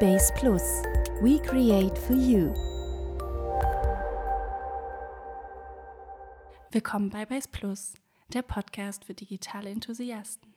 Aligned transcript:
Base 0.00 0.32
Plus. 0.34 0.62
We 1.20 1.42
create 1.42 1.98
for 1.98 2.14
you. 2.14 2.54
Willkommen 6.70 7.10
bei 7.10 7.26
Base 7.26 7.48
Plus, 7.50 7.94
der 8.32 8.42
Podcast 8.42 9.06
für 9.06 9.14
digitale 9.14 9.70
Enthusiasten. 9.70 10.54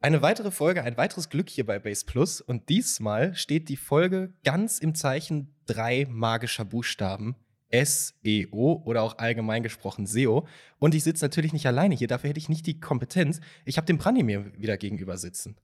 Eine 0.00 0.20
weitere 0.22 0.50
Folge, 0.50 0.82
ein 0.82 0.96
weiteres 0.96 1.28
Glück 1.28 1.48
hier 1.48 1.64
bei 1.64 1.78
Base 1.78 2.04
Plus. 2.04 2.40
Und 2.40 2.68
diesmal 2.70 3.36
steht 3.36 3.68
die 3.68 3.76
Folge 3.76 4.34
ganz 4.42 4.80
im 4.80 4.96
Zeichen 4.96 5.54
drei 5.66 6.08
magischer 6.10 6.64
Buchstaben. 6.64 7.36
SEO 7.72 8.82
oder 8.84 9.02
auch 9.02 9.18
allgemein 9.18 9.62
gesprochen 9.62 10.06
SEO. 10.08 10.48
Und 10.80 10.96
ich 10.96 11.04
sitze 11.04 11.24
natürlich 11.24 11.52
nicht 11.52 11.66
alleine 11.66 11.94
hier, 11.94 12.08
dafür 12.08 12.30
hätte 12.30 12.40
ich 12.40 12.48
nicht 12.48 12.66
die 12.66 12.80
Kompetenz. 12.80 13.40
Ich 13.64 13.76
habe 13.76 13.86
den 13.86 13.98
Brandi 13.98 14.24
mir 14.24 14.52
wieder 14.60 14.76
gegenüber 14.76 15.18
sitzen. 15.18 15.56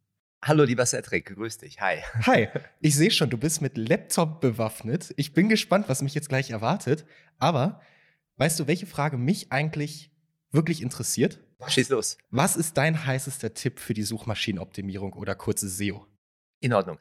Hallo, 0.43 0.65
lieber 0.65 0.87
Cedric, 0.87 1.35
grüß 1.35 1.59
dich. 1.59 1.81
Hi. 1.81 2.03
Hi, 2.23 2.49
ich 2.81 2.95
sehe 2.95 3.11
schon, 3.11 3.31
du 3.31 3.39
bist 3.39 3.63
mit 3.63 3.77
Laptop 3.77 4.41
bewaffnet. 4.41 5.13
Ich 5.17 5.33
bin 5.33 5.49
gespannt, 5.49 5.89
was 5.89 6.03
mich 6.03 6.15
jetzt 6.15 6.29
gleich 6.29 6.51
erwartet. 6.51 7.05
Aber 7.39 7.81
weißt 8.37 8.61
du, 8.61 8.67
welche 8.67 8.87
Frage 8.87 9.17
mich 9.17 9.51
eigentlich 9.51 10.13
wirklich 10.51 10.83
interessiert? 10.83 11.41
Schieß 11.67 11.89
los. 11.89 12.19
Was 12.31 12.57
ist 12.57 12.77
dein 12.77 13.07
heißester 13.07 13.55
Tipp 13.55 13.81
für 13.81 13.95
die 13.95 14.03
Suchmaschinenoptimierung 14.03 15.15
oder 15.15 15.35
kurze 15.35 15.69
SEO? 15.69 16.07
In 16.61 16.73
Ordnung. 16.73 16.99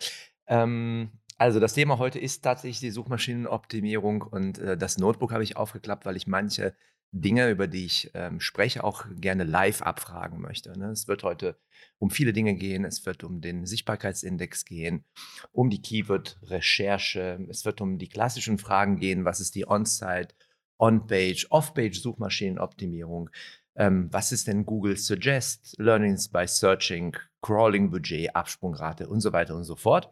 Ähm, 0.47 1.11
also 1.37 1.59
das 1.59 1.73
Thema 1.73 1.97
heute 1.97 2.19
ist 2.19 2.41
tatsächlich 2.41 2.79
die 2.79 2.91
Suchmaschinenoptimierung 2.91 4.21
und 4.21 4.57
äh, 4.57 4.77
das 4.77 4.97
Notebook 4.97 5.33
habe 5.33 5.43
ich 5.43 5.57
aufgeklappt, 5.57 6.05
weil 6.05 6.15
ich 6.15 6.27
manche 6.27 6.75
Dinge, 7.17 7.49
über 7.49 7.67
die 7.67 7.85
ich 7.85 8.11
ähm, 8.13 8.41
spreche, 8.41 8.83
auch 8.83 9.05
gerne 9.15 9.45
live 9.45 9.81
abfragen 9.81 10.41
möchte. 10.41 10.77
Ne? 10.77 10.91
Es 10.91 11.07
wird 11.07 11.23
heute 11.23 11.57
um 11.97 12.09
viele 12.09 12.33
Dinge 12.33 12.55
gehen. 12.55 12.83
Es 12.83 13.05
wird 13.05 13.23
um 13.23 13.39
den 13.39 13.65
Sichtbarkeitsindex 13.65 14.65
gehen, 14.65 15.05
um 15.53 15.69
die 15.69 15.81
Keyword-Recherche. 15.81 17.39
Es 17.49 17.63
wird 17.63 17.79
um 17.79 17.97
die 17.97 18.09
klassischen 18.09 18.57
Fragen 18.57 18.97
gehen. 18.97 19.23
Was 19.23 19.39
ist 19.39 19.55
die 19.55 19.65
On-Site, 19.65 20.35
On-Page, 20.77 21.47
Off-Page-Suchmaschinenoptimierung? 21.51 23.29
Ähm, 23.77 24.09
was 24.11 24.33
ist 24.33 24.47
denn 24.47 24.65
Google 24.65 24.97
Suggest, 24.97 25.75
Learnings 25.79 26.27
by 26.27 26.45
Searching, 26.47 27.15
Crawling-Budget, 27.45 28.35
Absprungrate 28.35 29.07
und 29.07 29.21
so 29.21 29.31
weiter 29.31 29.55
und 29.55 29.65
so 29.65 29.75
fort. 29.75 30.11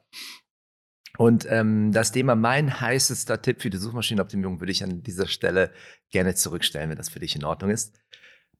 Und 1.17 1.45
ähm, 1.49 1.91
das 1.91 2.11
Thema 2.11 2.35
mein 2.35 2.79
heißester 2.81 3.41
Tipp 3.41 3.61
für 3.61 3.69
die 3.69 3.77
Suchmaschinenoptimierung 3.77 4.59
würde 4.59 4.71
ich 4.71 4.83
an 4.83 5.03
dieser 5.03 5.27
Stelle 5.27 5.71
gerne 6.09 6.33
zurückstellen, 6.33 6.89
wenn 6.89 6.97
das 6.97 7.09
für 7.09 7.19
dich 7.19 7.35
in 7.35 7.43
Ordnung 7.43 7.69
ist. 7.69 7.99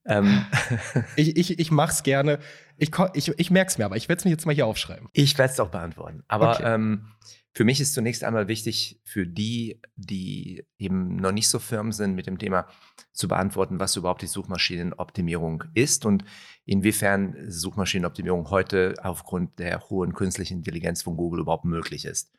Ähm. 0.06 0.46
ich 1.16 1.36
ich, 1.38 1.60
ich 1.60 1.72
mache 1.72 1.92
es 1.92 2.04
gerne. 2.04 2.40
Ich, 2.78 2.92
ich, 3.14 3.30
ich 3.40 3.52
merke 3.52 3.70
es 3.70 3.78
mir, 3.78 3.86
aber 3.86 3.96
ich 3.96 4.08
werde 4.10 4.20
es 4.20 4.26
mir 4.26 4.32
jetzt 4.32 4.46
mal 4.46 4.54
hier 4.54 4.68
aufschreiben. 4.68 5.10
Ich 5.14 5.38
werde 5.38 5.54
es 5.54 5.60
auch 5.60 5.70
beantworten. 5.70 6.24
Aber 6.28 6.56
okay. 6.56 6.76
ähm, 6.76 7.08
für 7.56 7.66
mich 7.66 7.80
ist 7.80 7.94
zunächst 7.94 8.24
einmal 8.24 8.48
wichtig, 8.48 9.00
für 9.04 9.28
die, 9.28 9.80
die 9.96 10.66
eben 10.80 11.18
noch 11.18 11.32
nicht 11.32 11.48
so 11.48 11.60
firm 11.60 11.92
sind 11.92 12.16
mit 12.16 12.26
dem 12.26 12.40
Thema, 12.40 12.68
zu 13.12 13.28
beantworten, 13.28 13.80
was 13.80 13.96
überhaupt 13.96 14.24
die 14.24 14.28
Suchmaschinenoptimierung 14.28 15.64
ist 15.76 16.06
und 16.06 16.26
inwiefern 16.66 17.36
Suchmaschinenoptimierung 17.48 18.50
heute 18.50 18.96
aufgrund 19.04 19.60
der 19.60 19.88
hohen 19.90 20.14
künstlichen 20.14 20.58
Intelligenz 20.58 21.04
von 21.04 21.16
Google 21.16 21.42
überhaupt 21.42 21.66
möglich 21.66 22.06
ist. 22.06 22.32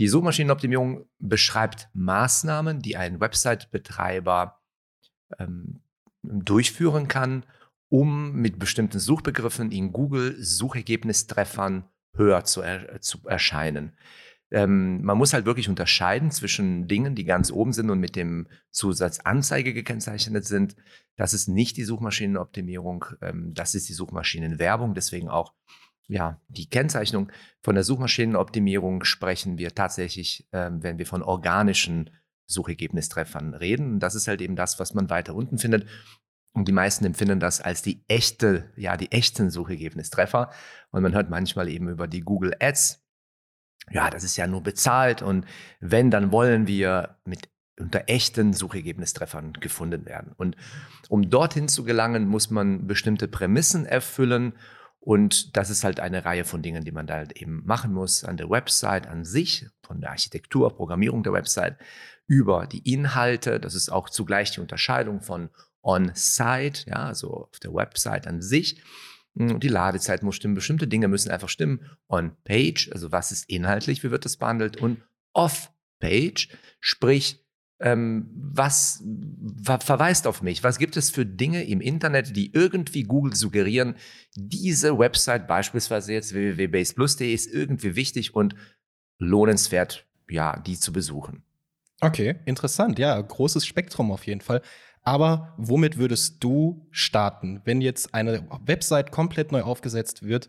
Die 0.00 0.08
Suchmaschinenoptimierung 0.08 1.06
beschreibt 1.20 1.88
Maßnahmen, 1.92 2.80
die 2.80 2.96
ein 2.96 3.20
Website-Betreiber 3.20 4.60
ähm, 5.38 5.82
durchführen 6.22 7.06
kann, 7.06 7.44
um 7.88 8.32
mit 8.32 8.58
bestimmten 8.58 8.98
Suchbegriffen 8.98 9.70
in 9.70 9.92
Google 9.92 10.36
Suchergebnistreffern 10.42 11.88
höher 12.14 12.44
zu, 12.44 12.62
er, 12.62 13.00
zu 13.00 13.18
erscheinen. 13.26 13.92
Ähm, 14.52 15.02
man 15.02 15.16
muss 15.16 15.32
halt 15.32 15.46
wirklich 15.46 15.70
unterscheiden 15.70 16.30
zwischen 16.30 16.86
Dingen, 16.86 17.14
die 17.14 17.24
ganz 17.24 17.50
oben 17.50 17.72
sind 17.72 17.88
und 17.88 17.98
mit 17.98 18.16
dem 18.16 18.46
Zusatz 18.70 19.20
Anzeige 19.20 19.72
gekennzeichnet 19.72 20.44
sind. 20.44 20.76
Das 21.16 21.32
ist 21.32 21.48
nicht 21.48 21.78
die 21.78 21.84
Suchmaschinenoptimierung, 21.84 23.06
ähm, 23.22 23.54
das 23.54 23.74
ist 23.74 23.88
die 23.88 23.94
Suchmaschinenwerbung. 23.94 24.94
Deswegen 24.94 25.28
auch 25.28 25.54
ja, 26.06 26.40
die 26.48 26.68
Kennzeichnung 26.68 27.32
von 27.62 27.74
der 27.74 27.84
Suchmaschinenoptimierung 27.84 29.04
sprechen 29.04 29.56
wir 29.56 29.74
tatsächlich, 29.74 30.46
ähm, 30.52 30.82
wenn 30.82 30.98
wir 30.98 31.06
von 31.06 31.22
organischen 31.22 32.10
Suchergebnistreffern 32.46 33.54
reden. 33.54 34.00
Das 34.00 34.14
ist 34.14 34.28
halt 34.28 34.42
eben 34.42 34.56
das, 34.56 34.78
was 34.78 34.92
man 34.92 35.08
weiter 35.08 35.34
unten 35.34 35.56
findet. 35.56 35.86
Und 36.52 36.68
die 36.68 36.72
meisten 36.72 37.06
empfinden 37.06 37.40
das 37.40 37.62
als 37.62 37.80
die 37.80 38.04
echte, 38.08 38.70
ja, 38.76 38.98
die 38.98 39.10
echten 39.10 39.50
Suchergebnistreffer. 39.50 40.50
Und 40.90 41.02
man 41.02 41.14
hört 41.14 41.30
manchmal 41.30 41.68
eben 41.68 41.88
über 41.88 42.06
die 42.06 42.20
Google 42.20 42.54
Ads 42.60 43.01
ja, 43.90 44.10
das 44.10 44.24
ist 44.24 44.36
ja 44.36 44.46
nur 44.46 44.62
bezahlt 44.62 45.22
und 45.22 45.44
wenn, 45.80 46.10
dann 46.10 46.32
wollen 46.32 46.66
wir 46.66 47.16
mit 47.24 47.48
unter 47.78 48.04
echten 48.06 48.52
Suchergebnistreffern 48.52 49.54
gefunden 49.54 50.06
werden. 50.06 50.32
Und 50.36 50.56
um 51.08 51.30
dorthin 51.30 51.68
zu 51.68 51.84
gelangen, 51.84 52.28
muss 52.28 52.50
man 52.50 52.86
bestimmte 52.86 53.28
Prämissen 53.28 53.86
erfüllen. 53.86 54.52
Und 55.00 55.56
das 55.56 55.70
ist 55.70 55.82
halt 55.82 55.98
eine 55.98 56.24
Reihe 56.24 56.44
von 56.44 56.62
Dingen, 56.62 56.84
die 56.84 56.92
man 56.92 57.06
da 57.06 57.14
halt 57.14 57.32
eben 57.32 57.64
machen 57.64 57.92
muss 57.92 58.24
an 58.24 58.36
der 58.36 58.50
Website 58.50 59.08
an 59.08 59.24
sich, 59.24 59.66
von 59.82 60.00
der 60.00 60.10
Architektur, 60.10 60.76
Programmierung 60.76 61.22
der 61.22 61.32
Website, 61.32 61.76
über 62.28 62.66
die 62.66 62.92
Inhalte. 62.92 63.58
Das 63.58 63.74
ist 63.74 63.90
auch 63.90 64.08
zugleich 64.08 64.52
die 64.52 64.60
Unterscheidung 64.60 65.20
von 65.20 65.50
On-Site, 65.82 66.88
ja, 66.88 67.06
also 67.06 67.48
auf 67.50 67.58
der 67.58 67.74
Website 67.74 68.28
an 68.28 68.42
sich 68.42 68.80
die 69.34 69.68
Ladezeit 69.68 70.22
muss 70.22 70.36
stimmen, 70.36 70.54
bestimmte 70.54 70.86
Dinge 70.86 71.08
müssen 71.08 71.30
einfach 71.30 71.48
stimmen. 71.48 71.80
On-Page, 72.08 72.90
also 72.92 73.12
was 73.12 73.32
ist 73.32 73.48
inhaltlich, 73.48 74.02
wie 74.04 74.10
wird 74.10 74.24
das 74.24 74.36
behandelt? 74.36 74.76
Und 74.76 75.00
Off-Page, 75.32 76.48
sprich, 76.80 77.42
ähm, 77.80 78.30
was 78.34 79.02
ver 79.62 79.80
verweist 79.80 80.26
auf 80.26 80.42
mich? 80.42 80.62
Was 80.62 80.78
gibt 80.78 80.96
es 80.96 81.10
für 81.10 81.26
Dinge 81.26 81.64
im 81.64 81.80
Internet, 81.80 82.36
die 82.36 82.52
irgendwie 82.52 83.02
Google 83.02 83.34
suggerieren, 83.34 83.96
diese 84.36 84.98
Website, 84.98 85.48
beispielsweise 85.48 86.12
jetzt 86.12 86.32
www.baseplus.de, 86.34 87.32
ist 87.32 87.52
irgendwie 87.52 87.96
wichtig 87.96 88.34
und 88.34 88.54
lohnenswert, 89.18 90.06
ja, 90.28 90.58
die 90.60 90.78
zu 90.78 90.92
besuchen. 90.92 91.42
Okay, 92.00 92.36
interessant. 92.46 92.98
Ja, 92.98 93.20
großes 93.20 93.64
Spektrum 93.64 94.10
auf 94.10 94.26
jeden 94.26 94.40
Fall. 94.40 94.60
Aber 95.02 95.54
womit 95.56 95.98
würdest 95.98 96.42
du 96.44 96.86
starten, 96.90 97.60
wenn 97.64 97.80
jetzt 97.80 98.14
eine 98.14 98.46
Website 98.64 99.10
komplett 99.10 99.50
neu 99.50 99.62
aufgesetzt 99.62 100.22
wird? 100.22 100.48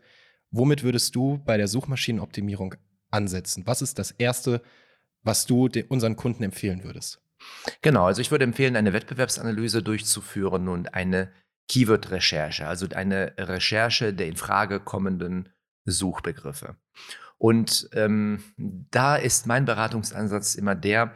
Womit 0.52 0.84
würdest 0.84 1.16
du 1.16 1.40
bei 1.44 1.58
der 1.58 1.68
Suchmaschinenoptimierung 1.68 2.76
ansetzen? 3.10 3.66
Was 3.66 3.82
ist 3.82 3.98
das 3.98 4.12
Erste, 4.12 4.62
was 5.24 5.46
du 5.46 5.70
unseren 5.90 6.16
Kunden 6.16 6.44
empfehlen 6.44 6.84
würdest? 6.84 7.22
Genau, 7.82 8.06
also 8.06 8.22
ich 8.22 8.32
würde 8.32 8.44
empfehlen, 8.46 8.76
eine 8.76 8.94
Wettbewerbsanalyse 8.94 9.82
durchzuführen 9.82 10.68
und 10.70 10.94
eine 10.94 11.32
Keyword-Recherche, 11.70 12.68
also 12.68 12.88
eine 12.94 13.34
Recherche 13.38 14.14
der 14.14 14.28
in 14.28 14.38
Frage 14.38 14.80
kommenden 14.80 15.50
Suchbegriffe. 15.86 16.76
Und 17.38 17.90
ähm, 17.94 18.44
da 18.58 19.16
ist 19.16 19.48
mein 19.48 19.66
Beratungsansatz 19.66 20.56
immer 20.56 20.76
der, 20.76 21.14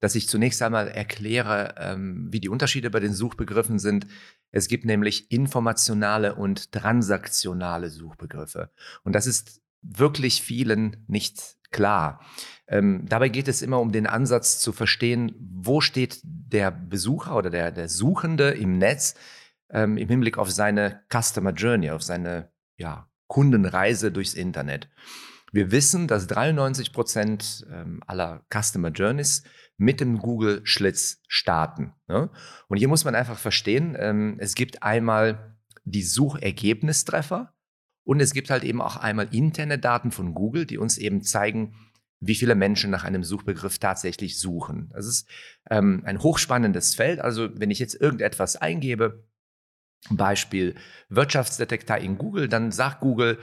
dass 0.00 0.14
ich 0.14 0.28
zunächst 0.28 0.62
einmal 0.62 0.88
erkläre, 0.88 1.74
ähm, 1.78 2.28
wie 2.30 2.40
die 2.40 2.48
Unterschiede 2.48 2.90
bei 2.90 3.00
den 3.00 3.12
Suchbegriffen 3.12 3.78
sind. 3.78 4.06
Es 4.50 4.68
gibt 4.68 4.84
nämlich 4.84 5.30
informationale 5.30 6.34
und 6.34 6.72
transaktionale 6.72 7.90
Suchbegriffe. 7.90 8.70
Und 9.02 9.14
das 9.14 9.26
ist 9.26 9.60
wirklich 9.82 10.42
vielen 10.42 11.04
nicht 11.06 11.56
klar. 11.70 12.20
Ähm, 12.66 13.04
dabei 13.08 13.28
geht 13.28 13.48
es 13.48 13.62
immer 13.62 13.80
um 13.80 13.92
den 13.92 14.06
Ansatz 14.06 14.60
zu 14.60 14.72
verstehen, 14.72 15.34
wo 15.38 15.80
steht 15.80 16.20
der 16.22 16.70
Besucher 16.70 17.36
oder 17.36 17.50
der, 17.50 17.72
der 17.72 17.88
Suchende 17.88 18.50
im 18.50 18.78
Netz 18.78 19.14
ähm, 19.70 19.96
im 19.96 20.08
Hinblick 20.08 20.38
auf 20.38 20.50
seine 20.50 21.02
Customer 21.12 21.52
Journey, 21.52 21.90
auf 21.90 22.02
seine 22.02 22.50
ja, 22.76 23.08
Kundenreise 23.26 24.12
durchs 24.12 24.34
Internet. 24.34 24.88
Wir 25.52 25.70
wissen, 25.70 26.08
dass 26.08 26.26
93 26.26 26.92
Prozent 26.92 27.66
ähm, 27.72 28.02
aller 28.06 28.44
Customer 28.52 28.90
Journeys 28.90 29.42
mit 29.76 30.00
dem 30.00 30.18
Google-Schlitz 30.18 31.22
starten. 31.28 31.94
Ne? 32.08 32.30
Und 32.68 32.78
hier 32.78 32.88
muss 32.88 33.04
man 33.04 33.14
einfach 33.14 33.38
verstehen, 33.38 33.96
ähm, 33.98 34.36
es 34.38 34.54
gibt 34.54 34.82
einmal 34.82 35.56
die 35.84 36.02
Suchergebnistreffer 36.02 37.54
und 38.04 38.20
es 38.20 38.32
gibt 38.32 38.50
halt 38.50 38.64
eben 38.64 38.82
auch 38.82 38.96
einmal 38.96 39.28
interne 39.34 39.78
Daten 39.78 40.10
von 40.10 40.34
Google, 40.34 40.66
die 40.66 40.78
uns 40.78 40.98
eben 40.98 41.22
zeigen, 41.22 41.74
wie 42.20 42.34
viele 42.34 42.54
Menschen 42.54 42.90
nach 42.90 43.04
einem 43.04 43.22
Suchbegriff 43.22 43.78
tatsächlich 43.78 44.40
suchen. 44.40 44.90
Das 44.92 45.06
ist 45.06 45.28
ähm, 45.70 46.02
ein 46.04 46.22
hochspannendes 46.22 46.94
Feld. 46.94 47.20
Also 47.20 47.48
wenn 47.54 47.70
ich 47.70 47.78
jetzt 47.78 47.94
irgendetwas 47.94 48.56
eingebe, 48.56 49.24
Beispiel 50.10 50.74
Wirtschaftsdetektor 51.08 51.98
in 51.98 52.18
Google, 52.18 52.48
dann 52.48 52.72
sagt 52.72 53.00
Google, 53.00 53.38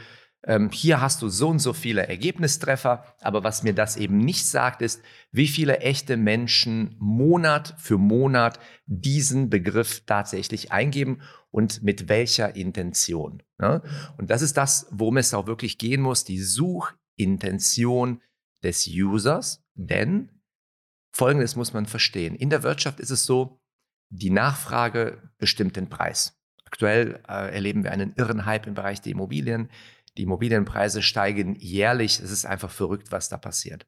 ähm, 0.46 0.70
hier 0.72 1.02
hast 1.02 1.22
du 1.22 1.30
so 1.30 1.50
und 1.50 1.60
so 1.60 1.74
viele 1.74 2.08
Ergebnistreffer, 2.08 3.04
aber 3.22 3.44
was 3.44 3.64
mir 3.64 3.74
das 3.74 3.98
eben 3.98 4.18
nicht 4.18 4.46
sagt, 4.46 4.82
ist, 4.82 5.02
wie 5.32 5.48
viele 5.48 5.80
echte 5.80 6.18
Menschen 6.18 6.96
Monat 7.00 7.76
für 7.78 7.98
Monat 7.98 8.60
diesen 8.86 9.50
Begriff 9.50 10.06
tatsächlich 10.06 10.72
eingeben 10.72 11.22
und 11.50 11.82
mit 11.82 12.10
welcher 12.10 12.56
Intention. 12.56 13.42
Ne? 13.58 13.82
Und 14.18 14.30
das 14.30 14.42
ist 14.42 14.56
das, 14.58 14.88
worum 14.92 15.18
es 15.18 15.34
auch 15.34 15.48
wirklich 15.48 15.78
gehen 15.78 16.02
muss, 16.02 16.24
die 16.26 16.42
Suchintention 16.42 18.22
des 18.64 18.88
Users, 18.88 19.64
denn 19.74 20.30
Folgendes 21.12 21.56
muss 21.56 21.72
man 21.72 21.86
verstehen. 21.86 22.36
In 22.36 22.50
der 22.50 22.62
Wirtschaft 22.62 23.00
ist 23.00 23.10
es 23.10 23.26
so, 23.26 23.62
die 24.10 24.30
Nachfrage 24.30 25.22
bestimmt 25.38 25.78
den 25.78 25.88
Preis. 25.88 26.38
Aktuell 26.66 27.22
äh, 27.28 27.54
erleben 27.54 27.86
wir 27.86 27.92
einen 27.92 28.14
irren 28.18 28.46
Hype 28.46 28.68
im 28.68 28.74
Bereich 28.74 29.00
der 29.02 29.14
Immobilien. 29.14 29.70
Die 30.18 30.24
Immobilienpreise 30.24 31.02
steigen 31.02 31.56
jährlich. 31.56 32.20
Es 32.20 32.32
ist 32.32 32.46
einfach 32.46 32.72
verrückt, 32.72 33.12
was 33.12 33.30
da 33.30 33.38
passiert. 33.38 33.86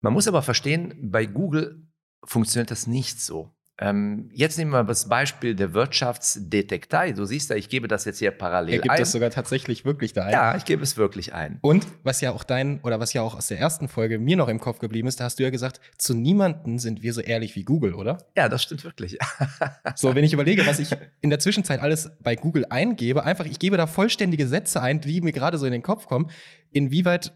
Man 0.00 0.12
muss 0.12 0.28
aber 0.28 0.42
verstehen, 0.42 1.10
bei 1.10 1.26
Google 1.26 1.86
funktioniert 2.24 2.70
das 2.70 2.86
nicht 2.86 3.20
so. 3.20 3.55
Ähm, 3.78 4.30
jetzt 4.32 4.56
nehmen 4.56 4.70
wir 4.70 4.84
das 4.84 5.06
Beispiel 5.06 5.54
der 5.54 5.74
Wirtschaftsdetektei. 5.74 7.12
Du 7.12 7.26
siehst 7.26 7.50
ja, 7.50 7.56
ich 7.56 7.68
gebe 7.68 7.88
das 7.88 8.06
jetzt 8.06 8.18
hier 8.20 8.30
parallel 8.30 8.74
Er 8.74 8.80
gibt 8.80 8.92
ein. 8.92 8.98
das 8.98 9.12
sogar 9.12 9.28
tatsächlich 9.28 9.84
wirklich 9.84 10.14
da 10.14 10.24
ein. 10.24 10.32
ja, 10.32 10.56
ich 10.56 10.64
gebe 10.64 10.82
es 10.82 10.96
wirklich 10.96 11.34
ein. 11.34 11.58
Und 11.60 11.86
was 12.02 12.22
ja 12.22 12.32
auch 12.32 12.42
dein, 12.42 12.80
oder 12.80 13.00
was 13.00 13.12
ja 13.12 13.20
auch 13.20 13.34
aus 13.34 13.48
der 13.48 13.58
ersten 13.58 13.88
Folge 13.88 14.18
mir 14.18 14.36
noch 14.38 14.48
im 14.48 14.60
Kopf 14.60 14.78
geblieben 14.78 15.08
ist, 15.08 15.20
da 15.20 15.24
hast 15.24 15.38
du 15.38 15.42
ja 15.42 15.50
gesagt, 15.50 15.80
zu 15.98 16.14
niemanden 16.14 16.78
sind 16.78 17.02
wir 17.02 17.12
so 17.12 17.20
ehrlich 17.20 17.54
wie 17.54 17.64
Google, 17.64 17.92
oder? 17.94 18.18
Ja, 18.34 18.48
das 18.48 18.62
stimmt 18.62 18.84
wirklich. 18.84 19.18
So, 19.94 20.14
wenn 20.14 20.24
ich 20.24 20.32
überlege, 20.32 20.66
was 20.66 20.78
ich 20.78 20.90
in 21.20 21.30
der 21.30 21.38
Zwischenzeit 21.38 21.80
alles 21.80 22.10
bei 22.20 22.34
Google 22.36 22.66
eingebe, 22.68 23.24
einfach, 23.24 23.46
ich 23.46 23.58
gebe 23.58 23.76
da 23.76 23.86
vollständige 23.86 24.46
Sätze 24.46 24.82
ein, 24.82 25.00
die 25.00 25.20
mir 25.20 25.32
gerade 25.32 25.58
so 25.58 25.66
in 25.66 25.72
den 25.72 25.82
Kopf 25.82 26.06
kommen. 26.06 26.30
Inwieweit 26.72 27.32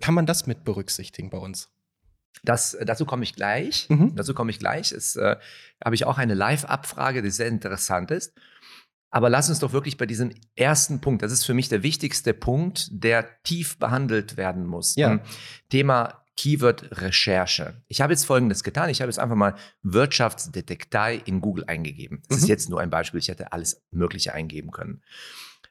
kann 0.00 0.14
man 0.14 0.26
das 0.26 0.46
mit 0.46 0.64
berücksichtigen 0.64 1.30
bei 1.30 1.38
uns? 1.38 1.70
Das, 2.44 2.76
dazu 2.84 3.04
komme 3.06 3.22
ich 3.24 3.34
gleich. 3.34 3.88
Mhm. 3.88 4.14
Dazu 4.16 4.34
komme 4.34 4.50
ich 4.50 4.58
gleich. 4.58 4.90
Es 4.92 5.16
äh, 5.16 5.36
habe 5.84 5.94
ich 5.94 6.04
auch 6.06 6.18
eine 6.18 6.34
Live-Abfrage, 6.34 7.22
die 7.22 7.30
sehr 7.30 7.48
interessant 7.48 8.10
ist. 8.10 8.32
Aber 9.10 9.28
lass 9.28 9.48
uns 9.50 9.58
doch 9.58 9.72
wirklich 9.72 9.98
bei 9.98 10.06
diesem 10.06 10.32
ersten 10.56 11.00
Punkt, 11.00 11.22
das 11.22 11.32
ist 11.32 11.44
für 11.44 11.52
mich 11.54 11.68
der 11.68 11.82
wichtigste 11.82 12.32
Punkt, 12.32 12.88
der 12.90 13.42
tief 13.42 13.78
behandelt 13.78 14.36
werden 14.38 14.64
muss. 14.66 14.96
Ja. 14.96 15.12
Ähm, 15.12 15.20
Thema 15.68 16.24
Keyword-Recherche. 16.36 17.74
Ich 17.88 18.00
habe 18.00 18.12
jetzt 18.14 18.24
Folgendes 18.24 18.64
getan. 18.64 18.88
Ich 18.88 19.02
habe 19.02 19.10
jetzt 19.10 19.18
einfach 19.18 19.36
mal 19.36 19.54
Wirtschaftsdetektei 19.82 21.16
in 21.24 21.40
Google 21.40 21.64
eingegeben. 21.66 22.22
Das 22.28 22.38
Mhm. 22.38 22.42
ist 22.44 22.48
jetzt 22.48 22.70
nur 22.70 22.80
ein 22.80 22.90
Beispiel. 22.90 23.20
Ich 23.20 23.28
hätte 23.28 23.52
alles 23.52 23.82
Mögliche 23.90 24.32
eingeben 24.32 24.70
können. 24.70 25.02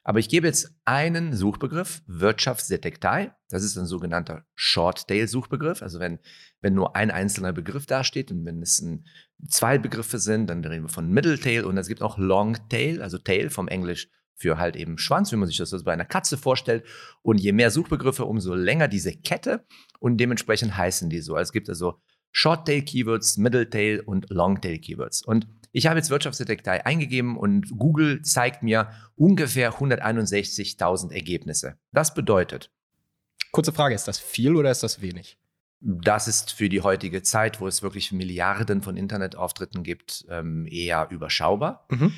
Aber 0.04 0.18
ich 0.18 0.28
gebe 0.28 0.48
jetzt 0.48 0.74
einen 0.84 1.34
Suchbegriff, 1.34 2.02
Wirtschaftsdetektei. 2.06 3.34
Das 3.48 3.62
ist 3.62 3.76
ein 3.76 3.86
sogenannter 3.86 4.44
Short-Tail-Suchbegriff. 4.54 5.82
Also 5.82 6.00
wenn, 6.00 6.18
wenn 6.60 6.74
nur 6.74 6.96
ein 6.96 7.10
einzelner 7.10 7.52
Begriff 7.52 7.86
dasteht 7.86 8.32
und 8.32 8.44
wenn 8.44 8.60
es 8.62 8.80
ein, 8.80 9.06
zwei 9.48 9.78
Begriffe 9.78 10.18
sind, 10.18 10.48
dann 10.48 10.64
reden 10.64 10.84
wir 10.84 10.88
von 10.88 11.08
Middle-Tail 11.08 11.64
und 11.64 11.78
es 11.78 11.86
gibt 11.86 12.02
auch 12.02 12.18
Long-Tail, 12.18 13.00
also 13.00 13.18
Tail 13.18 13.50
vom 13.50 13.68
Englisch 13.68 14.08
für 14.34 14.58
halt 14.58 14.74
eben 14.74 14.98
Schwanz, 14.98 15.30
wie 15.30 15.36
man 15.36 15.46
sich 15.46 15.58
das 15.58 15.72
also 15.72 15.84
bei 15.84 15.92
einer 15.92 16.04
Katze 16.04 16.36
vorstellt. 16.36 16.84
Und 17.22 17.38
je 17.38 17.52
mehr 17.52 17.70
Suchbegriffe, 17.70 18.24
umso 18.24 18.54
länger 18.54 18.88
diese 18.88 19.12
Kette 19.12 19.64
und 20.00 20.16
dementsprechend 20.16 20.76
heißen 20.76 21.10
die 21.10 21.20
so. 21.20 21.36
Also 21.36 21.50
es 21.50 21.52
gibt 21.52 21.68
also 21.68 22.00
Short-Tail-Keywords, 22.32 23.36
Middle-Tail 23.36 24.00
und 24.00 24.28
Long-Tail-Keywords. 24.30 25.22
Und 25.22 25.46
ich 25.70 25.86
habe 25.86 25.98
jetzt 25.98 26.10
Wirtschaftsdetektei 26.10 26.84
eingegeben 26.84 27.36
und 27.36 27.78
Google 27.78 28.22
zeigt 28.22 28.62
mir 28.62 28.90
ungefähr 29.16 29.74
161.000 29.74 31.12
Ergebnisse. 31.12 31.76
Das 31.92 32.14
bedeutet, 32.14 32.70
Kurze 33.52 33.72
Frage, 33.72 33.94
ist 33.94 34.08
das 34.08 34.18
viel 34.18 34.56
oder 34.56 34.70
ist 34.70 34.82
das 34.82 35.02
wenig? 35.02 35.38
das 35.82 36.28
ist 36.28 36.52
für 36.52 36.68
die 36.68 36.80
heutige 36.80 37.22
Zeit, 37.22 37.60
wo 37.60 37.66
es 37.66 37.82
wirklich 37.82 38.12
Milliarden 38.12 38.82
von 38.82 38.96
Internetauftritten 38.96 39.82
gibt, 39.82 40.24
ähm, 40.30 40.66
eher 40.70 41.08
überschaubar. 41.10 41.86
Mhm. 41.90 42.12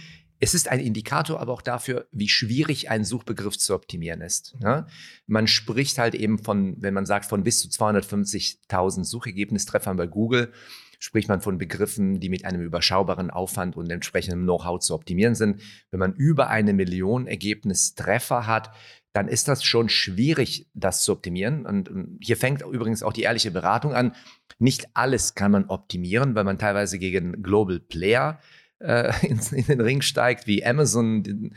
Es 0.45 0.53
ist 0.53 0.69
ein 0.69 0.79
Indikator 0.79 1.41
aber 1.41 1.55
auch 1.55 1.63
dafür, 1.63 2.07
wie 2.13 2.29
schwierig 2.29 2.91
ein 2.91 3.03
Suchbegriff 3.03 3.57
zu 3.57 3.75
optimieren 3.75 4.21
ist. 4.21 4.55
Ja? 4.61 4.87
Man 5.27 5.47
spricht 5.47 5.97
halt 5.97 6.15
eben 6.15 6.39
von, 6.39 6.77
wenn 6.83 6.93
man 6.93 7.07
sagt, 7.07 7.25
von 7.25 7.45
bis 7.45 7.63
zu 7.63 7.69
250.000 7.69 9.05
Suchergebnistreffern 9.05 9.97
bei 9.97 10.07
Google, 10.07 10.53
spricht 10.99 11.31
man 11.31 11.41
von 11.41 11.57
Begriffen, 11.57 12.21
die 12.21 12.29
mit 12.29 12.45
einem 12.45 12.61
überschaubaren 12.61 13.31
Aufwand 13.31 13.75
und 13.75 13.91
entsprechendem 13.91 14.43
Know-how 14.43 14.81
zu 14.81 14.95
optimieren 14.95 15.35
sind. 15.35 15.63
Wenn 15.91 16.01
man 16.01 16.13
über 16.13 16.51
eine 16.51 16.75
Million 16.75 17.27
Ergebnistreffer 17.27 18.47
hat, 18.47 18.71
dann 19.15 19.29
ist 19.29 19.49
das 19.49 19.65
schon 19.65 19.89
schwierig, 19.89 20.69
das 20.75 21.05
zu 21.05 21.13
optimieren. 21.13 21.65
Und 21.65 21.89
ähm, 21.89 22.19
hier 22.21 22.37
fängt 22.37 22.61
übrigens 22.61 23.03
auch 23.03 23.15
die 23.15 23.23
ehrliche 23.23 23.51
Beratung 23.51 23.95
an. 23.95 24.13
Nicht 24.59 24.89
alles 24.93 25.35
kann 25.35 25.53
man 25.53 25.71
optimieren, 25.71 26.35
weil 26.35 26.45
man 26.45 26.59
teilweise 26.59 26.99
gegen 26.99 27.43
Global 27.43 27.81
Player 27.81 28.41
in, 29.23 29.41
in 29.53 29.65
den 29.65 29.81
Ring 29.81 30.03
steigt, 30.03 30.47
wie 30.47 30.65
Amazon, 30.65 31.23
den, 31.23 31.55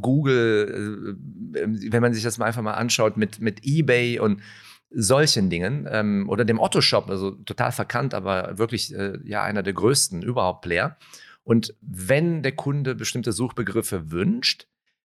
Google, 0.00 1.16
äh, 1.54 1.60
äh, 1.60 1.92
wenn 1.92 2.02
man 2.02 2.14
sich 2.14 2.22
das 2.22 2.38
mal 2.38 2.46
einfach 2.46 2.62
mal 2.62 2.74
anschaut 2.74 3.16
mit, 3.16 3.40
mit 3.40 3.60
eBay 3.64 4.18
und 4.18 4.40
solchen 4.90 5.50
Dingen 5.50 5.86
ähm, 5.90 6.28
oder 6.28 6.44
dem 6.44 6.58
Otto-Shop, 6.58 7.10
also 7.10 7.32
total 7.32 7.72
verkannt, 7.72 8.14
aber 8.14 8.58
wirklich 8.58 8.94
äh, 8.94 9.18
ja 9.24 9.42
einer 9.42 9.62
der 9.62 9.74
größten 9.74 10.22
überhaupt 10.22 10.62
Player. 10.62 10.96
Und 11.44 11.74
wenn 11.80 12.42
der 12.42 12.52
Kunde 12.52 12.94
bestimmte 12.94 13.32
Suchbegriffe 13.32 14.10
wünscht, 14.10 14.66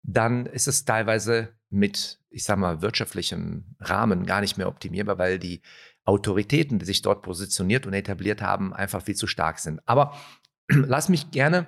dann 0.03 0.47
ist 0.47 0.69
es 0.69 0.85
teilweise 0.85 1.49
mit, 1.71 2.21
ich 2.31 2.45
sag 2.45 2.59
mal, 2.59 2.83
wirtschaftlichem 2.83 3.77
Rahmen 3.81 4.27
gar 4.27 4.41
nicht 4.41 4.59
mehr 4.59 4.69
optimierbar, 4.69 5.19
weil 5.19 5.39
die 5.39 5.61
Autoritäten, 6.05 6.79
die 6.79 6.85
sich 6.85 7.03
dort 7.03 7.23
positioniert 7.23 7.87
und 7.87 7.95
etabliert 7.95 8.43
haben, 8.43 8.73
einfach 8.75 9.03
viel 9.03 9.17
zu 9.17 9.27
stark 9.27 9.59
sind. 9.59 9.81
Aber 9.87 10.15
lass 10.69 11.09
mich 11.09 11.31
gerne 11.31 11.67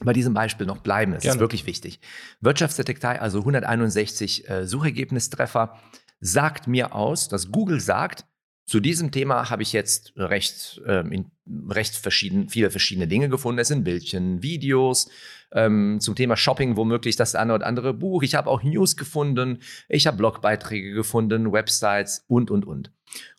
bei 0.00 0.12
diesem 0.12 0.34
Beispiel 0.34 0.66
noch 0.66 0.78
bleiben. 0.78 1.12
Es 1.12 1.24
ist 1.24 1.38
wirklich 1.38 1.66
wichtig. 1.66 2.00
Wirtschaftsdetektei, 2.40 3.20
also 3.20 3.38
161 3.40 4.48
äh, 4.48 4.66
Suchergebnistreffer, 4.66 5.78
sagt 6.20 6.66
mir 6.66 6.94
aus, 6.94 7.28
dass 7.28 7.50
Google 7.52 7.80
sagt, 7.80 8.24
zu 8.64 8.80
diesem 8.80 9.10
Thema 9.10 9.50
habe 9.50 9.62
ich 9.62 9.72
jetzt 9.72 10.12
recht, 10.16 10.80
in, 10.86 11.30
recht 11.68 11.96
verschieden, 11.96 12.48
viele 12.48 12.70
verschiedene 12.70 13.08
Dinge 13.08 13.28
gefunden. 13.28 13.58
Es 13.58 13.68
sind 13.68 13.84
Bildchen, 13.84 14.42
Videos, 14.42 15.10
ähm, 15.54 15.98
zum 16.00 16.14
Thema 16.14 16.36
Shopping 16.36 16.76
womöglich 16.76 17.16
das 17.16 17.34
eine 17.34 17.54
oder 17.54 17.66
andere 17.66 17.94
Buch. 17.94 18.22
Ich 18.22 18.34
habe 18.34 18.50
auch 18.50 18.62
News 18.62 18.96
gefunden, 18.96 19.58
ich 19.88 20.06
habe 20.06 20.16
Blogbeiträge 20.16 20.92
gefunden, 20.92 21.52
Websites 21.52 22.24
und, 22.28 22.50
und, 22.50 22.66
und. 22.66 22.92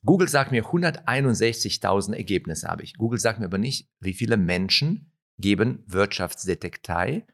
Google 0.06 0.28
sagt 0.28 0.52
mir 0.52 0.66
161.000 0.66 2.14
Ergebnisse 2.14 2.68
habe 2.68 2.84
ich. 2.84 2.96
Google 2.96 3.20
sagt 3.20 3.40
mir 3.40 3.46
aber 3.46 3.58
nicht, 3.58 3.90
wie 4.00 4.14
viele 4.14 4.38
Menschen 4.38 5.12
geben 5.40 5.84
Wirtschaftsdetektei 5.88 7.26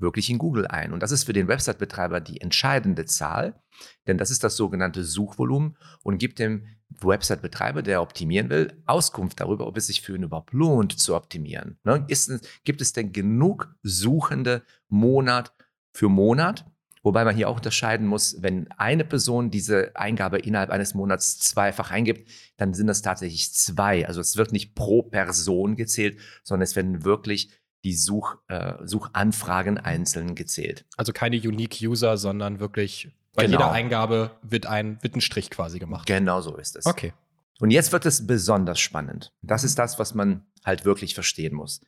wirklich 0.00 0.30
in 0.30 0.38
Google 0.38 0.66
ein. 0.66 0.92
Und 0.92 1.02
das 1.02 1.12
ist 1.12 1.24
für 1.24 1.32
den 1.32 1.48
Website-Betreiber 1.48 2.20
die 2.20 2.40
entscheidende 2.40 3.04
Zahl, 3.04 3.60
denn 4.06 4.18
das 4.18 4.30
ist 4.30 4.44
das 4.44 4.56
sogenannte 4.56 5.04
Suchvolumen 5.04 5.76
und 6.02 6.18
gibt 6.18 6.38
dem 6.38 6.66
Website-Betreiber, 7.00 7.82
der 7.82 8.02
optimieren 8.02 8.50
will, 8.50 8.82
Auskunft 8.86 9.40
darüber, 9.40 9.66
ob 9.66 9.76
es 9.76 9.86
sich 9.86 10.00
für 10.00 10.16
ihn 10.16 10.22
überhaupt 10.22 10.52
lohnt 10.52 10.98
zu 10.98 11.14
optimieren. 11.14 11.78
Ne? 11.84 12.04
Ist, 12.08 12.30
gibt 12.64 12.80
es 12.80 12.92
denn 12.92 13.12
genug 13.12 13.74
Suchende 13.82 14.62
Monat 14.88 15.52
für 15.92 16.08
Monat? 16.08 16.64
Wobei 17.02 17.24
man 17.24 17.36
hier 17.36 17.48
auch 17.48 17.56
unterscheiden 17.56 18.06
muss, 18.06 18.42
wenn 18.42 18.70
eine 18.72 19.04
Person 19.04 19.50
diese 19.50 19.94
Eingabe 19.96 20.38
innerhalb 20.38 20.70
eines 20.70 20.94
Monats 20.94 21.38
zweifach 21.38 21.90
eingibt, 21.90 22.28
dann 22.56 22.74
sind 22.74 22.88
das 22.88 23.02
tatsächlich 23.02 23.54
zwei. 23.54 24.06
Also 24.06 24.20
es 24.20 24.36
wird 24.36 24.52
nicht 24.52 24.74
pro 24.74 25.02
Person 25.02 25.76
gezählt, 25.76 26.18
sondern 26.42 26.64
es 26.64 26.76
werden 26.76 27.04
wirklich 27.04 27.50
die 27.84 27.94
Such, 27.94 28.36
äh, 28.48 28.74
Suchanfragen 28.84 29.78
einzeln 29.78 30.34
gezählt. 30.34 30.84
Also 30.96 31.12
keine 31.12 31.36
Unique 31.36 31.78
User, 31.82 32.16
sondern 32.16 32.60
wirklich 32.60 33.10
bei 33.34 33.44
Genau. 33.44 33.58
jeder 33.58 33.72
Eingabe 33.72 34.32
wird 34.42 34.66
ein, 34.66 34.98
wird 35.02 35.14
ein 35.14 35.20
Strich 35.20 35.50
quasi 35.50 35.78
gemacht. 35.78 36.06
Genau 36.06 36.40
so 36.40 36.56
ist 36.56 36.74
es. 36.76 36.86
Okay. 36.86 37.12
Und 37.60 37.70
jetzt 37.70 37.92
wird 37.92 38.04
es 38.06 38.26
besonders 38.26 38.80
spannend. 38.80 39.32
Das 39.42 39.64
ist 39.64 39.78
das, 39.78 39.98
was 39.98 40.14
man 40.14 40.44
halt 40.64 40.84
wirklich 40.84 41.14
verstehen 41.14 41.54
muss. 41.54 41.80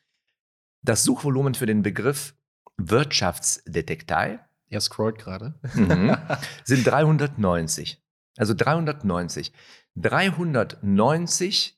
Das 0.82 1.02
Suchvolumen 1.04 1.54
für 1.54 1.66
den 1.66 1.82
Begriff 1.82 2.35
Wirtschaftsdetektei 2.76 4.40
Er 4.68 4.80
scrollt 4.80 5.18
gerade. 5.18 5.54
mhm, 5.75 6.16
sind 6.64 6.87
390. 6.87 8.00
Also 8.37 8.54
390. 8.54 9.52
390 9.97 11.76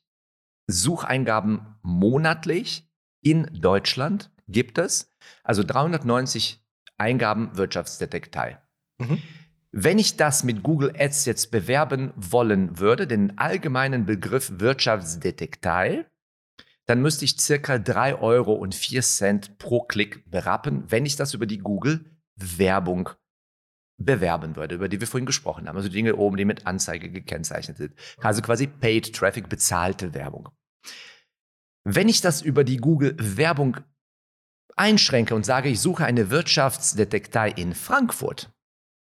Sucheingaben 0.67 1.75
monatlich 1.81 2.89
in 3.23 3.49
Deutschland 3.53 4.31
gibt 4.47 4.77
es. 4.77 5.11
Also 5.43 5.63
390 5.63 6.59
Eingaben 6.97 7.57
Wirtschaftsdetektei. 7.57 8.59
Mhm. 8.99 9.21
Wenn 9.71 9.97
ich 9.97 10.17
das 10.17 10.43
mit 10.43 10.61
Google 10.61 10.93
Ads 10.95 11.25
jetzt 11.25 11.49
bewerben 11.49 12.13
wollen 12.15 12.77
würde, 12.77 13.07
den 13.07 13.37
allgemeinen 13.39 14.05
Begriff 14.05 14.51
Wirtschaftsdetektei, 14.59 16.05
dann 16.85 17.01
müsste 17.01 17.25
ich 17.25 17.39
circa 17.39 17.79
3 17.79 18.19
Euro 18.19 18.53
und 18.53 18.75
4 18.75 19.01
Cent 19.01 19.57
pro 19.57 19.81
Klick 19.81 20.29
berappen, 20.29 20.83
wenn 20.89 21.05
ich 21.05 21.15
das 21.15 21.33
über 21.33 21.47
die 21.47 21.57
Google 21.57 22.05
Werbung 22.35 23.09
bewerben 23.97 24.55
würde, 24.55 24.75
über 24.75 24.89
die 24.89 24.99
wir 24.99 25.07
vorhin 25.07 25.25
gesprochen 25.25 25.67
haben. 25.67 25.77
Also 25.77 25.89
Dinge 25.89 26.15
oben, 26.15 26.37
die 26.37 26.45
mit 26.45 26.67
Anzeige 26.67 27.09
gekennzeichnet 27.09 27.77
sind. 27.77 27.93
Also 28.17 28.41
quasi 28.41 28.67
Paid 28.67 29.15
Traffic, 29.15 29.49
bezahlte 29.49 30.13
Werbung. 30.13 30.49
Wenn 31.83 32.09
ich 32.09 32.21
das 32.21 32.41
über 32.41 32.63
die 32.63 32.77
Google 32.77 33.15
Werbung 33.17 33.77
einschränke 34.75 35.35
und 35.35 35.45
sage, 35.45 35.69
ich 35.69 35.81
suche 35.81 36.05
eine 36.05 36.29
Wirtschaftsdetektei 36.29 37.49
in 37.49 37.75
Frankfurt, 37.75 38.51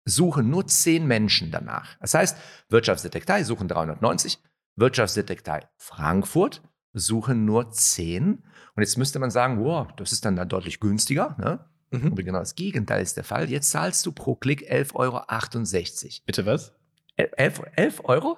suchen 0.06 0.50
nur 0.50 0.68
10 0.68 1.08
Menschen 1.08 1.52
danach. 1.52 1.98
Das 2.00 2.14
heißt, 2.14 2.38
Wirtschaftsdetektei 2.70 3.44
suchen 3.44 3.68
390, 3.68 4.40
Wirtschaftsdetektei 4.76 5.68
Frankfurt 5.78 6.62
suchen 6.94 7.46
nur 7.46 7.72
10. 7.72 8.44
Und 8.76 8.84
jetzt 8.84 8.98
müsste 8.98 9.20
man 9.20 9.32
sagen, 9.32 9.64
wow, 9.64 9.88
das 9.98 10.12
ist 10.12 10.26
dann, 10.26 10.36
dann 10.36 10.50
deutlich 10.50 10.80
günstiger. 10.80 11.36
Ne? 11.40 11.66
Mhm. 11.92 12.12
Aber 12.12 12.24
genau 12.24 12.40
das 12.40 12.56
Gegenteil 12.56 13.02
ist 13.02 13.18
der 13.18 13.24
Fall. 13.24 13.50
Jetzt 13.50 13.72
zahlst 13.72 14.06
du 14.06 14.12
pro 14.12 14.36
Klick 14.36 14.70
11,68 14.72 14.96
Euro. 14.96 16.24
Bitte 16.26 16.46
was? 16.46 16.74
11,68 17.18 17.64
11 17.76 18.02
Euro 18.04 18.38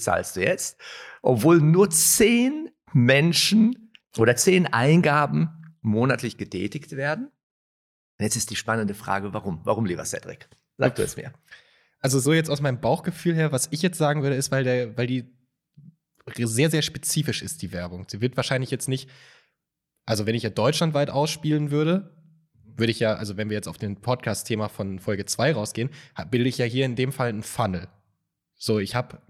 zahlst 0.00 0.36
du 0.36 0.40
jetzt, 0.40 0.78
obwohl 1.20 1.60
nur 1.60 1.90
10 1.90 2.70
Menschen 2.94 3.92
oder 4.18 4.36
10 4.36 4.66
Eingaben 4.66 5.74
monatlich 5.80 6.36
getätigt 6.36 6.92
werden. 6.92 7.26
Und 8.18 8.24
jetzt 8.24 8.36
ist 8.36 8.50
die 8.50 8.56
spannende 8.56 8.94
Frage, 8.94 9.32
warum? 9.32 9.60
Warum, 9.64 9.86
lieber 9.86 10.04
Cedric? 10.04 10.48
Sag 10.78 10.94
du 10.94 11.02
es 11.02 11.16
mir. 11.16 11.32
Also 12.00 12.18
so 12.18 12.32
jetzt 12.32 12.50
aus 12.50 12.60
meinem 12.60 12.80
Bauchgefühl 12.80 13.34
her, 13.34 13.52
was 13.52 13.68
ich 13.70 13.82
jetzt 13.82 13.98
sagen 13.98 14.22
würde, 14.22 14.36
ist, 14.36 14.50
weil, 14.50 14.64
der, 14.64 14.96
weil 14.96 15.06
die 15.06 15.32
sehr, 16.36 16.70
sehr 16.70 16.82
spezifisch 16.82 17.42
ist, 17.42 17.62
die 17.62 17.72
Werbung. 17.72 18.06
Sie 18.08 18.20
wird 18.20 18.36
wahrscheinlich 18.36 18.70
jetzt 18.70 18.88
nicht, 18.88 19.08
also 20.04 20.26
wenn 20.26 20.34
ich 20.34 20.42
ja 20.42 20.50
deutschlandweit 20.50 21.10
ausspielen 21.10 21.70
würde, 21.70 22.16
würde 22.64 22.90
ich 22.90 23.00
ja, 23.00 23.14
also 23.14 23.36
wenn 23.36 23.50
wir 23.50 23.54
jetzt 23.54 23.68
auf 23.68 23.78
den 23.78 24.00
Podcast-Thema 24.00 24.68
von 24.68 24.98
Folge 24.98 25.26
2 25.26 25.52
rausgehen, 25.52 25.90
bilde 26.30 26.48
ich 26.48 26.58
ja 26.58 26.64
hier 26.64 26.86
in 26.86 26.96
dem 26.96 27.12
Fall 27.12 27.28
einen 27.28 27.42
Funnel. 27.42 27.88
So, 28.64 28.78
ich 28.78 28.94
habe, 28.94 29.20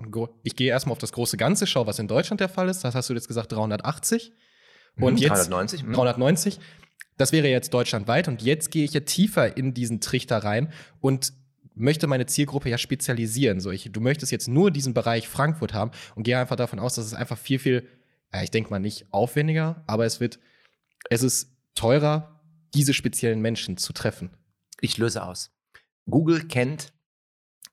ich 0.43 0.57
gehe 0.57 0.69
erstmal 0.69 0.93
auf 0.93 0.99
das 0.99 1.13
große 1.13 1.39
Ganze, 1.39 1.67
schau, 1.67 1.87
was 1.87 1.99
in 1.99 2.07
Deutschland 2.07 2.41
der 2.41 2.51
Fall 2.51 2.69
ist. 2.69 2.85
Das 2.85 2.95
hast 2.95 3.09
du 3.09 3.15
jetzt 3.15 3.29
gesagt, 3.29 3.51
380. 3.51 4.31
Und 5.01 5.15
Mhm, 5.15 5.17
jetzt 5.21 5.49
390. 5.49 5.85
mhm. 5.85 5.95
390. 5.95 6.61
Das 7.17 7.33
wäre 7.33 7.49
jetzt 7.49 7.73
deutschlandweit 7.73 8.29
und 8.29 8.43
jetzt 8.43 8.71
gehe 8.71 8.85
ich 8.85 8.93
ja 8.93 9.01
tiefer 9.01 9.57
in 9.57 9.73
diesen 9.73 10.03
Trichter 10.03 10.45
rein 10.45 10.71
und 11.01 11.33
möchte 11.75 12.09
meine 12.09 12.27
Zielgruppe 12.27 12.69
ja 12.69 12.77
spezialisieren. 12.77 13.61
So, 13.61 13.71
ich, 13.71 13.91
du 13.91 14.03
möchtest 14.03 14.33
jetzt 14.33 14.49
nur 14.49 14.71
diesen 14.71 14.93
Bereich 14.93 15.29
Frankfurt 15.29 15.73
haben 15.73 15.93
und 16.15 16.25
gehe 16.25 16.39
einfach 16.39 16.57
davon 16.57 16.79
aus, 16.79 16.97
dass 16.97 17.07
es 17.07 17.15
einfach 17.15 17.39
viel, 17.39 17.59
viel, 17.59 17.89
ja, 18.35 18.43
ich 18.43 18.51
denke 18.51 18.69
mal 18.69 18.81
nicht 18.81 19.07
aufwendiger, 19.15 19.83
aber 19.87 20.05
es 20.05 20.21
wird, 20.21 20.41
es 21.09 21.23
ist 21.23 21.57
teurer, 21.75 22.39
diese 22.75 22.93
speziellen 22.93 23.41
Menschen 23.41 23.79
zu 23.79 23.95
treffen. 23.95 24.37
Ich 24.83 24.99
löse 24.99 25.23
aus. 25.23 25.57
Google 26.05 26.47
kennt 26.49 26.93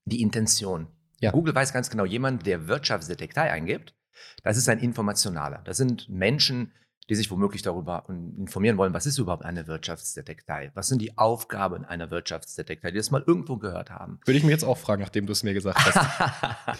die 0.06 0.22
Intention. 0.22 0.88
Ja. 1.20 1.32
Google 1.32 1.56
weiß 1.56 1.74
ganz 1.74 1.90
genau, 1.90 2.06
jemand, 2.06 2.46
der 2.46 2.68
Wirtschaftsdetektei 2.68 3.52
eingibt, 3.52 3.96
das 4.44 4.58
ist 4.58 4.70
ein 4.70 4.80
Informationaler. 4.80 5.62
Das 5.66 5.78
sind 5.78 6.10
Menschen, 6.10 6.72
die 7.10 7.16
sich 7.16 7.32
womöglich 7.32 7.64
darüber 7.64 8.06
informieren 8.08 8.78
wollen, 8.78 8.94
was 8.94 9.06
ist 9.06 9.18
überhaupt 9.18 9.44
eine 9.44 9.68
Wirtschaftsdetektei? 9.68 10.72
Was 10.76 10.88
sind 10.88 11.02
die 11.02 11.18
Aufgaben 11.18 11.84
einer 11.84 12.12
Wirtschaftsdetektei, 12.12 12.92
die 12.92 12.98
das 12.98 13.10
mal 13.10 13.24
irgendwo 13.26 13.58
gehört 13.58 13.90
haben? 13.90 14.20
Würde 14.26 14.38
ich 14.38 14.44
mir 14.44 14.52
jetzt 14.52 14.64
auch 14.64 14.78
fragen, 14.78 15.02
nachdem 15.02 15.26
du 15.26 15.34
es 15.34 15.44
mir 15.44 15.54
gesagt 15.54 15.80
hast. 15.80 16.80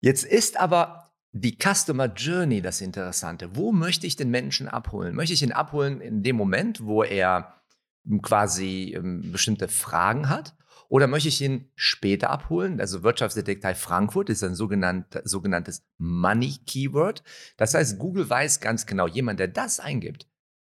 Jetzt 0.00 0.24
ist 0.24 0.60
aber 0.60 1.14
die 1.32 1.56
Customer 1.58 2.06
Journey 2.06 2.60
das 2.60 2.80
Interessante. 2.80 3.56
Wo 3.56 3.72
möchte 3.72 4.06
ich 4.06 4.16
den 4.16 4.30
Menschen 4.30 4.68
abholen? 4.68 5.14
Möchte 5.14 5.32
ich 5.32 5.42
ihn 5.42 5.50
abholen 5.50 6.00
in 6.02 6.22
dem 6.22 6.36
Moment, 6.36 6.84
wo 6.84 7.02
er 7.02 7.54
ähm, 8.06 8.20
quasi 8.20 8.94
ähm, 8.94 9.32
bestimmte 9.32 9.66
Fragen 9.68 10.28
hat? 10.28 10.54
Oder 10.94 11.08
möchte 11.08 11.28
ich 11.28 11.40
ihn 11.40 11.72
später 11.74 12.30
abholen? 12.30 12.80
Also 12.80 13.02
Wirtschaftsdetektei 13.02 13.74
Frankfurt 13.74 14.30
ist 14.30 14.44
ein 14.44 14.54
sogenannt, 14.54 15.20
sogenanntes 15.24 15.84
Money 15.98 16.54
Keyword. 16.68 17.24
Das 17.56 17.74
heißt, 17.74 17.98
Google 17.98 18.30
weiß 18.30 18.60
ganz 18.60 18.86
genau, 18.86 19.08
jemand, 19.08 19.40
der 19.40 19.48
das 19.48 19.80
eingibt, 19.80 20.28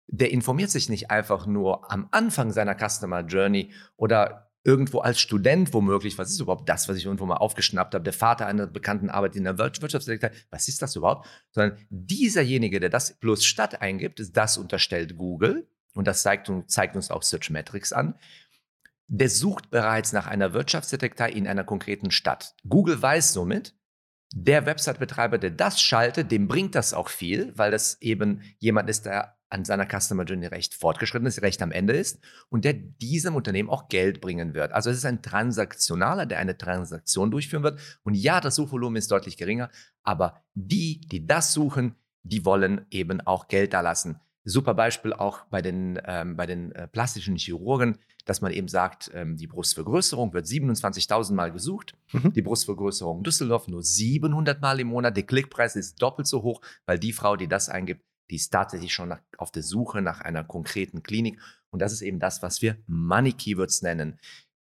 der 0.08 0.32
informiert 0.32 0.72
sich 0.72 0.90
nicht 0.90 1.12
einfach 1.12 1.46
nur 1.46 1.92
am 1.92 2.08
Anfang 2.10 2.52
seiner 2.52 2.76
Customer 2.76 3.28
Journey 3.28 3.72
oder 3.96 4.50
irgendwo 4.64 5.02
als 5.02 5.20
Student 5.20 5.72
womöglich, 5.72 6.18
was 6.18 6.32
ist 6.32 6.40
überhaupt 6.40 6.68
das, 6.68 6.90
was 6.90 6.98
ich 6.98 7.06
irgendwo 7.06 7.28
mal 7.28 7.38
aufgeschnappt 7.38 7.94
habe, 7.94 8.04
der 8.04 8.12
Vater 8.12 8.48
einer 8.48 8.66
bekannten 8.66 9.12
Arbeit 9.12 9.36
in 9.36 9.44
der 9.44 9.60
Wirtschaftsdetektei, 9.60 10.32
was 10.50 10.68
ist 10.68 10.82
das 10.82 10.96
überhaupt? 10.96 11.28
Sondern 11.52 11.78
dieserjenige, 11.92 12.80
der 12.80 12.90
das 12.90 13.20
plus 13.20 13.46
Stadt 13.46 13.84
eingibt, 13.84 14.36
das 14.36 14.58
unterstellt 14.58 15.16
Google 15.16 15.68
und 15.94 16.08
das 16.08 16.24
zeigt, 16.24 16.52
zeigt 16.66 16.96
uns 16.96 17.12
auch 17.12 17.22
Searchmetrics 17.22 17.94
an, 17.94 18.16
der 19.08 19.30
sucht 19.30 19.70
bereits 19.70 20.12
nach 20.14 20.28
einer 20.28 20.54
Wirtschaftsdetektei 20.54 21.32
in 21.32 21.48
einer 21.48 21.64
konkreten 21.64 22.12
Stadt. 22.12 22.56
Google 22.68 23.02
weiß 23.02 23.34
somit, 23.34 23.74
der 24.34 24.66
Website-Betreiber, 24.66 25.38
der 25.38 25.52
das 25.52 25.82
schaltet, 25.82 26.32
dem 26.32 26.48
bringt 26.48 26.76
das 26.76 26.94
auch 26.94 27.10
viel, 27.10 27.58
weil 27.58 27.72
das 27.72 28.02
eben 28.02 28.42
jemand 28.60 28.90
ist, 28.90 29.06
der 29.06 29.38
an 29.50 29.64
seiner 29.64 29.88
Customer 29.88 30.24
Journey 30.24 30.48
recht 30.48 30.74
fortgeschritten 30.74 31.28
ist, 31.28 31.42
recht 31.42 31.62
am 31.62 31.72
Ende 31.72 31.94
ist 31.94 32.20
und 32.50 32.66
der 32.66 32.74
diesem 32.74 33.36
Unternehmen 33.36 33.70
auch 33.70 33.88
Geld 33.88 34.20
bringen 34.20 34.54
wird. 34.54 34.74
Also 34.74 34.90
es 34.90 34.98
ist 34.98 35.06
ein 35.06 35.22
Transaktionaler, 35.22 36.26
der 36.26 36.40
eine 36.40 36.58
Transaktion 36.58 37.32
durchführen 37.32 37.64
wird. 37.64 37.80
Und 38.04 38.16
ja, 38.16 38.42
das 38.42 38.56
Suchvolumen 38.56 38.98
ist 38.98 39.10
deutlich 39.10 39.38
geringer, 39.38 39.70
aber 40.04 40.42
die, 40.54 41.00
die 41.00 41.26
das 41.26 41.54
suchen, 41.54 41.96
die 42.24 42.44
wollen 42.44 42.86
eben 42.90 43.22
auch 43.22 43.48
Geld 43.48 43.74
da 43.74 43.80
lassen. 43.80 44.20
Super 44.44 44.74
Beispiel 44.74 45.14
auch 45.14 45.46
bei 45.46 45.62
den, 45.62 46.00
ähm, 46.06 46.36
bei 46.36 46.46
den 46.46 46.74
äh, 46.74 46.88
plastischen 46.88 47.38
Chirurgen, 47.38 48.00
dass 48.28 48.42
man 48.42 48.52
eben 48.52 48.68
sagt, 48.68 49.10
ähm, 49.14 49.38
die 49.38 49.48
Brustvergrößerung 49.48 50.34
wird 50.34 50.46
27.000 50.46 51.34
Mal 51.34 51.52
gesucht, 51.52 51.96
Mhm. 52.12 52.34
die 52.34 52.42
Brustvergrößerung 52.42 53.24
Düsseldorf 53.24 53.68
nur 53.68 53.84
700 53.84 54.62
Mal 54.62 54.80
im 54.80 54.88
Monat, 54.88 55.16
der 55.18 55.24
Klickpreis 55.24 55.76
ist 55.76 56.02
doppelt 56.02 56.28
so 56.28 56.44
hoch, 56.44 56.62
weil 56.86 57.00
die 57.00 57.14
Frau, 57.14 57.36
die 57.36 57.48
das 57.48 57.70
eingibt, 57.70 58.04
die 58.30 58.36
ist 58.36 58.52
tatsächlich 58.52 58.94
schon 58.94 59.10
nach, 59.10 59.22
auf 59.38 59.52
der 59.52 59.64
Suche 59.64 60.02
nach 60.02 60.20
einer 60.22 60.44
konkreten 60.44 61.02
Klinik. 61.02 61.40
Und 61.70 61.82
das 61.82 61.94
ist 61.94 62.02
eben 62.02 62.20
das, 62.20 62.44
was 62.44 62.62
wir 62.62 62.78
Money 62.86 63.32
Keywords 63.34 63.82
nennen. 63.82 64.20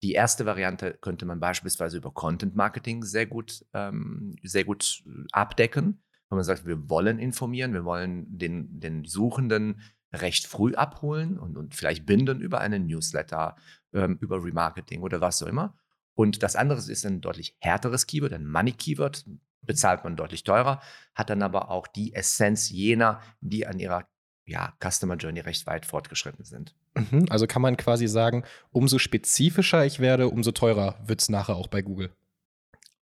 Die 0.03 0.13
erste 0.13 0.47
Variante 0.47 0.97
könnte 1.01 1.27
man 1.27 1.41
beispielsweise 1.41 1.99
über 1.99 2.11
Content 2.11 2.57
Marketing 2.57 3.05
sehr 3.05 3.27
gut, 3.27 3.67
ähm, 3.75 4.35
sehr 4.43 4.65
gut 4.65 5.05
abdecken. 5.33 6.03
Wenn 6.31 6.37
man 6.37 6.45
sagt, 6.45 6.65
wir 6.65 6.89
wollen 6.89 7.19
informieren, 7.19 7.75
wir 7.75 7.85
wollen 7.85 8.27
den, 8.39 8.81
den 8.81 9.05
Suchenden 9.05 9.81
recht 10.13 10.47
früh 10.47 10.75
abholen 10.75 11.39
und, 11.39 11.57
und 11.57 11.75
vielleicht 11.75 12.07
binden 12.07 12.41
über 12.41 12.61
einen 12.61 12.87
Newsletter, 12.87 13.57
ähm, 13.93 14.19
über 14.21 14.43
Remarketing 14.43 15.03
oder 15.03 15.21
was 15.21 15.43
auch 15.43 15.47
immer. 15.47 15.77
Und 16.15 16.43
das 16.43 16.57
andere 16.57 16.79
ist 16.79 17.07
ein 17.07 17.21
deutlich 17.21 17.57
härteres 17.61 18.07
Keyword, 18.07 18.33
ein 18.33 18.47
Money 18.47 18.73
Keyword, 18.73 19.25
bezahlt 19.63 20.05
man 20.05 20.17
deutlich 20.17 20.43
teurer, 20.43 20.81
hat 21.15 21.31
dann 21.31 21.43
aber 21.43 21.71
auch 21.71 21.87
die 21.87 22.15
Essenz 22.15 22.71
jener, 22.71 23.21
die 23.41 23.67
an 23.67 23.79
ihrer 23.79 24.09
ja, 24.47 24.73
Customer 24.83 25.17
Journey 25.17 25.41
recht 25.41 25.67
weit 25.67 25.87
fortgeschritten 25.87 26.45
sind. 26.45 26.75
Mhm. 26.95 27.27
Also 27.31 27.47
kann 27.47 27.63
man 27.63 27.77
quasi 27.77 28.09
sagen, 28.09 28.45
umso 28.73 28.99
spezifischer 28.99 29.87
ich 29.87 30.01
werde, 30.01 30.29
umso 30.29 30.51
teurer 30.51 30.99
wird 31.05 31.21
es 31.21 31.29
nachher 31.29 31.57
auch 31.57 31.69
bei 31.69 31.83
Google. 31.83 32.11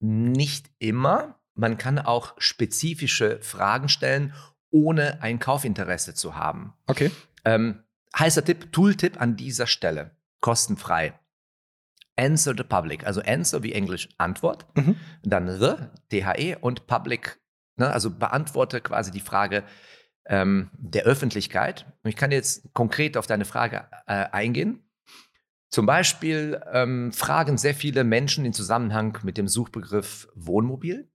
Nicht 0.00 0.70
immer. 0.78 1.38
Man 1.54 1.78
kann 1.78 1.98
auch 1.98 2.34
spezifische 2.38 3.38
Fragen 3.40 3.88
stellen, 3.88 4.34
ohne 4.70 5.22
ein 5.22 5.38
Kaufinteresse 5.38 6.14
zu 6.14 6.34
haben. 6.36 6.74
Okay. 6.86 7.10
Ähm, 7.44 7.82
heißer 8.18 8.44
Tipp, 8.44 8.72
Tooltip 8.72 9.20
an 9.20 9.36
dieser 9.36 9.66
Stelle, 9.66 10.10
kostenfrei. 10.40 11.18
Answer 12.16 12.54
the 12.56 12.64
public, 12.64 13.06
also 13.06 13.20
answer 13.20 13.62
wie 13.62 13.72
Englisch 13.72 14.08
Antwort, 14.16 14.66
Mhm. 14.74 14.96
dann 15.22 15.60
the, 15.60 15.74
THE 16.10 16.56
und 16.60 16.86
public, 16.86 17.38
ne, 17.76 17.92
also 17.92 18.10
beantworte 18.10 18.80
quasi 18.80 19.10
die 19.10 19.20
Frage 19.20 19.64
ähm, 20.24 20.70
der 20.78 21.04
Öffentlichkeit. 21.04 21.86
Und 22.02 22.08
ich 22.08 22.16
kann 22.16 22.32
jetzt 22.32 22.72
konkret 22.72 23.16
auf 23.16 23.26
deine 23.26 23.44
Frage 23.44 23.86
äh, 24.06 24.26
eingehen. 24.32 24.82
Zum 25.70 25.84
Beispiel 25.84 26.60
ähm, 26.72 27.12
fragen 27.12 27.58
sehr 27.58 27.74
viele 27.74 28.02
Menschen 28.02 28.44
in 28.44 28.52
Zusammenhang 28.54 29.18
mit 29.22 29.36
dem 29.36 29.46
Suchbegriff 29.46 30.28
Wohnmobil. 30.34 31.10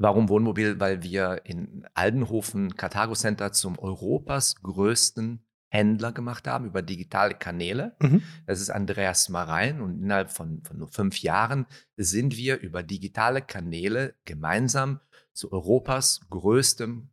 Warum 0.00 0.28
Wohnmobil? 0.28 0.78
Weil 0.78 1.02
wir 1.02 1.42
in 1.44 1.86
Aldenhofen 1.94 2.76
Carthago 2.76 3.14
Center 3.14 3.52
zum 3.52 3.78
Europas 3.78 4.54
größten 4.62 5.44
Händler 5.70 6.12
gemacht 6.12 6.46
haben 6.46 6.66
über 6.66 6.82
digitale 6.82 7.34
Kanäle. 7.34 7.96
Mhm. 8.00 8.22
Das 8.46 8.60
ist 8.60 8.70
Andreas 8.70 9.28
Marein 9.28 9.80
und 9.80 10.00
innerhalb 10.00 10.30
von, 10.30 10.62
von 10.62 10.78
nur 10.78 10.88
fünf 10.88 11.20
Jahren 11.20 11.66
sind 11.96 12.36
wir 12.36 12.58
über 12.60 12.82
digitale 12.82 13.42
Kanäle 13.42 14.14
gemeinsam 14.24 15.00
zu 15.34 15.52
Europas 15.52 16.20
größtem 16.30 17.10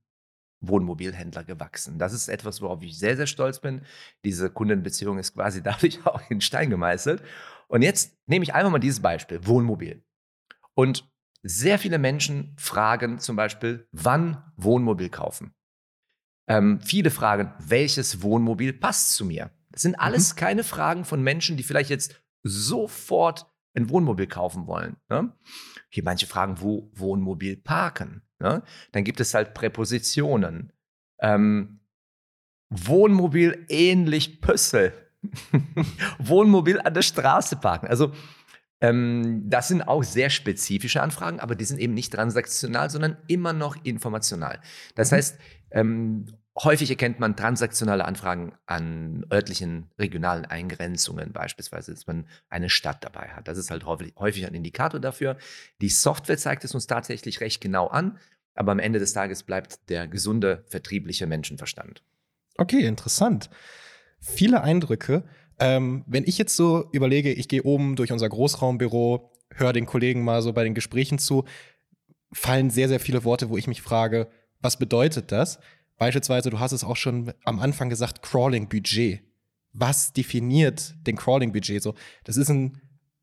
Wohnmobilhändler 0.62 1.44
gewachsen. 1.44 1.98
Das 1.98 2.14
ist 2.14 2.28
etwas, 2.28 2.62
worauf 2.62 2.82
ich 2.84 2.98
sehr, 2.98 3.18
sehr 3.18 3.28
stolz 3.28 3.60
bin. 3.60 3.82
Diese 4.24 4.50
Kundenbeziehung 4.50 5.18
ist 5.18 5.34
quasi 5.34 5.62
dadurch 5.64 6.06
auch 6.06 6.22
in 6.30 6.40
Stein 6.40 6.70
gemeißelt. 6.70 7.22
Und 7.68 7.82
jetzt 7.82 8.16
nehme 8.28 8.44
ich 8.44 8.54
einfach 8.54 8.72
mal 8.72 8.80
dieses 8.80 9.02
Beispiel, 9.02 9.46
Wohnmobil. 9.46 10.04
Und 10.76 11.10
sehr 11.48 11.78
viele 11.78 12.00
Menschen 12.00 12.56
fragen 12.58 13.20
zum 13.20 13.36
Beispiel, 13.36 13.88
wann 13.92 14.44
Wohnmobil 14.58 15.10
kaufen. 15.10 15.54
Ähm, 16.48 16.82
viele 16.82 17.12
fragen, 17.12 17.54
welches 17.60 18.24
Wohnmobil 18.24 18.74
passt 18.74 19.16
zu 19.16 19.26
mir? 19.26 19.52
Das 19.70 19.84
sind 19.84 19.96
alles 19.96 20.36
keine 20.36 20.64
Fragen 20.64 21.06
von 21.06 21.22
Menschen, 21.22 21.56
die 21.56 21.64
vielleicht 21.64 21.92
jetzt 21.92 22.20
sofort 22.44 23.46
ein 23.76 23.90
Wohnmobil 23.90 24.26
kaufen 24.26 24.66
wollen. 24.66 24.98
Ne? 25.10 25.34
Hier 25.90 26.04
manche 26.04 26.26
fragen, 26.26 26.62
wo 26.62 26.92
Wohnmobil 26.96 27.58
parken. 27.58 28.24
Ne? 28.40 28.64
Dann 28.92 29.04
gibt 29.04 29.20
es 29.20 29.34
halt 29.36 29.54
Präpositionen. 29.54 30.74
Ähm, 31.20 31.82
Wohnmobil 32.70 33.66
ähnlich 33.70 34.42
Püssel. 34.42 34.94
Wohnmobil 36.18 36.80
an 36.80 36.94
der 36.94 37.02
Straße 37.04 37.58
parken. 37.58 37.88
Also 37.88 38.14
ähm, 38.82 39.44
das 39.46 39.68
sind 39.70 39.82
auch 39.84 40.04
sehr 40.04 40.30
spezifische 40.30 41.02
Anfragen, 41.02 41.40
aber 41.40 41.56
die 41.56 41.66
sind 41.66 41.80
eben 41.80 41.94
nicht 41.94 42.14
transaktional, 42.14 42.90
sondern 42.90 43.18
immer 43.28 43.54
noch 43.54 43.78
informational. 43.84 44.60
Das 44.96 45.12
mhm. 45.12 45.16
heißt, 45.16 45.40
ähm, 45.72 46.26
häufig 46.58 46.90
erkennt 46.90 47.20
man 47.20 47.36
transaktionale 47.36 48.06
Anfragen 48.06 48.54
an 48.66 49.26
örtlichen, 49.32 49.90
regionalen 50.00 50.46
Eingrenzungen, 50.46 51.34
beispielsweise, 51.34 51.92
dass 51.94 52.08
man 52.08 52.28
eine 52.50 52.70
Stadt 52.70 53.04
dabei 53.04 53.30
hat. 53.30 53.48
Das 53.48 53.58
ist 53.58 53.72
halt 53.72 53.86
häufig, 53.86 54.14
häufig 54.18 54.46
ein 54.46 54.56
Indikator 54.56 55.00
dafür. 55.00 55.38
Die 55.82 55.90
Software 55.90 56.38
zeigt 56.38 56.64
es 56.64 56.74
uns 56.74 56.88
tatsächlich 56.88 57.42
recht 57.42 57.62
genau 57.62 57.88
an, 57.88 58.18
aber 58.56 58.72
am 58.72 58.80
Ende 58.80 59.00
des 59.00 59.14
Tages 59.14 59.44
bleibt 59.44 59.90
der 59.90 60.08
gesunde 60.08 60.64
vertriebliche 60.68 61.28
Menschenverstand. 61.28 62.04
Okay, 62.58 62.86
interessant. 62.86 63.50
Viele 64.20 64.62
Eindrücke. 64.62 65.24
Ähm, 65.60 66.04
wenn 66.08 66.26
ich 66.26 66.38
jetzt 66.38 66.56
so 66.56 66.90
überlege, 66.92 67.32
ich 67.32 67.48
gehe 67.48 67.64
oben 67.64 67.96
durch 67.96 68.12
unser 68.12 68.28
Großraumbüro, 68.30 69.32
höre 69.54 69.74
den 69.74 69.86
Kollegen 69.86 70.24
mal 70.24 70.42
so 70.42 70.54
bei 70.54 70.64
den 70.64 70.74
Gesprächen 70.74 71.18
zu, 71.18 71.46
fallen 72.32 72.70
sehr, 72.70 72.88
sehr 72.88 73.00
viele 73.00 73.24
Worte, 73.24 73.50
wo 73.50 73.58
ich 73.58 73.68
mich 73.68 73.82
frage, 73.82 74.28
was 74.62 74.78
bedeutet 74.78 75.32
das? 75.32 75.60
Beispielsweise, 75.98 76.50
du 76.50 76.60
hast 76.60 76.74
es 76.74 76.84
auch 76.84 76.98
schon 76.98 77.34
am 77.46 77.60
Anfang 77.60 77.90
gesagt, 77.90 78.22
Crawling-Budget. 78.22 79.22
Was 79.72 80.14
definiert 80.14 80.96
den 81.08 81.16
Crawling-Budget? 81.16 81.82
So, 81.82 81.96
das 82.24 82.38
ist 82.38 82.50
ein, 82.50 82.82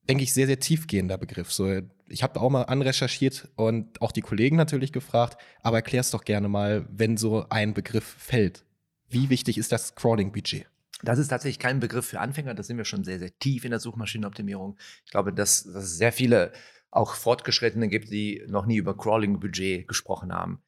denke 0.09 0.25
ich, 0.25 0.33
sehr, 0.33 0.47
sehr 0.47 0.61
tiefgehender 0.61 1.19
Begriff. 1.19 1.53
So, 1.53 1.81
ich 2.09 2.23
habe 2.23 2.41
auch 2.41 2.51
mal 2.51 2.63
anrecherchiert 2.63 3.49
und 3.57 4.01
auch 4.01 4.13
die 4.13 4.21
Kollegen 4.23 4.57
natürlich 4.57 4.93
gefragt, 4.93 5.37
aber 5.63 5.79
erklär 5.79 6.01
es 6.01 6.11
doch 6.11 6.25
gerne 6.25 6.49
mal, 6.49 6.87
wenn 6.91 7.17
so 7.17 7.47
ein 7.51 7.75
Begriff 7.75 8.05
fällt. 8.05 8.65
Wie 9.09 9.29
wichtig 9.29 9.59
ist 9.59 9.73
das 9.73 9.95
Crawling-Budget? 9.95 10.67
Das 11.03 11.19
ist 11.19 11.29
tatsächlich 11.29 11.59
kein 11.59 11.81
Begriff 11.81 12.07
für 12.07 12.21
Anfänger, 12.21 12.55
da 12.55 12.63
sind 12.63 12.77
wir 12.77 12.85
schon 12.85 13.05
sehr, 13.05 13.19
sehr 13.19 13.37
tief 13.39 13.65
in 13.65 13.71
der 13.71 13.81
Suchmaschinenoptimierung. 13.81 14.79
Ich 15.05 15.11
glaube, 15.11 15.33
dass, 15.33 15.65
dass 15.65 15.85
es 15.85 15.97
sehr 15.97 16.13
viele 16.13 16.53
auch 16.91 17.15
Fortgeschrittene 17.15 17.89
gibt, 17.89 18.11
die 18.11 18.45
noch 18.49 18.67
nie 18.67 18.77
über 18.77 18.97
Crawling-Budget 18.97 19.89
gesprochen 19.89 20.33
haben. 20.33 20.63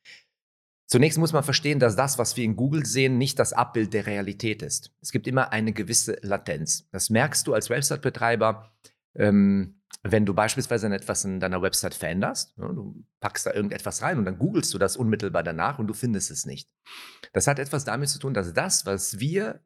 Zunächst 0.87 1.19
muss 1.19 1.33
man 1.33 1.45
verstehen, 1.45 1.79
dass 1.79 1.97
das, 1.97 2.19
was 2.19 2.37
wir 2.37 2.45
in 2.45 2.57
Google 2.57 2.85
sehen, 2.85 3.19
nicht 3.19 3.39
das 3.39 3.53
Abbild 3.53 3.95
der 3.95 4.07
Realität 4.07 4.63
ist. 4.63 4.93
Es 5.01 5.13
gibt 5.13 5.27
immer 5.27 5.53
eine 5.53 5.73
gewisse 5.73 6.19
Latenz. 6.23 6.89
Das 6.93 7.11
merkst 7.11 7.47
du 7.47 7.55
als 7.55 7.71
Website-Betreiber, 7.71 8.73
ähm, 9.15 9.81
wenn 10.03 10.27
du 10.27 10.35
beispielsweise 10.35 10.87
etwas 10.95 11.25
in 11.25 11.41
deiner 11.41 11.63
Website 11.63 11.95
veränderst. 11.95 12.59
Ne, 12.59 12.67
du 12.75 13.05
packst 13.21 13.47
da 13.47 13.53
irgendetwas 13.53 14.03
rein 14.03 14.19
und 14.19 14.25
dann 14.27 14.39
googelst 14.39 14.73
du 14.75 14.79
das 14.79 14.97
unmittelbar 14.97 15.43
danach 15.43 15.79
und 15.79 15.87
du 15.87 15.95
findest 15.95 16.31
es 16.31 16.45
nicht. 16.45 16.71
Das 17.33 17.47
hat 17.47 17.59
etwas 17.59 17.85
damit 17.85 18.11
zu 18.11 18.19
tun, 18.19 18.35
dass 18.35 18.53
das, 18.53 18.85
was 18.85 19.19
wir 19.19 19.61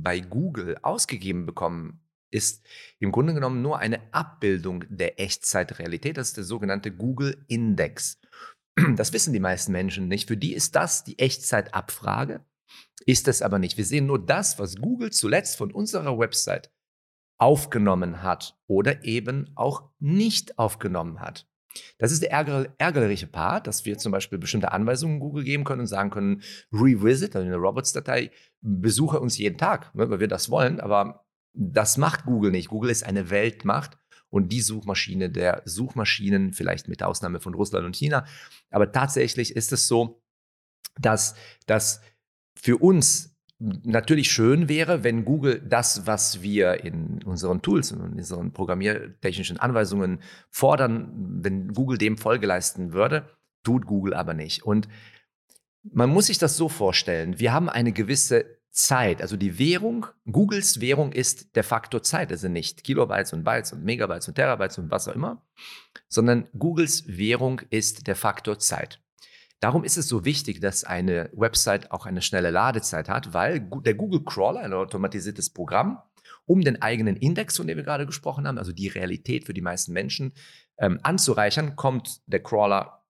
bei 0.00 0.20
Google 0.20 0.78
ausgegeben 0.82 1.46
bekommen, 1.46 2.00
ist 2.30 2.64
im 2.98 3.12
Grunde 3.12 3.34
genommen 3.34 3.62
nur 3.62 3.78
eine 3.78 4.12
Abbildung 4.12 4.84
der 4.88 5.20
Echtzeitrealität. 5.20 6.16
Das 6.16 6.28
ist 6.28 6.36
der 6.36 6.44
sogenannte 6.44 6.90
Google 6.90 7.44
Index. 7.48 8.18
Das 8.96 9.12
wissen 9.12 9.34
die 9.34 9.40
meisten 9.40 9.72
Menschen 9.72 10.08
nicht. 10.08 10.28
Für 10.28 10.36
die 10.36 10.54
ist 10.54 10.74
das 10.74 11.04
die 11.04 11.18
Echtzeitabfrage, 11.18 12.42
ist 13.04 13.28
es 13.28 13.42
aber 13.42 13.58
nicht. 13.58 13.76
Wir 13.76 13.84
sehen 13.84 14.06
nur 14.06 14.24
das, 14.24 14.58
was 14.58 14.76
Google 14.76 15.10
zuletzt 15.10 15.56
von 15.56 15.70
unserer 15.72 16.18
Website 16.18 16.72
aufgenommen 17.38 18.22
hat 18.22 18.58
oder 18.66 19.04
eben 19.04 19.50
auch 19.56 19.90
nicht 19.98 20.58
aufgenommen 20.58 21.20
hat. 21.20 21.46
Das 21.98 22.12
ist 22.12 22.22
der 22.22 22.32
ärgerliche 22.32 23.26
Part, 23.26 23.66
dass 23.66 23.84
wir 23.84 23.98
zum 23.98 24.12
Beispiel 24.12 24.38
bestimmte 24.38 24.72
Anweisungen 24.72 25.20
Google 25.20 25.44
geben 25.44 25.64
können 25.64 25.80
und 25.80 25.86
sagen 25.86 26.10
können, 26.10 26.42
revisit, 26.72 27.36
also 27.36 27.46
eine 27.46 27.56
Robots-Datei, 27.56 28.30
besuche 28.60 29.20
uns 29.20 29.38
jeden 29.38 29.58
Tag, 29.58 29.94
ne, 29.94 30.10
weil 30.10 30.20
wir 30.20 30.28
das 30.28 30.50
wollen, 30.50 30.80
aber 30.80 31.26
das 31.54 31.98
macht 31.98 32.24
Google 32.24 32.50
nicht. 32.50 32.68
Google 32.68 32.90
ist 32.90 33.04
eine 33.04 33.30
Weltmacht 33.30 33.98
und 34.30 34.50
die 34.50 34.62
Suchmaschine 34.62 35.30
der 35.30 35.62
Suchmaschinen, 35.66 36.52
vielleicht 36.52 36.88
mit 36.88 37.02
Ausnahme 37.02 37.40
von 37.40 37.54
Russland 37.54 37.84
und 37.84 37.96
China. 37.96 38.24
Aber 38.70 38.90
tatsächlich 38.90 39.54
ist 39.54 39.72
es 39.72 39.86
so, 39.86 40.22
dass 40.98 41.34
das 41.66 42.00
für 42.54 42.78
uns 42.78 43.31
natürlich 43.84 44.30
schön 44.30 44.68
wäre, 44.68 45.04
wenn 45.04 45.24
Google 45.24 45.60
das, 45.60 46.06
was 46.06 46.42
wir 46.42 46.84
in 46.84 47.22
unseren 47.22 47.62
Tools 47.62 47.92
und 47.92 48.00
in 48.00 48.18
unseren 48.18 48.52
programmiertechnischen 48.52 49.58
Anweisungen 49.58 50.20
fordern, 50.50 51.10
wenn 51.42 51.72
Google 51.72 51.98
dem 51.98 52.16
Folge 52.16 52.46
leisten 52.46 52.92
würde, 52.92 53.28
tut 53.62 53.86
Google 53.86 54.14
aber 54.14 54.34
nicht. 54.34 54.64
Und 54.64 54.88
man 55.84 56.10
muss 56.10 56.26
sich 56.26 56.38
das 56.38 56.56
so 56.56 56.68
vorstellen, 56.68 57.38
wir 57.38 57.52
haben 57.52 57.68
eine 57.68 57.92
gewisse 57.92 58.44
Zeit. 58.70 59.20
Also 59.20 59.36
die 59.36 59.58
Währung, 59.58 60.06
Googles 60.30 60.80
Währung 60.80 61.12
ist 61.12 61.54
der 61.56 61.64
Faktor 61.64 62.02
Zeit. 62.02 62.32
Also 62.32 62.48
nicht 62.48 62.84
Kilobytes 62.84 63.32
und 63.32 63.44
Bytes 63.44 63.72
und 63.72 63.84
Megabytes 63.84 64.28
und 64.28 64.34
Terabytes 64.34 64.78
und 64.78 64.90
was 64.90 65.08
auch 65.08 65.14
immer, 65.14 65.44
sondern 66.08 66.48
Googles 66.58 67.04
Währung 67.06 67.60
ist 67.70 68.06
der 68.06 68.16
Faktor 68.16 68.58
Zeit. 68.58 69.01
Darum 69.62 69.84
ist 69.84 69.96
es 69.96 70.08
so 70.08 70.24
wichtig, 70.24 70.60
dass 70.60 70.82
eine 70.82 71.30
Website 71.32 71.92
auch 71.92 72.04
eine 72.04 72.20
schnelle 72.20 72.50
Ladezeit 72.50 73.08
hat, 73.08 73.32
weil 73.32 73.60
der 73.60 73.94
Google 73.94 74.24
Crawler, 74.24 74.60
ein 74.60 74.72
automatisiertes 74.72 75.50
Programm, 75.50 76.02
um 76.46 76.62
den 76.62 76.82
eigenen 76.82 77.14
Index, 77.14 77.58
von 77.58 77.68
dem 77.68 77.76
wir 77.76 77.84
gerade 77.84 78.04
gesprochen 78.04 78.48
haben, 78.48 78.58
also 78.58 78.72
die 78.72 78.88
Realität 78.88 79.44
für 79.44 79.54
die 79.54 79.60
meisten 79.60 79.92
Menschen, 79.92 80.32
ähm, 80.78 80.98
anzureichern, 81.04 81.76
kommt 81.76 82.22
der 82.26 82.42
Crawler 82.42 83.06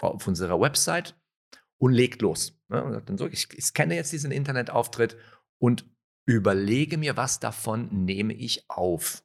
auf 0.00 0.28
unserer 0.28 0.60
Website 0.60 1.20
und 1.78 1.92
legt 1.92 2.22
los. 2.22 2.56
Ne? 2.68 3.02
Dann 3.04 3.18
so, 3.18 3.26
ich, 3.26 3.48
ich 3.52 3.64
scanne 3.64 3.96
jetzt 3.96 4.12
diesen 4.12 4.30
Internetauftritt 4.30 5.16
und 5.58 5.90
überlege 6.24 6.98
mir, 6.98 7.16
was 7.16 7.40
davon 7.40 8.04
nehme 8.04 8.32
ich 8.32 8.70
auf. 8.70 9.24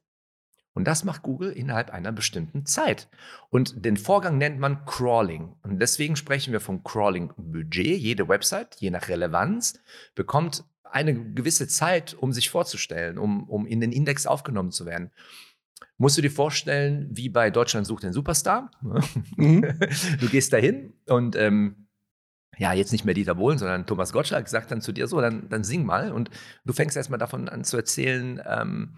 Und 0.74 0.86
das 0.86 1.04
macht 1.04 1.22
Google 1.22 1.52
innerhalb 1.52 1.90
einer 1.90 2.12
bestimmten 2.12 2.64
Zeit. 2.64 3.08
Und 3.50 3.84
den 3.84 3.96
Vorgang 3.96 4.38
nennt 4.38 4.58
man 4.58 4.84
Crawling. 4.86 5.54
Und 5.62 5.80
deswegen 5.80 6.16
sprechen 6.16 6.52
wir 6.52 6.60
vom 6.60 6.82
Crawling-Budget. 6.82 7.98
Jede 7.98 8.28
Website, 8.28 8.76
je 8.80 8.90
nach 8.90 9.08
Relevanz, 9.08 9.80
bekommt 10.14 10.64
eine 10.84 11.14
gewisse 11.14 11.68
Zeit, 11.68 12.14
um 12.14 12.32
sich 12.32 12.50
vorzustellen, 12.50 13.18
um, 13.18 13.48
um 13.48 13.66
in 13.66 13.80
den 13.80 13.92
Index 13.92 14.26
aufgenommen 14.26 14.72
zu 14.72 14.86
werden. 14.86 15.10
Musst 15.98 16.16
du 16.18 16.22
dir 16.22 16.30
vorstellen, 16.30 17.08
wie 17.12 17.28
bei 17.28 17.50
Deutschland 17.50 17.86
sucht 17.86 18.02
den 18.02 18.12
Superstar. 18.12 18.70
Mhm. 19.36 19.78
Du 20.20 20.28
gehst 20.28 20.52
dahin 20.52 20.94
und 21.06 21.36
ähm, 21.36 21.86
ja, 22.58 22.72
jetzt 22.72 22.92
nicht 22.92 23.04
mehr 23.04 23.14
Dieter 23.14 23.34
Bohlen, 23.34 23.58
sondern 23.58 23.86
Thomas 23.86 24.12
Gottschalk 24.12 24.48
sagt 24.48 24.70
dann 24.70 24.82
zu 24.82 24.92
dir 24.92 25.06
so, 25.06 25.20
dann, 25.20 25.48
dann 25.48 25.64
sing 25.64 25.84
mal. 25.84 26.12
Und 26.12 26.30
du 26.64 26.72
fängst 26.72 26.96
erstmal 26.96 27.18
davon 27.18 27.48
an 27.48 27.64
zu 27.64 27.76
erzählen, 27.76 28.42
ähm, 28.46 28.96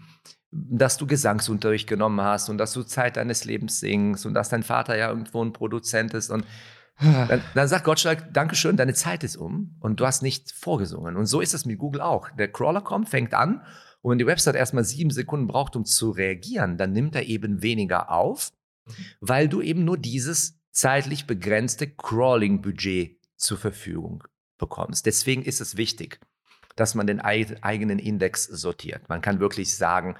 dass 0.55 0.97
du 0.97 1.05
Gesangsunterricht 1.05 1.87
genommen 1.87 2.21
hast 2.21 2.49
und 2.49 2.57
dass 2.57 2.73
du 2.73 2.83
Zeit 2.83 3.17
deines 3.17 3.45
Lebens 3.45 3.79
singst 3.79 4.25
und 4.25 4.33
dass 4.33 4.49
dein 4.49 4.63
Vater 4.63 4.97
ja 4.97 5.09
irgendwo 5.09 5.43
ein 5.43 5.53
Produzent 5.53 6.13
ist. 6.13 6.29
Und 6.29 6.45
dann, 6.99 7.41
dann 7.53 7.67
sagt 7.67 7.83
Gottschalk, 7.83 8.33
Dankeschön, 8.33 8.77
deine 8.77 8.93
Zeit 8.93 9.23
ist 9.23 9.35
um 9.35 9.75
und 9.81 9.99
du 9.99 10.05
hast 10.05 10.23
nicht 10.23 10.51
vorgesungen. 10.53 11.17
Und 11.17 11.25
so 11.25 11.41
ist 11.41 11.53
es 11.53 11.65
mit 11.65 11.77
Google 11.77 12.01
auch. 12.01 12.29
Der 12.31 12.51
Crawler 12.51 12.81
kommt, 12.81 13.09
fängt 13.09 13.33
an 13.33 13.61
und 14.01 14.11
wenn 14.11 14.19
die 14.19 14.27
Website 14.27 14.55
erstmal 14.55 14.85
sieben 14.85 15.09
Sekunden 15.09 15.47
braucht, 15.47 15.75
um 15.75 15.83
zu 15.83 16.11
reagieren, 16.11 16.77
dann 16.77 16.93
nimmt 16.93 17.15
er 17.15 17.23
eben 17.23 17.61
weniger 17.61 18.11
auf, 18.11 18.51
weil 19.19 19.49
du 19.49 19.61
eben 19.61 19.83
nur 19.83 19.97
dieses 19.97 20.59
zeitlich 20.71 21.25
begrenzte 21.25 21.89
Crawling-Budget 21.89 23.19
zur 23.35 23.57
Verfügung 23.57 24.23
bekommst. 24.57 25.05
Deswegen 25.05 25.41
ist 25.41 25.59
es 25.59 25.75
wichtig, 25.75 26.19
dass 26.75 26.93
man 26.93 27.07
den 27.07 27.19
eigenen 27.19 27.97
Index 27.99 28.45
sortiert. 28.45 29.09
Man 29.09 29.21
kann 29.21 29.39
wirklich 29.39 29.75
sagen, 29.75 30.15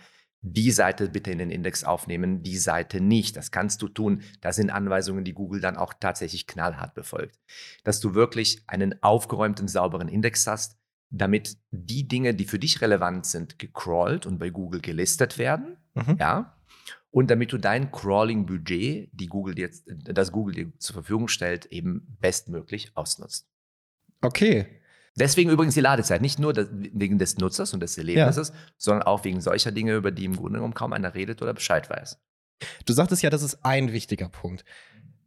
die 0.48 0.70
Seite 0.70 1.10
bitte 1.10 1.32
in 1.32 1.40
den 1.40 1.50
Index 1.50 1.84
aufnehmen, 1.84 2.44
die 2.44 2.58
Seite 2.58 3.02
nicht. 3.02 3.36
Das 3.36 3.50
kannst 3.50 3.82
du 3.82 3.88
tun. 3.88 4.22
Das 4.42 4.58
sind 4.58 4.70
Anweisungen, 4.70 5.24
die 5.24 5.34
Google 5.34 5.60
dann 5.60 5.76
auch 5.76 5.94
tatsächlich 6.00 6.46
knallhart 6.46 6.94
befolgt. 6.94 7.40
Dass 7.84 8.00
du 8.00 8.14
wirklich 8.14 8.62
einen 8.68 9.02
aufgeräumten, 9.02 9.68
sauberen 9.68 10.08
Index 10.08 10.46
hast, 10.46 10.78
damit 11.10 11.58
die 11.72 12.08
Dinge, 12.08 12.36
die 12.36 12.46
für 12.46 12.60
dich 12.60 12.80
relevant 12.82 13.26
sind, 13.26 13.58
gecrawlt 13.58 14.28
und 14.28 14.38
bei 14.38 14.52
Google 14.52 14.82
gelistet 14.82 15.40
werden. 15.40 15.78
Mhm. 15.96 16.18
Ja. 16.20 16.56
Und 17.10 17.32
damit 17.32 17.52
du 17.52 17.58
dein 17.58 17.92
Crawling-Budget, 17.92 19.10
die 19.14 19.28
Google 19.28 19.56
dir, 19.56 19.72
das 19.88 20.32
Google 20.32 20.54
dir 20.54 20.72
zur 20.78 20.94
Verfügung 20.94 21.28
stellt, 21.28 21.66
eben 21.68 22.18
bestmöglich 22.22 22.92
ausnutzt. 22.96 23.48
Okay. 24.22 24.68
Deswegen 25.18 25.50
übrigens 25.50 25.76
die 25.76 25.82
Ladezeit. 25.82 26.22
Nicht 26.22 26.40
nur 26.40 26.54
wegen 26.56 27.18
des 27.18 27.38
Nutzers 27.38 27.74
und 27.74 27.80
des 27.80 27.98
Erlebnisses, 27.98 28.50
ja. 28.50 28.56
sondern 28.78 29.04
auch 29.04 29.24
wegen 29.24 29.42
solcher 29.42 29.72
Dinge, 29.72 29.96
über 29.96 30.12
die 30.12 30.26
im 30.26 30.36
Grunde 30.36 30.58
genommen 30.58 30.74
kaum 30.74 30.94
einer 30.94 31.14
redet 31.16 31.42
oder 31.42 31.54
Bescheid 31.54 31.90
weiß. 31.90 32.20
Du 32.86 32.94
sagtest 32.94 33.22
ja, 33.24 33.30
das 33.30 33.44
ist 33.44 33.64
ein 33.64 33.92
wichtiger 33.92 34.30
Punkt. 34.30 34.66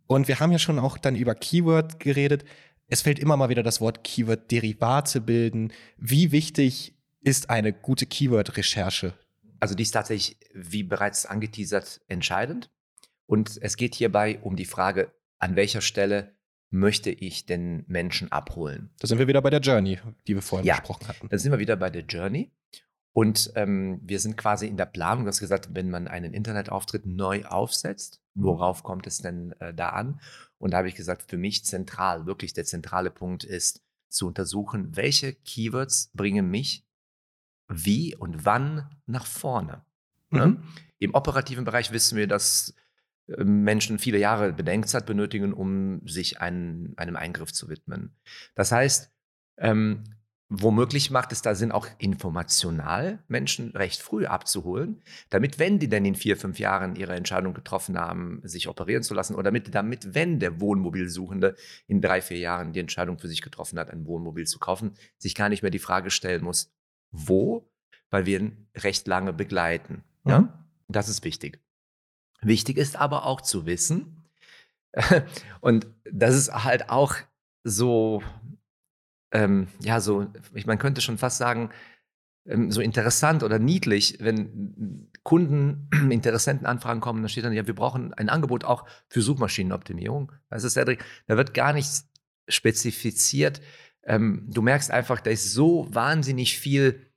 Und 0.06 0.28
wir 0.28 0.40
haben 0.40 0.52
ja 0.52 0.58
schon 0.58 0.78
auch 0.78 0.98
dann 0.98 1.16
über 1.16 1.34
Keyword 1.34 2.00
geredet. 2.00 2.44
Es 2.86 3.02
fällt 3.02 3.18
immer 3.18 3.36
mal 3.36 3.48
wieder 3.48 3.62
das 3.62 3.80
Wort 3.80 4.04
Keyword-Derivate 4.04 5.20
bilden. 5.20 5.72
Wie 5.96 6.32
wichtig 6.32 6.94
ist 7.20 7.50
eine 7.50 7.72
gute 7.72 8.06
Keyword-Recherche 8.06 9.14
also 9.60 9.74
die 9.74 9.82
ist 9.82 9.92
tatsächlich, 9.92 10.38
wie 10.52 10.82
bereits 10.82 11.26
angeteasert, 11.26 12.00
entscheidend. 12.08 12.70
Und 13.26 13.58
es 13.60 13.76
geht 13.76 13.94
hierbei 13.94 14.38
um 14.40 14.56
die 14.56 14.64
Frage, 14.64 15.12
an 15.38 15.56
welcher 15.56 15.80
Stelle 15.80 16.36
möchte 16.70 17.10
ich 17.10 17.46
den 17.46 17.84
Menschen 17.86 18.30
abholen. 18.30 18.90
Da 18.98 19.06
sind 19.06 19.18
wir 19.18 19.26
wieder 19.26 19.42
bei 19.42 19.50
der 19.50 19.60
Journey, 19.60 19.98
die 20.26 20.34
wir 20.34 20.42
vorhin 20.42 20.66
ja, 20.66 20.76
besprochen 20.76 21.08
hatten. 21.08 21.28
Da 21.28 21.38
sind 21.38 21.52
wir 21.52 21.58
wieder 21.58 21.76
bei 21.76 21.90
der 21.90 22.02
Journey. 22.02 22.50
Und 23.12 23.52
ähm, 23.56 24.00
wir 24.02 24.20
sind 24.20 24.36
quasi 24.36 24.66
in 24.66 24.76
der 24.76 24.86
Planung, 24.86 25.24
du 25.24 25.28
hast 25.28 25.40
gesagt, 25.40 25.70
wenn 25.72 25.90
man 25.90 26.06
einen 26.06 26.34
Internetauftritt 26.34 27.06
neu 27.06 27.44
aufsetzt, 27.46 28.20
worauf 28.34 28.82
kommt 28.82 29.06
es 29.06 29.18
denn 29.18 29.52
äh, 29.60 29.74
da 29.74 29.88
an? 29.88 30.20
Und 30.58 30.72
da 30.72 30.78
habe 30.78 30.88
ich 30.88 30.94
gesagt, 30.94 31.28
für 31.28 31.38
mich 31.38 31.64
zentral, 31.64 32.26
wirklich 32.26 32.52
der 32.52 32.64
zentrale 32.64 33.10
Punkt 33.10 33.44
ist, 33.44 33.82
zu 34.08 34.26
untersuchen, 34.26 34.96
welche 34.96 35.34
Keywords 35.34 36.10
bringen 36.14 36.50
mich 36.50 36.86
wie 37.68 38.14
und 38.16 38.44
wann 38.44 38.88
nach 39.06 39.26
vorne. 39.26 39.84
Ne? 40.30 40.46
Mhm. 40.46 40.62
Im 40.98 41.14
operativen 41.14 41.64
Bereich 41.64 41.92
wissen 41.92 42.16
wir, 42.16 42.26
dass 42.26 42.74
Menschen 43.36 43.98
viele 43.98 44.18
Jahre 44.18 44.52
Bedenkzeit 44.52 45.06
benötigen, 45.06 45.52
um 45.52 46.06
sich 46.06 46.40
ein, 46.40 46.94
einem 46.96 47.16
Eingriff 47.16 47.52
zu 47.52 47.68
widmen. 47.68 48.16
Das 48.54 48.72
heißt, 48.72 49.12
ähm, 49.58 50.04
Womöglich 50.50 51.10
macht 51.10 51.30
es 51.32 51.42
da 51.42 51.54
Sinn, 51.54 51.72
auch 51.72 51.86
informational 51.98 53.18
Menschen 53.28 53.72
recht 53.72 54.00
früh 54.00 54.24
abzuholen, 54.24 55.02
damit, 55.28 55.58
wenn 55.58 55.78
die 55.78 55.90
denn 55.90 56.06
in 56.06 56.14
vier, 56.14 56.38
fünf 56.38 56.58
Jahren 56.58 56.96
ihre 56.96 57.14
Entscheidung 57.14 57.52
getroffen 57.52 57.98
haben, 57.98 58.40
sich 58.44 58.66
operieren 58.66 59.02
zu 59.02 59.12
lassen, 59.12 59.34
oder 59.34 59.44
damit, 59.44 59.74
damit 59.74 60.14
wenn 60.14 60.40
der 60.40 60.58
Wohnmobilsuchende 60.58 61.54
in 61.86 62.00
drei, 62.00 62.22
vier 62.22 62.38
Jahren 62.38 62.72
die 62.72 62.80
Entscheidung 62.80 63.18
für 63.18 63.28
sich 63.28 63.42
getroffen 63.42 63.78
hat, 63.78 63.90
ein 63.90 64.06
Wohnmobil 64.06 64.46
zu 64.46 64.58
kaufen, 64.58 64.94
sich 65.18 65.34
gar 65.34 65.50
nicht 65.50 65.60
mehr 65.60 65.70
die 65.70 65.78
Frage 65.78 66.10
stellen 66.10 66.42
muss, 66.42 66.74
wo, 67.10 67.70
weil 68.08 68.24
wir 68.24 68.40
ihn 68.40 68.68
recht 68.74 69.06
lange 69.06 69.34
begleiten. 69.34 70.02
Mhm. 70.24 70.30
Ja? 70.30 70.66
Das 70.88 71.10
ist 71.10 71.24
wichtig. 71.24 71.60
Wichtig 72.40 72.76
ist 72.76 72.96
aber 72.96 73.26
auch 73.26 73.40
zu 73.40 73.66
wissen, 73.66 74.14
und 75.60 75.86
das 76.10 76.34
ist 76.34 76.52
halt 76.52 76.88
auch 76.88 77.14
so 77.62 78.22
ähm, 79.32 79.68
ja, 79.80 80.00
so, 80.00 80.26
ich, 80.54 80.66
man 80.66 80.78
könnte 80.78 81.00
schon 81.00 81.18
fast 81.18 81.38
sagen, 81.38 81.70
ähm, 82.46 82.70
so 82.70 82.80
interessant 82.80 83.42
oder 83.42 83.58
niedlich, 83.58 84.18
wenn 84.20 85.10
Kunden, 85.22 85.88
Interessenten 86.10 86.66
Anfragen 86.66 87.00
kommen, 87.00 87.22
da 87.22 87.28
steht 87.28 87.44
dann, 87.44 87.52
ja, 87.52 87.66
wir 87.66 87.74
brauchen 87.74 88.14
ein 88.14 88.28
Angebot 88.28 88.64
auch 88.64 88.86
für 89.08 89.22
Suchmaschinenoptimierung. 89.22 90.32
Das 90.50 90.64
ist 90.64 90.74
Cedric, 90.74 91.04
da 91.26 91.36
wird 91.36 91.54
gar 91.54 91.72
nichts 91.72 92.08
spezifiziert. 92.48 93.60
Ähm, 94.04 94.46
du 94.48 94.62
merkst 94.62 94.90
einfach, 94.90 95.20
da 95.20 95.30
ist 95.30 95.52
so 95.52 95.86
wahnsinnig 95.90 96.58
viel 96.58 97.07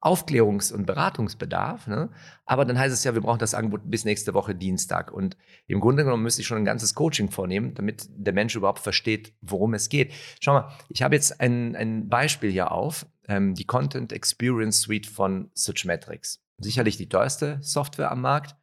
Aufklärungs- 0.00 0.72
und 0.72 0.86
Beratungsbedarf. 0.86 1.86
Ne? 1.86 2.10
Aber 2.46 2.64
dann 2.64 2.78
heißt 2.78 2.92
es 2.92 3.04
ja, 3.04 3.14
wir 3.14 3.20
brauchen 3.20 3.38
das 3.38 3.54
Angebot 3.54 3.82
bis 3.84 4.04
nächste 4.04 4.34
Woche 4.34 4.54
Dienstag. 4.54 5.12
Und 5.12 5.36
im 5.66 5.80
Grunde 5.80 6.04
genommen 6.04 6.22
müsste 6.22 6.40
ich 6.40 6.46
schon 6.46 6.58
ein 6.58 6.64
ganzes 6.64 6.94
Coaching 6.94 7.30
vornehmen, 7.30 7.74
damit 7.74 8.08
der 8.10 8.32
Mensch 8.32 8.56
überhaupt 8.56 8.80
versteht, 8.80 9.34
worum 9.40 9.74
es 9.74 9.88
geht. 9.88 10.12
Schau 10.40 10.54
mal, 10.54 10.72
ich 10.88 11.02
habe 11.02 11.14
jetzt 11.14 11.40
ein, 11.40 11.76
ein 11.76 12.08
Beispiel 12.08 12.50
hier 12.50 12.72
auf, 12.72 13.06
ähm, 13.28 13.54
die 13.54 13.66
Content 13.66 14.12
Experience 14.12 14.80
Suite 14.80 15.06
von 15.06 15.50
Searchmetrics. 15.54 16.42
Sicherlich 16.58 16.96
die 16.96 17.08
teuerste 17.08 17.58
Software 17.62 18.10
am 18.10 18.22
Markt, 18.22 18.56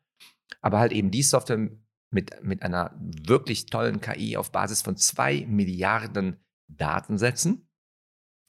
aber 0.62 0.80
halt 0.80 0.92
eben 0.92 1.12
die 1.12 1.24
Software 1.24 1.70
mit, 2.10 2.44
mit 2.44 2.64
einer 2.64 2.96
wirklich 3.00 3.68
tollen 3.68 4.02
KI 4.02 4.38
auf 4.38 4.52
Basis 4.52 4.82
von 4.82 4.98
zwei 4.98 5.46
Milliarden 5.48 6.38
Datensätzen 6.68 7.67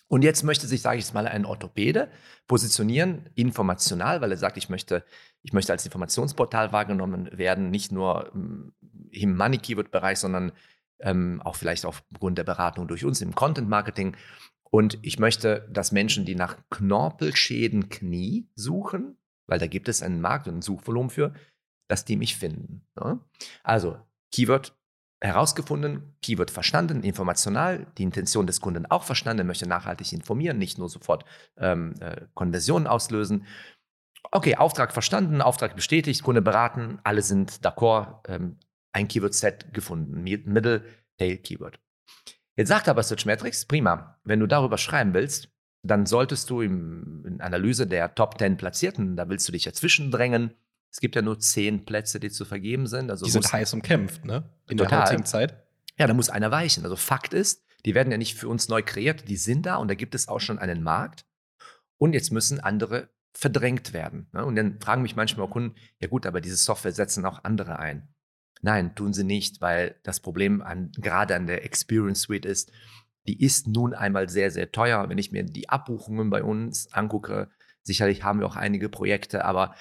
und 0.09 0.25
jetzt 0.25 0.43
möchte 0.43 0.67
sich, 0.67 0.81
sage 0.81 0.99
ich 0.99 1.05
es 1.05 1.13
mal, 1.13 1.29
ein 1.29 1.45
Orthopäde 1.45 2.11
positionieren, 2.47 3.29
informational, 3.35 4.21
weil 4.23 4.31
er 4.33 4.39
sagt, 4.39 4.57
ich 4.57 4.71
möchte, 4.71 5.05
ich 5.43 5.53
möchte 5.53 5.73
als 5.73 5.85
Informationsportal 5.85 6.73
wahrgenommen 6.73 7.29
werden, 7.37 7.71
nicht 7.71 7.93
nur 7.93 8.31
hm, 8.33 8.73
im 9.11 9.37
Money-Keyword-Bereich, 9.37 10.19
sondern 10.19 10.53
ähm, 11.01 11.43
auch 11.45 11.57
vielleicht 11.57 11.85
aufgrund 11.85 12.39
der 12.39 12.45
Beratung 12.45 12.89
durch 12.89 13.05
uns 13.05 13.21
im 13.21 13.35
Content-Marketing. 13.35 14.17
Und 14.71 14.99
ich 15.03 15.19
möchte, 15.19 15.69
dass 15.71 15.93
Menschen, 15.93 16.25
die 16.25 16.35
nach 16.35 16.57
Knorpelschäden 16.71 17.91
Knie 17.91 18.49
suchen, 18.55 19.19
weil 19.47 19.59
da 19.59 19.67
gibt 19.67 19.89
es 19.89 20.03
einen 20.03 20.21
Markt 20.21 20.49
und 20.49 20.57
ein 20.57 20.63
Suchvolumen 20.63 21.11
für, 21.11 21.35
dass 21.87 22.05
die 22.05 22.17
mich 22.17 22.37
finden. 22.37 22.87
Ne? 22.97 23.21
Also 23.63 23.99
Keyword 24.33 24.78
herausgefunden, 25.21 26.15
Keyword 26.23 26.51
verstanden, 26.51 27.03
informational, 27.03 27.87
die 27.99 28.05
Intention 28.05 28.47
des 28.47 28.61
Kunden 28.61 28.87
auch 28.87 29.03
verstanden, 29.03 29.47
möchte 29.47 29.69
nachhaltig 29.69 30.13
informieren, 30.13 30.59
nicht 30.59 30.79
nur 30.79 30.89
sofort 30.89 31.25
ähm, 31.57 31.95
äh, 32.01 32.27
Konversionen 32.35 32.87
auslösen. 32.87 33.47
Okay, 34.31 34.57
Auftrag 34.57 34.93
verstanden, 34.93 35.41
Auftrag 35.41 35.75
bestätigt, 35.75 36.23
Kunde 36.23 36.43
beraten, 36.43 36.99
alle 37.03 37.23
sind 37.23 37.65
d'accord, 37.65 38.29
ähm, 38.29 38.59
ein 38.93 39.09
Keyword-Set 39.09 39.73
gefunden, 39.73 40.23
Middle 40.23 40.85
Tail 41.19 41.39
Keyword. 41.39 41.81
Jetzt 42.57 42.69
sagt 42.69 42.89
aber 42.89 43.03
Searchmetrics, 43.03 43.67
prima, 43.67 44.19
wenn 44.25 44.41
du 44.41 44.47
darüber 44.47 44.79
schreiben 44.79 45.15
willst, 45.15 45.49
dann 45.85 46.07
solltest 46.07 46.51
du 46.51 46.61
im, 46.61 47.25
in 47.27 47.41
Analyse 47.41 47.87
der 47.87 48.15
Top 48.15 48.39
10 48.39 48.57
Platzierten, 48.57 49.17
da 49.17 49.29
willst 49.29 49.47
du 49.49 49.53
dich 49.53 49.65
dazwischen 49.65 50.11
drängen, 50.11 50.55
es 50.91 51.01
gibt 51.01 51.17
ja 51.17 51.23
nur 51.23 51.39
zehn 51.39 51.85
Plätze, 51.85 52.21
die 52.21 52.31
zu 52.31 52.45
vergeben 52.45 52.87
sind. 52.87 53.11
Also 53.11 53.25
die 53.27 53.31
sind 53.31 53.53
heiß 53.53 53.75
umkämpft, 53.75 54.25
ne? 54.25 54.51
In 54.69 54.79
total. 54.79 54.91
der 54.91 55.07
heutigen 55.07 55.27
Zeit. 55.27 55.63
Ja, 55.99 56.07
da 56.07 56.15
muss 56.15 56.31
einer 56.31 56.51
weichen. 56.51 56.85
Also 56.85 56.97
Fakt 56.97 57.35
ist, 57.35 57.65
die 57.85 57.95
werden 57.95 58.11
ja 58.11 58.19
nicht 58.19 58.37
für 58.37 58.49
uns 58.49 58.69
neu 58.69 58.83
kreiert, 58.83 59.29
die 59.29 59.37
sind 59.37 59.67
da 59.67 59.77
und 59.77 59.89
da 59.89 59.95
gibt 59.95 60.15
es 60.15 60.29
auch 60.29 60.41
schon 60.41 60.59
einen 60.59 60.83
Markt. 60.83 61.25
Und 61.99 62.13
jetzt 62.13 62.33
müssen 62.33 62.61
andere 62.61 63.09
verdrängt 63.33 63.93
werden. 63.93 64.29
Ne? 64.33 64.45
Und 64.45 64.57
dann 64.57 64.81
fragen 64.81 65.03
mich 65.03 65.17
manchmal 65.17 65.47
auch 65.47 65.51
Kunden, 65.51 65.77
ja 66.01 66.09
gut, 66.09 66.27
aber 66.27 66.41
diese 66.41 66.57
Software 66.57 66.93
setzen 66.93 67.25
auch 67.25 67.45
andere 67.45 67.79
ein. 67.79 68.09
Nein, 68.63 68.95
tun 68.95 69.13
sie 69.13 69.25
nicht, 69.25 69.61
weil 69.61 69.97
das 70.03 70.21
Problem 70.21 70.63
an, 70.63 70.91
gerade 70.97 71.37
an 71.37 71.47
der 71.47 71.65
Experience 71.65 72.23
Suite 72.23 72.47
ist, 72.47 72.73
die 73.29 73.41
ist 73.41 73.69
nun 73.69 73.95
einmal 73.95 74.29
sehr, 74.29 74.51
sehr 74.51 74.73
teuer. 74.73 75.09
Wenn 75.09 75.19
ich 75.19 75.31
mir 75.31 75.45
die 75.45 75.69
Abbuchungen 75.69 76.31
bei 76.31 76.43
uns 76.43 76.93
angucke, 76.93 77.51
sicherlich 77.83 78.25
haben 78.25 78.41
wir 78.41 78.47
auch 78.47 78.57
einige 78.57 78.89
Projekte, 78.89 79.45
aber 79.45 79.75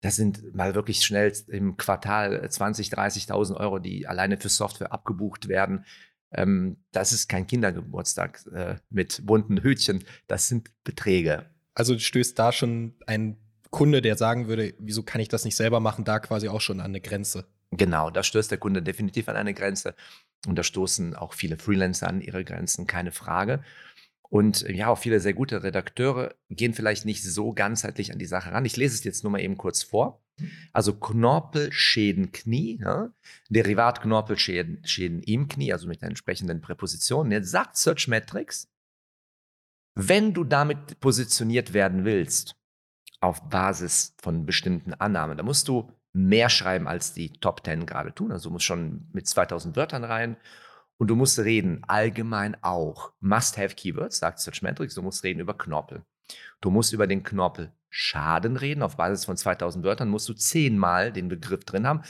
das 0.00 0.16
sind 0.16 0.54
mal 0.54 0.74
wirklich 0.74 1.04
schnell 1.04 1.32
im 1.48 1.76
Quartal 1.76 2.48
20, 2.48 2.90
30.000 2.92 3.56
Euro, 3.56 3.78
die 3.78 4.06
alleine 4.06 4.36
für 4.36 4.48
Software 4.48 4.92
abgebucht 4.92 5.48
werden. 5.48 5.84
Ähm, 6.32 6.78
das 6.92 7.12
ist 7.12 7.28
kein 7.28 7.46
Kindergeburtstag 7.46 8.40
äh, 8.52 8.76
mit 8.90 9.24
bunten 9.24 9.62
Hütchen. 9.62 10.04
Das 10.26 10.48
sind 10.48 10.70
Beträge. 10.84 11.46
Also 11.74 11.98
stößt 11.98 12.38
da 12.38 12.52
schon 12.52 12.94
ein 13.06 13.36
Kunde, 13.70 14.00
der 14.00 14.16
sagen 14.16 14.48
würde, 14.48 14.74
wieso 14.78 15.02
kann 15.02 15.20
ich 15.20 15.28
das 15.28 15.44
nicht 15.44 15.56
selber 15.56 15.80
machen, 15.80 16.04
da 16.04 16.18
quasi 16.18 16.48
auch 16.48 16.60
schon 16.60 16.80
an 16.80 16.86
eine 16.86 17.00
Grenze. 17.00 17.46
Genau, 17.70 18.10
da 18.10 18.22
stößt 18.22 18.50
der 18.50 18.58
Kunde 18.58 18.82
definitiv 18.82 19.28
an 19.28 19.36
eine 19.36 19.54
Grenze. 19.54 19.94
Und 20.46 20.56
da 20.56 20.62
stoßen 20.62 21.14
auch 21.14 21.34
viele 21.34 21.56
Freelancer 21.56 22.08
an 22.08 22.20
ihre 22.20 22.44
Grenzen, 22.44 22.86
keine 22.86 23.12
Frage. 23.12 23.62
Und 24.28 24.64
äh, 24.64 24.72
ja, 24.72 24.88
auch 24.88 24.98
viele 24.98 25.20
sehr 25.20 25.34
gute 25.34 25.62
Redakteure 25.62 26.34
gehen 26.50 26.74
vielleicht 26.74 27.04
nicht 27.04 27.22
so 27.22 27.52
ganzheitlich 27.52 28.12
an 28.12 28.18
die 28.18 28.26
Sache 28.26 28.52
ran. 28.52 28.64
Ich 28.64 28.76
lese 28.76 28.94
es 28.94 29.04
jetzt 29.04 29.22
nur 29.22 29.30
mal 29.30 29.40
eben 29.40 29.56
kurz 29.56 29.82
vor. 29.82 30.22
Also 30.72 30.94
Knorpelschäden 30.94 32.32
Knie, 32.32 32.78
ja? 32.82 33.10
Derivat 33.48 34.02
Knorpelschäden 34.02 34.84
Schäden 34.84 35.22
im 35.22 35.48
Knie, 35.48 35.72
also 35.72 35.88
mit 35.88 36.02
entsprechenden 36.02 36.60
Präpositionen. 36.60 37.32
Jetzt 37.32 37.50
sagt 37.50 37.76
Searchmetrics, 37.76 38.68
wenn 39.94 40.34
du 40.34 40.44
damit 40.44 41.00
positioniert 41.00 41.72
werden 41.72 42.04
willst, 42.04 42.54
auf 43.20 43.48
Basis 43.48 44.14
von 44.20 44.44
bestimmten 44.44 44.92
Annahmen, 44.92 45.38
da 45.38 45.42
musst 45.42 45.68
du 45.68 45.90
mehr 46.12 46.50
schreiben, 46.50 46.86
als 46.86 47.14
die 47.14 47.32
Top 47.32 47.64
10 47.64 47.86
gerade 47.86 48.14
tun. 48.14 48.30
Also 48.30 48.48
du 48.48 48.54
musst 48.54 48.66
schon 48.66 49.08
mit 49.12 49.26
2000 49.26 49.74
Wörtern 49.76 50.04
rein 50.04 50.36
und 50.98 51.08
du 51.08 51.16
musst 51.16 51.38
reden, 51.38 51.82
allgemein 51.86 52.56
auch. 52.62 53.12
Must-have-Keywords, 53.20 54.18
sagt 54.18 54.40
Searchmetrics, 54.40 54.94
du 54.94 55.02
musst 55.02 55.24
reden 55.24 55.40
über 55.40 55.56
Knorpel. 55.56 56.04
Du 56.60 56.70
musst 56.70 56.92
über 56.92 57.06
den 57.06 57.22
Knorpel 57.22 57.72
Schaden 57.88 58.56
reden. 58.56 58.82
Auf 58.82 58.96
Basis 58.96 59.24
von 59.24 59.36
2000 59.36 59.84
Wörtern 59.84 60.08
musst 60.08 60.28
du 60.28 60.34
zehnmal 60.34 61.12
den 61.12 61.28
Begriff 61.28 61.64
drin 61.64 61.86
haben. 61.86 62.02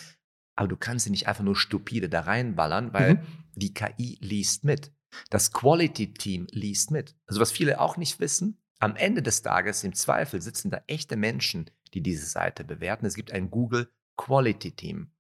Aber 0.56 0.68
du 0.68 0.76
kannst 0.76 1.04
sie 1.04 1.10
nicht 1.10 1.28
einfach 1.28 1.44
nur 1.44 1.56
stupide 1.56 2.08
da 2.08 2.22
reinballern, 2.22 2.92
weil 2.92 3.14
mhm. 3.14 3.20
die 3.54 3.74
KI 3.74 4.18
liest 4.20 4.64
mit. 4.64 4.92
Das 5.30 5.52
Quality-Team 5.52 6.46
liest 6.50 6.90
mit. 6.90 7.14
Also 7.26 7.40
was 7.40 7.52
viele 7.52 7.80
auch 7.80 7.96
nicht 7.96 8.20
wissen, 8.20 8.60
am 8.78 8.96
Ende 8.96 9.22
des 9.22 9.42
Tages 9.42 9.84
im 9.84 9.94
Zweifel 9.94 10.42
sitzen 10.42 10.70
da 10.70 10.82
echte 10.86 11.16
Menschen, 11.16 11.70
die 11.94 12.02
diese 12.02 12.26
Seite 12.26 12.64
bewerten. 12.64 13.06
Es 13.06 13.14
gibt 13.14 13.32
ein 13.32 13.50
Google 13.50 13.90
Quality 14.16 14.72
Team. 14.72 15.12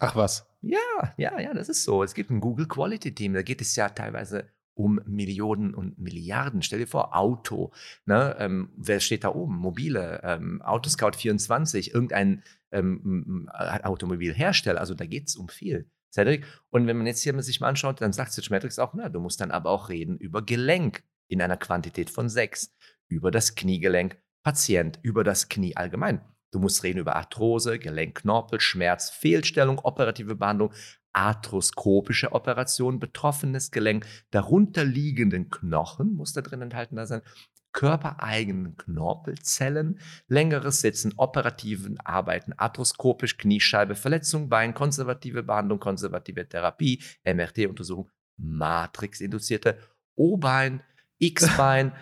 Ach 0.00 0.16
was. 0.16 0.46
Ja, 0.60 0.78
ja, 1.16 1.38
ja, 1.40 1.54
das 1.54 1.68
ist 1.68 1.84
so. 1.84 2.02
Es 2.02 2.14
gibt 2.14 2.30
ein 2.30 2.40
Google 2.40 2.66
Quality 2.66 3.14
Team, 3.14 3.34
da 3.34 3.42
geht 3.42 3.60
es 3.60 3.76
ja 3.76 3.88
teilweise 3.88 4.48
um 4.74 5.00
Millionen 5.06 5.74
und 5.74 5.98
Milliarden. 5.98 6.62
Stell 6.62 6.80
dir 6.80 6.86
vor, 6.86 7.16
Auto. 7.16 7.72
Ne? 8.04 8.36
Ähm, 8.38 8.72
wer 8.76 9.00
steht 9.00 9.24
da 9.24 9.34
oben? 9.34 9.56
Mobile, 9.56 10.20
ähm, 10.22 10.60
Autoscout 10.60 11.12
24, 11.16 11.94
irgendein 11.94 12.42
ähm, 12.72 13.48
Automobilhersteller. 13.50 14.78
Also 14.78 14.94
da 14.94 15.06
geht 15.06 15.28
es 15.28 15.36
um 15.36 15.48
viel. 15.48 15.90
Cedric. 16.12 16.44
Und 16.70 16.86
wenn 16.86 16.96
man 16.96 17.06
jetzt 17.06 17.22
hier 17.22 17.40
sich 17.42 17.60
mal 17.60 17.68
anschaut, 17.68 18.00
dann 18.00 18.12
sagt 18.12 18.50
Matrix 18.50 18.78
auch, 18.78 18.94
na, 18.94 19.08
du 19.08 19.20
musst 19.20 19.40
dann 19.40 19.50
aber 19.50 19.70
auch 19.70 19.88
reden 19.88 20.18
über 20.18 20.42
Gelenk 20.42 21.02
in 21.28 21.42
einer 21.42 21.56
Quantität 21.56 22.10
von 22.10 22.28
sechs, 22.28 22.74
über 23.08 23.30
das 23.30 23.54
Kniegelenk, 23.54 24.18
Patient, 24.42 24.98
über 25.02 25.24
das 25.24 25.48
Knie 25.48 25.76
allgemein. 25.76 26.20
Du 26.56 26.60
musst 26.62 26.82
reden 26.84 27.00
über 27.00 27.16
Arthrose, 27.16 27.78
Gelenkknorpel, 27.78 28.62
Schmerz, 28.62 29.10
Fehlstellung, 29.10 29.78
operative 29.78 30.36
Behandlung, 30.36 30.72
arthroskopische 31.12 32.32
Operation, 32.32 32.98
betroffenes 32.98 33.70
Gelenk, 33.70 34.06
darunterliegenden 34.30 35.50
Knochen 35.50 36.14
muss 36.14 36.32
da 36.32 36.40
drin 36.40 36.62
enthalten 36.62 36.96
sein, 37.06 37.20
körpereigenen 37.72 38.74
Knorpelzellen, 38.78 40.00
längeres 40.28 40.80
Sitzen, 40.80 41.12
operativen 41.18 42.00
Arbeiten, 42.00 42.54
arthroskopisch, 42.54 43.36
Kniescheibe, 43.36 43.94
Verletzung, 43.94 44.48
Bein, 44.48 44.72
konservative 44.72 45.42
Behandlung, 45.42 45.78
konservative 45.78 46.48
Therapie, 46.48 47.02
MRT-Untersuchung, 47.24 48.08
Matrix-induzierte 48.38 49.76
O-Bein, 50.14 50.80
X-Bein. 51.18 51.92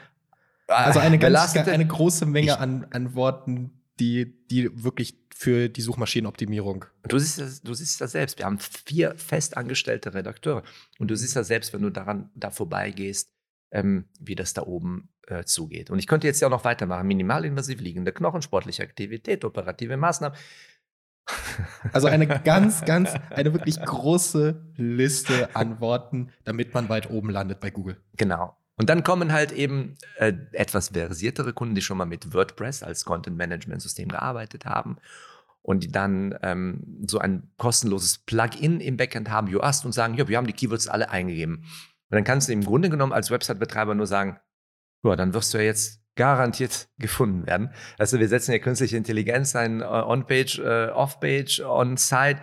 Also 0.69 1.01
eine, 1.01 1.19
ganz, 1.19 1.35
belastete- 1.35 1.73
eine 1.73 1.89
große 1.89 2.25
Menge 2.25 2.57
an, 2.61 2.87
an 2.93 3.17
Worten, 3.17 3.81
die, 4.01 4.47
die 4.49 4.85
wirklich 4.85 5.19
für 5.35 5.69
die 5.69 5.81
Suchmaschinenoptimierung. 5.81 6.85
Du 7.09 7.19
siehst, 7.19 7.41
das, 7.41 7.63
du 7.63 7.75
siehst 7.75 8.01
das 8.01 8.13
selbst. 8.13 8.39
Wir 8.39 8.47
haben 8.47 8.59
vier 8.59 9.15
festangestellte 9.17 10.15
Redakteure. 10.15 10.63
Und 10.99 11.11
du 11.11 11.17
siehst 11.17 11.37
das 11.37 11.49
selbst, 11.49 11.73
wenn 11.73 11.83
du 11.83 11.91
daran 11.91 12.31
da 12.35 12.51
vorbeigehst, 12.51 13.33
ähm, 13.73 14.09
wie 14.21 14.37
das 14.37 14.55
da 14.55 14.63
oben 14.63 15.09
äh, 15.27 15.45
zugeht. 15.45 15.91
Und 15.91 15.99
ich 15.99 16.07
könnte 16.07 16.27
jetzt 16.27 16.41
ja 16.41 16.49
auch 16.49 16.53
noch 16.53 16.65
weitermachen. 16.65 17.07
Minimalinvasiv 17.07 17.81
liegende 17.81 18.13
Knochen, 18.13 18.43
sportliche 18.43 18.83
Aktivität, 18.83 19.45
operative 19.45 19.97
Maßnahmen. 19.97 20.39
Also 21.93 22.07
eine 22.07 22.27
ganz, 22.45 22.85
ganz, 22.85 23.11
eine 23.31 23.53
wirklich 23.53 23.81
große 23.81 24.73
Liste 24.77 25.55
an 25.57 25.81
Worten, 25.81 26.31
damit 26.45 26.75
man 26.75 26.89
weit 26.89 27.11
oben 27.11 27.31
landet 27.31 27.61
bei 27.61 27.71
Google. 27.71 28.01
Genau. 28.17 28.57
Und 28.77 28.91
dann 28.91 29.05
kommen 29.05 29.33
halt 29.33 29.53
eben 29.53 29.97
äh, 30.17 30.33
etwas 30.53 30.89
versiertere 30.89 31.53
Kunden, 31.53 31.75
die 31.75 31.83
schon 31.83 31.97
mal 31.97 32.07
mit 32.07 32.35
WordPress 32.35 32.83
als 32.83 33.05
Content-Management-System 33.05 34.09
gearbeitet 34.09 34.65
haben 34.67 34.97
und 35.63 35.85
die 35.85 35.93
dann 35.93 36.37
ähm, 36.43 37.05
so 37.07 37.19
ein 37.19 37.51
kostenloses 37.57 38.19
Plugin 38.19 38.81
im 38.81 38.97
Backend 38.97 39.31
haben, 39.31 39.49
Yoast, 39.49 39.85
und 39.85 39.93
sagen, 39.93 40.15
ja, 40.15 40.29
wir 40.29 40.37
haben 40.37 40.47
die 40.47 40.53
Keywords 40.53 40.89
alle 40.89 41.09
eingegeben. 41.11 41.65
Und 42.11 42.17
dann 42.17 42.25
kannst 42.25 42.49
du 42.49 42.53
im 42.53 42.65
Grunde 42.65 42.91
genommen 42.91 43.13
als 43.13 43.31
Website-Betreiber 43.31 43.95
nur 43.95 44.07
sagen, 44.07 44.39
ja, 45.05 45.17
dann 45.17 45.35
wirst 45.35 45.55
du 45.55 45.59
ja 45.59 45.65
jetzt 45.65 46.01
garantiert 46.17 46.89
gefunden 46.99 47.47
werden. 47.47 47.71
Also 47.99 48.19
wir 48.21 48.29
setzen 48.29 48.53
ja 48.53 48.59
künstliche 48.59 48.97
Intelligenz 48.97 49.57
ein, 49.57 49.81
äh, 49.81 49.85
On-Page, 49.85 50.59
äh, 50.59 50.91
Off-Page, 50.91 51.61
On-Site. 51.61 52.41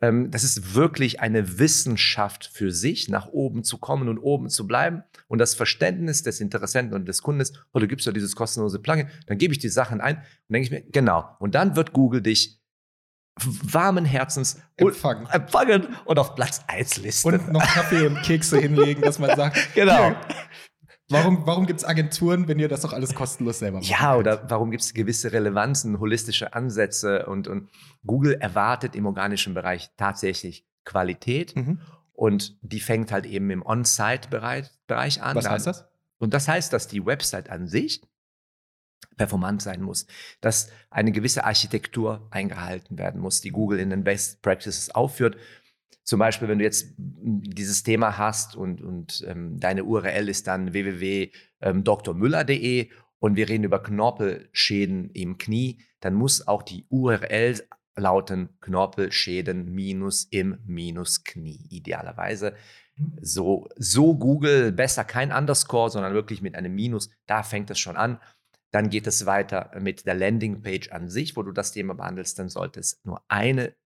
Ähm, 0.00 0.30
das 0.30 0.44
ist 0.44 0.74
wirklich 0.74 1.20
eine 1.20 1.58
Wissenschaft 1.58 2.50
für 2.52 2.70
sich, 2.70 3.08
nach 3.08 3.28
oben 3.28 3.64
zu 3.64 3.78
kommen 3.78 4.08
und 4.08 4.18
oben 4.18 4.48
zu 4.48 4.66
bleiben. 4.66 5.02
Und 5.28 5.38
das 5.38 5.54
Verständnis 5.54 6.22
des 6.22 6.40
Interessenten 6.40 6.94
und 6.94 7.06
des 7.06 7.22
Kunden 7.22 7.40
ist, 7.40 7.64
oh, 7.72 7.78
du 7.78 7.88
gibst 7.88 8.06
ja 8.06 8.12
dieses 8.12 8.34
kostenlose 8.34 8.78
Plugin, 8.78 9.08
dann 9.26 9.38
gebe 9.38 9.52
ich 9.52 9.58
die 9.58 9.68
Sachen 9.68 10.00
ein 10.00 10.16
und 10.16 10.52
denke 10.52 10.64
ich 10.64 10.70
mir, 10.70 10.82
genau. 10.90 11.36
Und 11.38 11.54
dann 11.54 11.76
wird 11.76 11.92
Google 11.92 12.22
dich 12.22 12.60
warmen 13.42 14.04
Herzens 14.04 14.60
Empfangen. 14.76 15.26
empfangen 15.30 15.88
und 16.04 16.18
auf 16.18 16.34
Platz 16.34 16.62
1 16.66 16.98
listen. 16.98 17.28
Und 17.28 17.52
noch 17.52 17.62
Kaffee 17.62 18.06
und 18.06 18.20
Kekse 18.22 18.58
hinlegen, 18.58 19.02
dass 19.02 19.18
man 19.18 19.34
sagt, 19.36 19.56
Genau. 19.74 20.14
Warum, 21.10 21.46
warum 21.46 21.66
gibt 21.66 21.80
es 21.80 21.84
Agenturen, 21.84 22.48
wenn 22.48 22.58
ihr 22.58 22.68
das 22.68 22.80
doch 22.82 22.92
alles 22.92 23.14
kostenlos 23.14 23.58
selber 23.58 23.78
macht? 23.78 23.88
Ja, 23.88 24.16
oder 24.16 24.48
warum 24.50 24.70
gibt 24.70 24.82
es 24.82 24.94
gewisse 24.94 25.32
Relevanzen, 25.32 25.98
holistische 26.00 26.54
Ansätze 26.54 27.26
und, 27.26 27.48
und 27.48 27.68
Google 28.06 28.34
erwartet 28.34 28.94
im 28.94 29.06
organischen 29.06 29.54
Bereich 29.54 29.90
tatsächlich 29.96 30.64
Qualität 30.84 31.54
Mhm. 31.56 31.80
und 32.12 32.56
die 32.62 32.80
fängt 32.80 33.12
halt 33.12 33.26
eben 33.26 33.50
im 33.50 33.64
On-Site-Bereich 33.64 34.68
Bereich 34.86 35.22
an. 35.22 35.36
Was 35.36 35.48
heißt 35.48 35.66
das? 35.66 35.84
Und 36.18 36.34
das 36.34 36.48
heißt, 36.48 36.72
dass 36.72 36.88
die 36.88 37.04
Website 37.04 37.48
an 37.50 37.66
sich 37.66 38.02
performant 39.16 39.60
sein 39.62 39.82
muss, 39.82 40.06
dass 40.40 40.70
eine 40.90 41.12
gewisse 41.12 41.44
Architektur 41.44 42.26
eingehalten 42.30 42.98
werden 42.98 43.20
muss, 43.20 43.40
die 43.40 43.50
Google 43.50 43.78
in 43.78 43.90
den 43.90 44.04
Best 44.04 44.40
Practices 44.42 44.94
aufführt. 44.94 45.36
Zum 46.10 46.18
Beispiel, 46.18 46.48
wenn 46.48 46.58
du 46.58 46.64
jetzt 46.64 46.98
m, 46.98 47.40
dieses 47.40 47.84
Thema 47.84 48.18
hast 48.18 48.56
und, 48.56 48.82
und 48.82 49.24
ähm, 49.28 49.60
deine 49.60 49.84
URL 49.84 50.28
ist 50.28 50.48
dann 50.48 50.72
www.drmüller.de 50.72 52.90
und 53.20 53.36
wir 53.36 53.48
reden 53.48 53.62
über 53.62 53.80
Knorpelschäden 53.80 55.10
im 55.10 55.38
Knie, 55.38 55.84
dann 56.00 56.14
muss 56.14 56.48
auch 56.48 56.64
die 56.64 56.84
URL 56.88 57.64
lauten 57.94 58.48
Knorpelschäden 58.60 59.72
minus 59.72 60.24
im 60.24 60.58
minus 60.66 61.22
Knie, 61.22 61.68
idealerweise. 61.70 62.56
So, 63.20 63.68
so 63.76 64.18
Google, 64.18 64.72
besser 64.72 65.04
kein 65.04 65.30
Underscore, 65.30 65.90
sondern 65.90 66.12
wirklich 66.12 66.42
mit 66.42 66.56
einem 66.56 66.74
Minus, 66.74 67.10
da 67.26 67.44
fängt 67.44 67.70
es 67.70 67.78
schon 67.78 67.96
an. 67.96 68.18
Dann 68.72 68.90
geht 68.90 69.06
es 69.06 69.26
weiter 69.26 69.70
mit 69.80 70.06
der 70.06 70.16
Landingpage 70.16 70.90
an 70.90 71.08
sich, 71.08 71.36
wo 71.36 71.44
du 71.44 71.52
das 71.52 71.70
Thema 71.70 71.94
behandelst. 71.94 72.36
Dann 72.36 72.48
sollte 72.48 72.80
es 72.80 73.00
nur 73.04 73.22
eine 73.28 73.76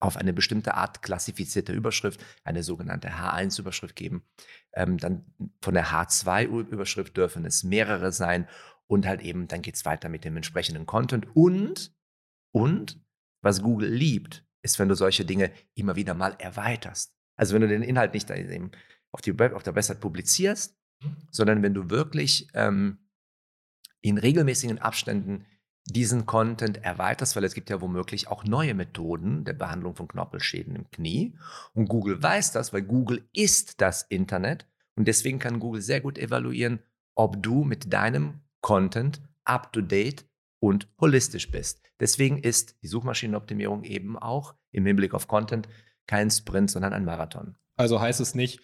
auf 0.00 0.16
eine 0.16 0.32
bestimmte 0.32 0.74
Art 0.74 1.02
klassifizierte 1.02 1.72
Überschrift, 1.72 2.24
eine 2.42 2.62
sogenannte 2.62 3.08
H1-Überschrift 3.10 3.94
geben. 3.94 4.24
Ähm, 4.72 4.96
dann 4.98 5.26
von 5.60 5.74
der 5.74 5.88
H2-Überschrift 5.88 7.16
dürfen 7.16 7.44
es 7.44 7.62
mehrere 7.62 8.10
sein 8.10 8.48
und 8.86 9.06
halt 9.06 9.20
eben, 9.20 9.46
dann 9.46 9.62
geht 9.62 9.76
es 9.76 9.84
weiter 9.84 10.08
mit 10.08 10.24
dem 10.24 10.36
entsprechenden 10.36 10.86
Content. 10.86 11.28
Und, 11.36 11.94
und, 12.52 13.00
was 13.42 13.62
Google 13.62 13.90
liebt, 13.90 14.44
ist, 14.62 14.78
wenn 14.78 14.88
du 14.88 14.94
solche 14.94 15.24
Dinge 15.24 15.52
immer 15.74 15.96
wieder 15.96 16.14
mal 16.14 16.34
erweiterst. 16.38 17.14
Also 17.36 17.54
wenn 17.54 17.62
du 17.62 17.68
den 17.68 17.82
Inhalt 17.82 18.14
nicht 18.14 18.30
auf, 19.12 19.20
die 19.20 19.38
Web, 19.38 19.54
auf 19.54 19.62
der 19.62 19.74
Website 19.74 20.00
publizierst, 20.00 20.76
sondern 21.30 21.62
wenn 21.62 21.74
du 21.74 21.88
wirklich 21.88 22.48
ähm, 22.54 23.06
in 24.02 24.18
regelmäßigen 24.18 24.78
Abständen 24.78 25.46
diesen 25.86 26.26
Content 26.26 26.84
erweiterst, 26.84 27.36
weil 27.36 27.44
es 27.44 27.54
gibt 27.54 27.70
ja 27.70 27.80
womöglich 27.80 28.28
auch 28.28 28.44
neue 28.44 28.74
Methoden 28.74 29.44
der 29.44 29.54
Behandlung 29.54 29.96
von 29.96 30.08
Knorpelschäden 30.08 30.76
im 30.76 30.90
Knie. 30.90 31.36
Und 31.74 31.88
Google 31.88 32.22
weiß 32.22 32.52
das, 32.52 32.72
weil 32.72 32.82
Google 32.82 33.28
ist 33.32 33.80
das 33.80 34.02
Internet. 34.02 34.66
Und 34.94 35.08
deswegen 35.08 35.38
kann 35.38 35.58
Google 35.58 35.82
sehr 35.82 36.00
gut 36.00 36.18
evaluieren, 36.18 36.80
ob 37.14 37.42
du 37.42 37.64
mit 37.64 37.92
deinem 37.92 38.40
Content 38.60 39.22
up-to-date 39.44 40.26
und 40.60 40.88
holistisch 41.00 41.50
bist. 41.50 41.82
Deswegen 41.98 42.38
ist 42.38 42.76
die 42.82 42.88
Suchmaschinenoptimierung 42.88 43.84
eben 43.84 44.18
auch 44.18 44.54
im 44.72 44.86
Hinblick 44.86 45.14
auf 45.14 45.26
Content 45.26 45.68
kein 46.06 46.30
Sprint, 46.30 46.70
sondern 46.70 46.92
ein 46.92 47.04
Marathon. 47.04 47.56
Also 47.76 48.00
heißt 48.00 48.20
es 48.20 48.34
nicht, 48.34 48.60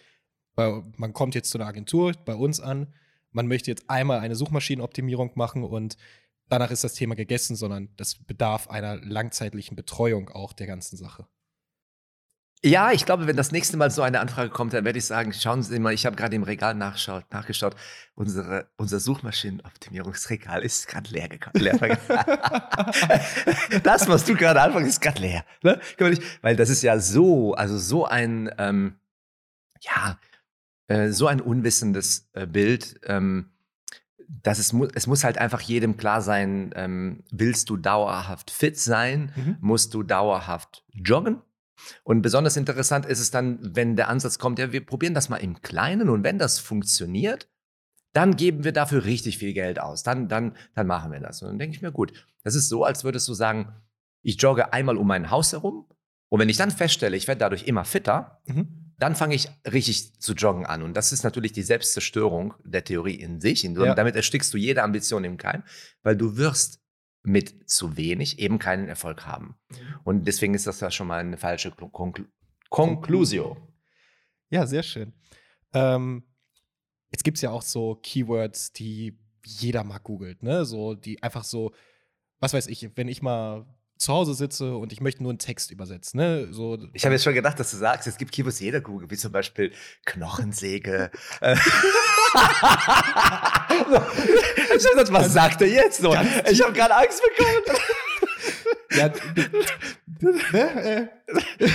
man 0.55 1.13
kommt 1.13 1.35
jetzt 1.35 1.49
zu 1.49 1.57
einer 1.57 1.67
Agentur 1.67 2.13
bei 2.25 2.35
uns 2.35 2.59
an, 2.59 2.93
man 3.31 3.47
möchte 3.47 3.69
jetzt 3.69 3.89
einmal 3.89 4.19
eine 4.19 4.35
Suchmaschinenoptimierung 4.35 5.31
machen 5.35 5.63
und 5.63 5.97
danach 6.49 6.71
ist 6.71 6.83
das 6.83 6.93
Thema 6.93 7.15
gegessen, 7.15 7.55
sondern 7.55 7.89
das 7.97 8.15
bedarf 8.15 8.69
einer 8.69 8.97
langzeitlichen 8.97 9.75
Betreuung 9.75 10.29
auch 10.29 10.53
der 10.53 10.67
ganzen 10.67 10.97
Sache. 10.97 11.27
Ja, 12.65 12.91
ich 12.91 13.05
glaube, 13.05 13.27
wenn 13.27 13.37
das 13.37 13.51
nächste 13.51 13.77
Mal 13.77 13.91
so 13.91 14.01
eine 14.01 14.19
Anfrage 14.19 14.49
kommt, 14.49 14.73
dann 14.73 14.83
werde 14.83 14.97
ich 14.97 15.05
sagen, 15.05 15.31
schauen 15.31 15.61
Sie 15.61 15.77
mal, 15.77 15.93
ich 15.93 16.07
habe 16.07 16.15
gerade 16.15 16.35
im 16.35 16.41
Regal 16.41 16.73
nachschaut, 16.73 17.25
nachgeschaut, 17.31 17.75
unsere, 18.15 18.71
unser 18.77 18.99
Suchmaschinenoptimierungsregal 18.99 20.63
ist 20.63 20.87
gerade 20.87 21.11
leer 21.11 21.29
gekommen. 21.29 21.63
Leer 21.63 21.77
das, 23.83 24.07
was 24.07 24.25
du 24.25 24.33
gerade 24.33 24.59
anfängst, 24.59 24.89
ist 24.89 25.01
gerade 25.01 25.21
leer. 25.21 25.45
Ne? 25.61 25.79
Weil 26.41 26.55
das 26.55 26.69
ist 26.69 26.81
ja 26.81 26.99
so, 26.99 27.53
also 27.53 27.77
so 27.77 28.05
ein, 28.05 28.49
ähm, 28.57 28.95
ja, 29.81 30.19
äh, 30.87 31.09
so 31.09 31.27
ein 31.27 31.41
unwissendes 31.41 32.27
äh, 32.33 32.47
Bild, 32.47 32.99
ähm, 33.03 33.51
dass 34.27 34.59
es, 34.59 34.73
mu 34.73 34.87
es 34.93 35.07
muss 35.07 35.23
halt 35.23 35.37
einfach 35.37 35.61
jedem 35.61 35.97
klar 35.97 36.21
sein, 36.21 36.71
ähm, 36.75 37.23
willst 37.31 37.69
du 37.69 37.77
dauerhaft 37.77 38.51
fit 38.51 38.77
sein, 38.77 39.31
Mhm. 39.35 39.57
musst 39.61 39.93
du 39.93 40.03
dauerhaft 40.03 40.83
joggen. 40.93 41.41
Und 42.03 42.21
besonders 42.21 42.57
interessant 42.57 43.05
ist 43.05 43.19
es 43.19 43.31
dann, 43.31 43.59
wenn 43.61 43.95
der 43.95 44.09
Ansatz 44.09 44.39
kommt, 44.39 44.59
ja, 44.59 44.71
wir 44.71 44.85
probieren 44.85 45.13
das 45.13 45.29
mal 45.29 45.37
im 45.37 45.61
Kleinen 45.61 46.09
und 46.09 46.23
wenn 46.23 46.39
das 46.39 46.59
funktioniert, 46.59 47.47
dann 48.13 48.35
geben 48.35 48.63
wir 48.63 48.71
dafür 48.71 49.05
richtig 49.05 49.37
viel 49.37 49.53
Geld 49.53 49.79
aus. 49.79 50.01
Dann, 50.01 50.27
dann, 50.27 50.55
dann 50.73 50.87
machen 50.87 51.11
wir 51.11 51.19
das. 51.19 51.41
Und 51.41 51.49
dann 51.49 51.59
denke 51.59 51.75
ich 51.75 51.81
mir, 51.83 51.91
gut, 51.91 52.13
das 52.43 52.55
ist 52.55 52.67
so, 52.69 52.83
als 52.83 53.03
würdest 53.03 53.27
du 53.27 53.33
sagen, 53.33 53.73
ich 54.23 54.41
jogge 54.41 54.73
einmal 54.73 54.97
um 54.97 55.05
mein 55.07 55.29
Haus 55.29 55.51
herum 55.51 55.85
und 56.29 56.39
wenn 56.39 56.49
ich 56.49 56.57
dann 56.57 56.71
feststelle, 56.71 57.15
ich 57.15 57.27
werde 57.27 57.39
dadurch 57.39 57.63
immer 57.67 57.85
fitter, 57.85 58.41
Mhm. 58.47 58.86
Dann 58.97 59.15
fange 59.15 59.35
ich 59.35 59.47
richtig 59.65 60.19
zu 60.19 60.33
joggen 60.33 60.65
an. 60.65 60.81
Und 60.81 60.95
das 60.95 61.11
ist 61.11 61.23
natürlich 61.23 61.51
die 61.51 61.63
Selbstzerstörung 61.63 62.55
der 62.63 62.83
Theorie 62.83 63.15
in 63.15 63.39
sich. 63.39 63.65
Und 63.65 63.75
Ja. 63.75 63.93
Damit 63.93 64.15
erstickst 64.15 64.53
du 64.53 64.57
jede 64.57 64.83
Ambition 64.83 65.23
im 65.23 65.37
Keim, 65.37 65.63
weil 66.03 66.15
du 66.17 66.37
wirst 66.37 66.81
mit 67.23 67.69
zu 67.69 67.97
wenig 67.97 68.39
eben 68.39 68.57
keinen 68.57 68.87
Erfolg 68.87 69.25
haben. 69.25 69.55
Und 70.03 70.27
deswegen 70.27 70.53
ist 70.53 70.65
das 70.65 70.79
ja 70.79 70.89
schon 70.89 71.07
mal 71.07 71.19
eine 71.19 71.37
falsche 71.37 71.71
Konklu 71.71 72.25
Conclusio. 72.69 73.57
Ja, 74.49 74.65
sehr 74.65 74.83
schön. 74.83 75.13
Ähm, 75.73 76.23
jetzt 77.11 77.23
gibt 77.23 77.37
es 77.37 77.41
ja 77.41 77.51
auch 77.51 77.61
so 77.61 77.95
Keywords, 77.95 78.71
die 78.73 79.17
jeder 79.45 79.83
mal 79.83 79.99
googelt, 79.99 80.43
ne? 80.43 80.65
So, 80.65 80.93
die 80.93 81.21
einfach 81.23 81.43
so, 81.43 81.73
was 82.39 82.53
weiß 82.53 82.67
ich, 82.67 82.89
wenn 82.97 83.07
ich 83.07 83.21
mal 83.21 83.65
zu 83.97 84.13
Hause 84.13 84.33
sitze 84.33 84.75
und 84.75 84.93
ich 84.93 85.01
möchte 85.01 85.23
nur 85.23 85.31
einen 85.31 85.39
Text 85.39 85.71
übersetzen, 85.71 86.19
ne? 86.19 86.47
So, 86.51 86.77
Ich 86.93 87.05
habe 87.05 87.13
jetzt 87.13 87.23
schon 87.23 87.33
gedacht, 87.33 87.59
dass 87.59 87.71
du 87.71 87.77
sagst, 87.77 88.07
es 88.07 88.17
gibt 88.17 88.31
die 88.31 88.59
jeder 88.59 88.81
googelt, 88.81 89.11
wie 89.11 89.17
zum 89.17 89.31
Beispiel 89.31 89.71
Knochensäge. 90.05 91.11
Ich 94.77 94.85
hab 94.85 94.95
gedacht, 94.95 95.13
was 95.13 95.33
sagt 95.33 95.61
er 95.61 95.67
jetzt 95.67 96.01
so? 96.01 96.15
Ich 96.49 96.61
habe 96.61 96.73
gerade 96.73 96.95
Angst 96.95 97.21
bekommen. 97.21 97.63
Ja, 98.97 99.13
ne, 100.51 101.09
äh, 101.59 101.67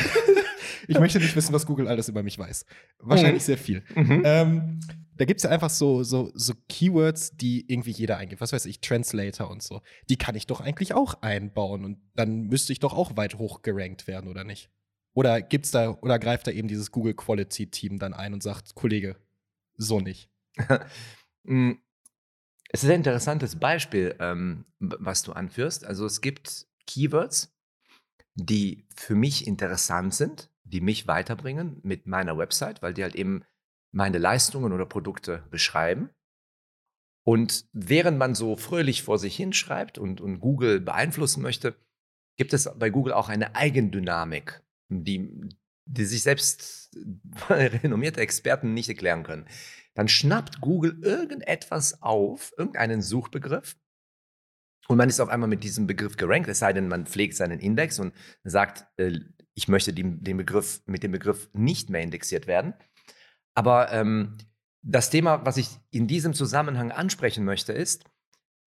ich 0.88 0.98
möchte 0.98 1.18
nicht 1.18 1.36
wissen, 1.36 1.52
was 1.52 1.66
Google 1.66 1.88
alles 1.88 2.08
über 2.08 2.22
mich 2.22 2.38
weiß. 2.38 2.66
Wahrscheinlich 2.98 3.44
sehr 3.44 3.58
viel. 3.58 3.82
Mhm. 3.94 4.22
Ähm, 4.24 4.80
da 5.16 5.24
gibt 5.24 5.38
es 5.38 5.44
ja 5.44 5.50
einfach 5.50 5.70
so, 5.70 6.02
so, 6.02 6.30
so 6.34 6.54
Keywords, 6.68 7.36
die 7.36 7.64
irgendwie 7.70 7.90
jeder 7.90 8.16
eingibt. 8.18 8.40
Was 8.40 8.52
weiß 8.52 8.66
ich, 8.66 8.80
Translator 8.80 9.50
und 9.50 9.62
so. 9.62 9.80
Die 10.08 10.16
kann 10.16 10.34
ich 10.34 10.46
doch 10.46 10.60
eigentlich 10.60 10.94
auch 10.94 11.22
einbauen 11.22 11.84
und 11.84 11.98
dann 12.14 12.44
müsste 12.44 12.72
ich 12.72 12.80
doch 12.80 12.94
auch 12.94 13.16
weit 13.16 13.36
hoch 13.38 13.62
gerankt 13.62 14.06
werden, 14.06 14.28
oder 14.28 14.44
nicht? 14.44 14.70
Oder 15.14 15.42
gibt's 15.42 15.70
da, 15.70 15.90
oder 16.00 16.18
greift 16.18 16.46
da 16.46 16.50
eben 16.50 16.68
dieses 16.68 16.90
Google 16.90 17.14
Quality 17.14 17.70
Team 17.70 17.98
dann 17.98 18.14
ein 18.14 18.32
und 18.32 18.42
sagt, 18.42 18.74
Kollege, 18.74 19.16
so 19.76 20.00
nicht. 20.00 20.28
Mm, 21.44 21.72
Es 22.70 22.84
ist 22.84 22.90
ein 22.90 22.96
interessantes 22.98 23.56
Beispiel, 23.56 24.14
ähm, 24.20 24.64
was 24.78 25.24
du 25.24 25.32
anführst. 25.32 25.84
Also 25.84 26.06
es 26.06 26.20
gibt 26.20 26.68
Keywords, 26.86 27.54
die 28.34 28.86
für 28.94 29.14
mich 29.14 29.46
interessant 29.46 30.14
sind, 30.14 30.50
die 30.64 30.80
mich 30.80 31.06
weiterbringen 31.06 31.80
mit 31.82 32.06
meiner 32.06 32.38
Website, 32.38 32.82
weil 32.82 32.94
die 32.94 33.02
halt 33.02 33.14
eben 33.14 33.44
meine 33.92 34.18
Leistungen 34.18 34.72
oder 34.72 34.86
Produkte 34.86 35.44
beschreiben. 35.50 36.10
Und 37.24 37.66
während 37.72 38.18
man 38.18 38.34
so 38.34 38.56
fröhlich 38.56 39.02
vor 39.02 39.18
sich 39.18 39.36
hinschreibt 39.36 39.98
und, 39.98 40.20
und 40.20 40.40
Google 40.40 40.80
beeinflussen 40.80 41.42
möchte, 41.42 41.76
gibt 42.36 42.52
es 42.52 42.68
bei 42.76 42.90
Google 42.90 43.12
auch 43.12 43.28
eine 43.28 43.54
Eigendynamik, 43.54 44.62
die, 44.88 45.30
die 45.84 46.04
sich 46.04 46.22
selbst 46.22 46.90
renommierte 47.48 48.20
Experten 48.20 48.74
nicht 48.74 48.88
erklären 48.88 49.22
können. 49.22 49.46
Dann 49.94 50.08
schnappt 50.08 50.60
Google 50.60 50.98
irgendetwas 51.02 52.02
auf, 52.02 52.52
irgendeinen 52.56 53.02
Suchbegriff, 53.02 53.76
und 54.92 54.98
man 54.98 55.08
ist 55.08 55.20
auf 55.20 55.30
einmal 55.30 55.48
mit 55.48 55.64
diesem 55.64 55.86
Begriff 55.86 56.18
gerankt, 56.18 56.50
es 56.50 56.58
sei 56.58 56.74
denn, 56.74 56.86
man 56.86 57.06
pflegt 57.06 57.34
seinen 57.34 57.60
Index 57.60 57.98
und 57.98 58.12
sagt, 58.44 58.84
äh, 58.98 59.20
ich 59.54 59.66
möchte 59.66 59.94
die, 59.94 60.02
den 60.02 60.36
Begriff, 60.36 60.82
mit 60.84 61.02
dem 61.02 61.12
Begriff 61.12 61.48
nicht 61.54 61.88
mehr 61.88 62.02
indexiert 62.02 62.46
werden. 62.46 62.74
Aber 63.54 63.90
ähm, 63.90 64.36
das 64.82 65.08
Thema, 65.08 65.46
was 65.46 65.56
ich 65.56 65.70
in 65.90 66.08
diesem 66.08 66.34
Zusammenhang 66.34 66.92
ansprechen 66.92 67.42
möchte, 67.42 67.72
ist 67.72 68.04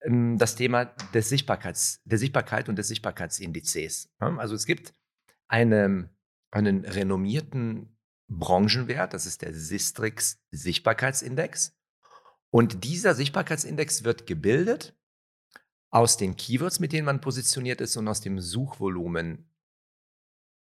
ähm, 0.02 0.36
das 0.36 0.56
Thema 0.56 0.86
des 1.14 1.28
Sichtbarkeits, 1.28 2.02
der 2.04 2.18
Sichtbarkeit 2.18 2.68
und 2.68 2.74
des 2.74 2.88
Sichtbarkeitsindizes. 2.88 4.12
Also 4.18 4.56
es 4.56 4.66
gibt 4.66 4.94
eine, 5.46 6.10
einen 6.50 6.84
renommierten 6.84 7.96
Branchenwert, 8.26 9.14
das 9.14 9.26
ist 9.26 9.42
der 9.42 9.54
Sistrix 9.54 10.40
Sichtbarkeitsindex. 10.50 11.78
Und 12.50 12.82
dieser 12.82 13.14
Sichtbarkeitsindex 13.14 14.02
wird 14.02 14.26
gebildet 14.26 14.96
aus 15.96 16.18
den 16.18 16.36
Keywords, 16.36 16.78
mit 16.78 16.92
denen 16.92 17.06
man 17.06 17.22
positioniert 17.22 17.80
ist 17.80 17.96
und 17.96 18.06
aus 18.06 18.20
dem 18.20 18.38
Suchvolumen 18.38 19.50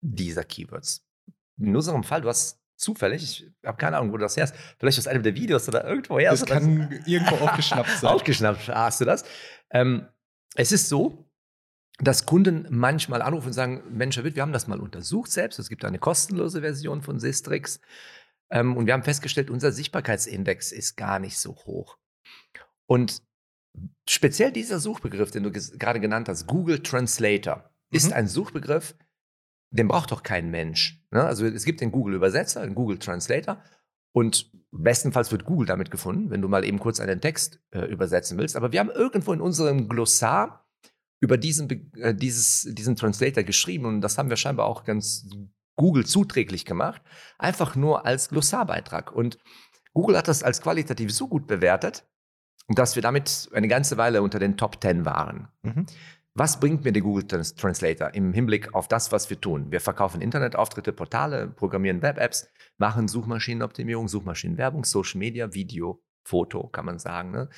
dieser 0.00 0.44
Keywords. 0.44 1.06
In 1.58 1.76
unserem 1.76 2.04
Fall, 2.04 2.22
du 2.22 2.30
hast 2.30 2.58
zufällig, 2.78 3.22
ich 3.22 3.52
habe 3.62 3.76
keine 3.76 3.98
Ahnung, 3.98 4.12
wo 4.12 4.16
du 4.16 4.22
das 4.22 4.38
herst, 4.38 4.54
vielleicht 4.78 4.98
aus 4.98 5.06
einem 5.06 5.22
der 5.22 5.34
Videos 5.34 5.68
oder 5.68 5.84
irgendwo 5.84 6.18
her. 6.18 6.30
Das 6.30 6.46
kann 6.46 7.02
irgendwo 7.04 7.34
aufgeschnappt 7.34 7.90
sein. 7.98 8.10
Aufgeschnappt, 8.14 8.68
hast 8.68 9.02
du 9.02 9.04
das? 9.04 9.26
Ähm, 9.68 10.08
es 10.54 10.72
ist 10.72 10.88
so, 10.88 11.30
dass 11.98 12.24
Kunden 12.24 12.66
manchmal 12.70 13.20
anrufen 13.20 13.48
und 13.48 13.52
sagen, 13.52 13.82
Mensch, 13.90 14.16
Herr 14.16 14.24
Witt, 14.24 14.36
wir 14.36 14.42
haben 14.42 14.54
das 14.54 14.68
mal 14.68 14.80
untersucht 14.80 15.30
selbst. 15.30 15.58
Es 15.58 15.68
gibt 15.68 15.84
eine 15.84 15.98
kostenlose 15.98 16.62
Version 16.62 17.02
von 17.02 17.20
Sistrix. 17.20 17.82
Ähm, 18.50 18.74
und 18.74 18.86
wir 18.86 18.94
haben 18.94 19.02
festgestellt, 19.02 19.50
unser 19.50 19.70
Sichtbarkeitsindex 19.70 20.72
ist 20.72 20.96
gar 20.96 21.18
nicht 21.18 21.38
so 21.38 21.56
hoch. 21.56 21.98
Und 22.86 23.22
speziell 24.08 24.52
dieser 24.52 24.80
Suchbegriff, 24.80 25.30
den 25.30 25.42
du 25.44 25.52
gerade 25.52 26.00
genannt 26.00 26.28
hast, 26.28 26.46
Google 26.46 26.82
Translator, 26.82 27.70
ist 27.92 28.08
Mhm. 28.08 28.12
ein 28.14 28.28
Suchbegriff, 28.28 28.96
den 29.70 29.88
braucht 29.88 30.10
doch 30.10 30.22
kein 30.22 30.50
Mensch. 30.50 31.02
Ne? 31.10 31.22
Also 31.24 31.46
es 31.46 31.64
gibt 31.64 31.80
den 31.80 31.92
Google-Übersetzer, 31.92 32.62
den 32.62 32.74
Google 32.74 32.98
Translator. 32.98 33.62
Und 34.12 34.50
bestenfalls 34.72 35.30
wird 35.30 35.44
Google 35.44 35.66
damit 35.66 35.90
gefunden, 35.90 36.30
wenn 36.30 36.42
du 36.42 36.48
mal 36.48 36.64
eben 36.64 36.80
kurz 36.80 36.98
einen 36.98 37.20
Text 37.20 37.60
äh, 37.70 37.84
übersetzen 37.84 38.38
willst. 38.38 38.56
Aber 38.56 38.72
wir 38.72 38.80
haben 38.80 38.90
irgendwo 38.90 39.32
in 39.32 39.40
unserem 39.40 39.88
Glossar 39.88 40.68
über 41.20 41.36
diesen, 41.36 41.92
äh, 41.96 42.14
dieses, 42.14 42.68
diesen 42.72 42.96
Translator 42.96 43.44
geschrieben 43.44 43.84
und 43.84 44.00
das 44.00 44.18
haben 44.18 44.30
wir 44.30 44.36
scheinbar 44.36 44.66
auch 44.66 44.84
ganz 44.84 45.28
Google 45.76 46.04
zuträglich 46.04 46.64
gemacht, 46.64 47.02
einfach 47.38 47.76
nur 47.76 48.04
als 48.04 48.28
Glossarbeitrag. 48.30 49.12
Und 49.12 49.38
Google 49.94 50.16
hat 50.16 50.28
das 50.28 50.42
als 50.42 50.60
qualitativ 50.60 51.12
so 51.12 51.28
gut 51.28 51.46
bewertet, 51.46 52.08
dass 52.68 52.94
wir 52.94 53.02
damit 53.02 53.48
eine 53.52 53.68
ganze 53.68 53.96
Weile 53.96 54.22
unter 54.22 54.38
den 54.38 54.56
Top 54.56 54.80
10 54.80 55.04
waren. 55.04 55.48
Mhm. 55.62 55.86
Was 56.34 56.60
bringt 56.60 56.84
mir 56.84 56.92
der 56.92 57.02
Google 57.02 57.26
Trans 57.26 57.54
Translator 57.56 58.14
im 58.14 58.32
Hinblick 58.32 58.72
auf 58.74 58.86
das, 58.86 59.10
was 59.10 59.28
wir 59.30 59.40
tun? 59.40 59.72
Wir 59.72 59.80
verkaufen 59.80 60.20
Internetauftritte, 60.20 60.92
Portale, 60.92 61.48
programmieren 61.48 62.02
Web-Apps, 62.02 62.48
machen 62.78 63.08
Suchmaschinenoptimierung, 63.08 64.06
Suchmaschinenwerbung, 64.06 64.84
Social 64.84 65.18
Media, 65.18 65.52
Video, 65.52 66.00
Foto, 66.24 66.68
kann 66.68 66.86
man 66.86 66.98
sagen. 67.00 67.32
Ne? 67.32 67.48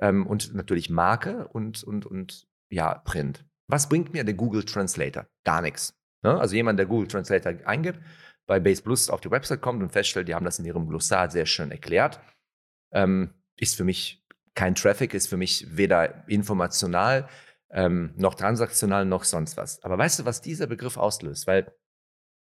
Ähm, 0.00 0.26
und 0.26 0.54
natürlich 0.54 0.90
Marke 0.90 1.46
und, 1.48 1.84
und, 1.84 2.04
und 2.04 2.48
ja, 2.68 2.96
Print. 2.96 3.44
Was 3.68 3.88
bringt 3.88 4.12
mir 4.12 4.24
der 4.24 4.34
Google 4.34 4.64
Translator? 4.64 5.26
Gar 5.44 5.62
nichts. 5.62 5.94
Ne? 6.22 6.38
Also 6.38 6.56
jemand, 6.56 6.78
der 6.78 6.86
Google 6.86 7.08
Translator 7.08 7.54
eingibt, 7.64 8.00
bei 8.46 8.60
Base 8.60 8.82
Plus 8.82 9.08
auf 9.08 9.20
die 9.20 9.30
Website 9.30 9.60
kommt 9.60 9.82
und 9.82 9.92
feststellt, 9.92 10.28
die 10.28 10.34
haben 10.34 10.44
das 10.44 10.58
in 10.58 10.64
ihrem 10.64 10.88
Glossar 10.88 11.30
sehr 11.30 11.46
schön 11.46 11.70
erklärt, 11.70 12.20
ähm, 12.92 13.34
ist 13.56 13.76
für 13.76 13.84
mich 13.84 14.25
kein 14.56 14.74
Traffic, 14.74 15.14
ist 15.14 15.28
für 15.28 15.36
mich 15.36 15.76
weder 15.76 16.28
informational 16.28 17.28
ähm, 17.70 18.12
noch 18.16 18.34
transaktional 18.34 19.04
noch 19.04 19.24
sonst 19.24 19.56
was. 19.56 19.82
Aber 19.84 19.98
weißt 19.98 20.20
du, 20.20 20.24
was 20.24 20.40
dieser 20.40 20.66
Begriff 20.66 20.96
auslöst? 20.96 21.46
Weil 21.46 21.72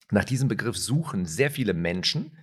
nach 0.10 0.26
diesem 0.26 0.50
Begriff 0.50 0.78
suchen 0.78 1.26
sehr 1.26 1.52
viele 1.52 1.74
Menschen 1.74 2.38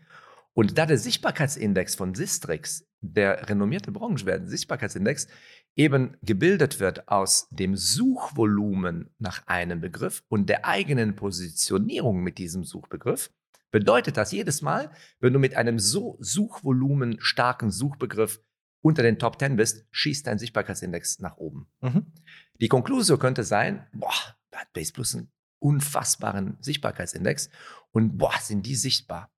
und 0.55 0.79
da 0.79 0.87
der 0.87 0.99
Sichtbarkeitsindex 0.99 1.95
von 1.95 2.15
Sistrix, 2.15 2.89
der 3.01 3.49
renommierte 3.49 3.93
Branchenwert 3.93 4.49
Sichtbarkeitsindex, 4.49 5.29
eben 5.77 6.17
gebildet 6.23 6.81
wird 6.81 7.09
aus 7.09 7.49
dem 7.51 7.77
Suchvolumen 7.77 9.15
nach 9.19 9.47
einem 9.47 9.81
Begriff 9.81 10.25
und 10.29 10.49
der 10.49 10.65
eigenen 10.65 11.15
Positionierung 11.15 12.23
mit 12.23 12.39
diesem 12.39 12.65
Suchbegriff, 12.65 13.31
bedeutet 13.71 14.17
das 14.17 14.33
jedes 14.33 14.63
Mal, 14.63 14.91
wenn 15.21 15.33
du 15.33 15.39
mit 15.39 15.55
einem 15.55 15.79
so 15.79 16.17
Suchvolumen 16.21 17.19
starken 17.21 17.71
Suchbegriff 17.71 18.41
unter 18.81 19.03
den 19.03 19.19
Top 19.19 19.39
10 19.39 19.57
bist, 19.57 19.87
schießt 19.91 20.27
dein 20.27 20.39
Sichtbarkeitsindex 20.39 21.19
nach 21.21 21.37
oben. 21.37 21.69
Mhm. 21.81 22.13
Die 22.61 22.69
Konklusion 22.69 23.19
könnte 23.19 23.45
sein, 23.45 23.87
boah, 23.93 24.37
da 24.51 24.61
hat 24.61 24.73
Base 24.73 24.93
Plus 24.93 25.15
einen 25.15 25.33
unfassbaren 25.59 26.57
Sichtbarkeitsindex 26.61 27.51
und 27.91 28.19
boah, 28.19 28.35
sind 28.41 28.67
die 28.67 28.77
sichtbar. 28.77 29.33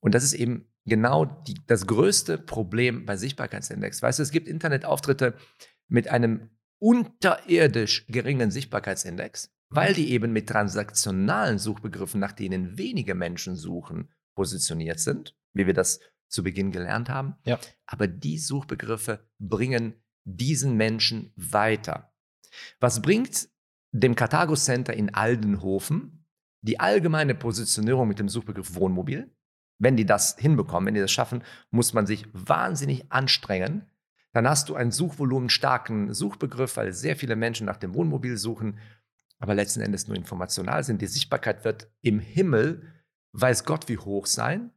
Und 0.00 0.14
das 0.14 0.24
ist 0.24 0.34
eben 0.34 0.72
genau 0.84 1.24
die, 1.24 1.54
das 1.66 1.86
größte 1.86 2.38
Problem 2.38 3.04
bei 3.04 3.16
Sichtbarkeitsindex. 3.16 4.02
Weißt 4.02 4.18
du, 4.18 4.22
es 4.22 4.30
gibt 4.30 4.48
Internetauftritte 4.48 5.34
mit 5.88 6.08
einem 6.08 6.50
unterirdisch 6.78 8.06
geringen 8.06 8.50
Sichtbarkeitsindex, 8.50 9.52
weil 9.68 9.94
die 9.94 10.12
eben 10.12 10.32
mit 10.32 10.48
transaktionalen 10.48 11.58
Suchbegriffen, 11.58 12.20
nach 12.20 12.32
denen 12.32 12.78
wenige 12.78 13.14
Menschen 13.14 13.56
suchen, 13.56 14.10
positioniert 14.34 15.00
sind, 15.00 15.36
wie 15.52 15.66
wir 15.66 15.74
das 15.74 16.00
zu 16.28 16.42
Beginn 16.42 16.70
gelernt 16.70 17.08
haben. 17.08 17.36
Ja. 17.44 17.58
Aber 17.86 18.06
die 18.06 18.38
Suchbegriffe 18.38 19.26
bringen 19.38 19.94
diesen 20.24 20.76
Menschen 20.76 21.32
weiter. 21.36 22.12
Was 22.80 23.02
bringt 23.02 23.48
dem 23.92 24.14
Karthago 24.14 24.54
Center 24.54 24.92
in 24.92 25.14
Aldenhofen 25.14 26.26
die 26.60 26.80
allgemeine 26.80 27.34
Positionierung 27.34 28.08
mit 28.08 28.18
dem 28.18 28.28
Suchbegriff 28.28 28.74
Wohnmobil? 28.74 29.34
Wenn 29.78 29.96
die 29.96 30.06
das 30.06 30.36
hinbekommen, 30.36 30.88
wenn 30.88 30.94
die 30.94 31.00
das 31.00 31.12
schaffen, 31.12 31.42
muss 31.70 31.92
man 31.92 32.06
sich 32.06 32.26
wahnsinnig 32.32 33.10
anstrengen. 33.12 33.88
Dann 34.32 34.48
hast 34.48 34.68
du 34.68 34.74
einen 34.74 34.90
suchvolumenstarken 34.90 36.12
Suchbegriff, 36.12 36.76
weil 36.76 36.92
sehr 36.92 37.16
viele 37.16 37.36
Menschen 37.36 37.64
nach 37.64 37.76
dem 37.76 37.94
Wohnmobil 37.94 38.36
suchen, 38.36 38.78
aber 39.38 39.54
letzten 39.54 39.80
Endes 39.80 40.08
nur 40.08 40.16
informational 40.16 40.82
sind. 40.84 41.00
Die 41.00 41.06
Sichtbarkeit 41.06 41.64
wird 41.64 41.90
im 42.02 42.18
Himmel, 42.18 42.82
weiß 43.32 43.64
Gott 43.64 43.88
wie 43.88 43.98
hoch 43.98 44.26
sein, 44.26 44.72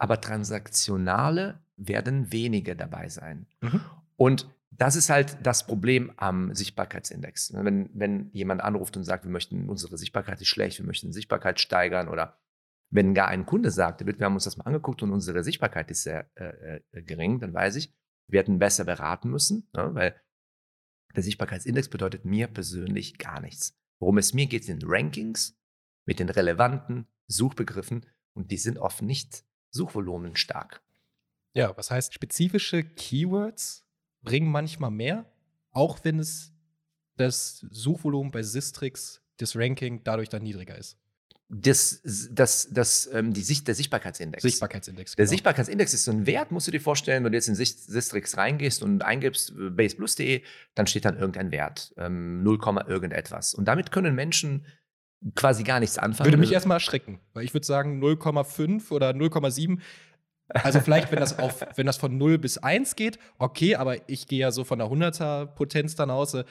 aber 0.00 0.20
transaktionale 0.20 1.60
werden 1.76 2.32
wenige 2.32 2.74
dabei 2.74 3.08
sein. 3.08 3.46
Mhm. 3.60 3.80
Und 4.16 4.48
das 4.70 4.96
ist 4.96 5.10
halt 5.10 5.36
das 5.42 5.66
Problem 5.66 6.10
am 6.16 6.54
Sichtbarkeitsindex. 6.54 7.52
Wenn, 7.54 7.90
wenn 7.92 8.30
jemand 8.32 8.62
anruft 8.62 8.96
und 8.96 9.04
sagt, 9.04 9.24
wir 9.24 9.30
möchten, 9.30 9.68
unsere 9.68 9.98
Sichtbarkeit 9.98 10.40
ist 10.40 10.48
schlecht, 10.48 10.78
wir 10.78 10.86
möchten 10.86 11.12
Sichtbarkeit 11.12 11.60
steigern 11.60 12.08
oder 12.08 12.38
wenn 12.88 13.12
gar 13.12 13.28
ein 13.28 13.44
Kunde 13.44 13.70
sagt, 13.70 14.04
wir 14.04 14.24
haben 14.24 14.34
uns 14.34 14.44
das 14.44 14.56
mal 14.56 14.64
angeguckt 14.64 15.02
und 15.02 15.12
unsere 15.12 15.44
Sichtbarkeit 15.44 15.90
ist 15.90 16.02
sehr 16.02 16.30
äh, 16.34 16.80
äh, 16.92 17.02
gering, 17.02 17.38
dann 17.38 17.52
weiß 17.52 17.76
ich, 17.76 17.94
wir 18.26 18.40
hätten 18.40 18.58
besser 18.58 18.84
beraten 18.84 19.28
müssen, 19.28 19.68
ne, 19.74 19.94
weil 19.94 20.20
der 21.14 21.22
Sichtbarkeitsindex 21.22 21.88
bedeutet 21.88 22.24
mir 22.24 22.46
persönlich 22.46 23.18
gar 23.18 23.40
nichts. 23.40 23.78
Worum 23.98 24.16
es 24.16 24.32
mir 24.32 24.46
geht, 24.46 24.64
sind 24.64 24.84
Rankings 24.86 25.58
mit 26.06 26.20
den 26.20 26.30
relevanten 26.30 27.06
Suchbegriffen 27.26 28.06
und 28.32 28.50
die 28.50 28.56
sind 28.56 28.78
oft 28.78 29.02
nicht 29.02 29.44
Suchvolumen 29.70 30.36
stark. 30.36 30.82
Ja, 31.54 31.76
was 31.76 31.90
heißt, 31.90 32.14
spezifische 32.14 32.84
Keywords 32.84 33.84
bringen 34.22 34.50
manchmal 34.50 34.90
mehr, 34.90 35.24
auch 35.72 35.98
wenn 36.04 36.18
es 36.18 36.52
das 37.16 37.66
Suchvolumen 37.70 38.30
bei 38.30 38.42
Sistrix 38.42 39.22
das 39.36 39.56
Ranking 39.56 40.02
dadurch 40.04 40.28
dann 40.28 40.42
niedriger 40.42 40.76
ist. 40.76 40.96
Das, 41.52 42.00
das, 42.30 42.68
das, 42.70 43.10
ähm, 43.12 43.32
die 43.32 43.42
Sicht, 43.42 43.66
der 43.66 43.74
Sichtbarkeitsindex. 43.74 44.40
Sichtbarkeitsindex. 44.40 45.16
Der 45.16 45.26
Sichtbarkeitsindex 45.26 45.94
ist 45.94 46.04
so 46.04 46.12
ein 46.12 46.24
Wert, 46.24 46.52
musst 46.52 46.68
du 46.68 46.70
dir 46.70 46.80
vorstellen, 46.80 47.24
wenn 47.24 47.32
du 47.32 47.38
jetzt 47.38 47.48
in 47.48 47.56
Sistrix 47.56 48.36
reingehst 48.36 48.84
und 48.84 49.02
eingibst 49.02 49.50
äh, 49.50 49.70
baseplus.de, 49.70 50.42
dann 50.76 50.86
steht 50.86 51.06
dann 51.06 51.18
irgendein 51.18 51.50
Wert, 51.50 51.92
ähm, 51.96 52.44
0, 52.44 52.60
irgendetwas. 52.86 53.54
Und 53.54 53.64
damit 53.64 53.90
können 53.90 54.14
Menschen 54.14 54.64
quasi 55.34 55.64
gar 55.64 55.80
nichts 55.80 55.98
anfangen. 55.98 56.26
Würde 56.26 56.38
mich 56.38 56.52
erstmal 56.52 56.76
erschrecken, 56.76 57.20
weil 57.34 57.44
ich 57.44 57.54
würde 57.54 57.66
sagen 57.66 58.02
0,5 58.02 58.90
oder 58.90 59.10
0,7. 59.10 59.78
Also 60.48 60.80
vielleicht, 60.80 61.12
wenn 61.12 61.20
das, 61.20 61.38
auf, 61.38 61.64
wenn 61.76 61.86
das 61.86 61.96
von 61.96 62.18
0 62.18 62.38
bis 62.38 62.58
1 62.58 62.96
geht, 62.96 63.18
okay, 63.38 63.76
aber 63.76 64.08
ich 64.08 64.26
gehe 64.26 64.40
ja 64.40 64.50
so 64.50 64.64
von 64.64 64.78
der 64.78 64.88
100er 64.88 65.46
Potenz 65.46 65.94
dann 65.94 66.10
aus, 66.10 66.34
äh, 66.34 66.44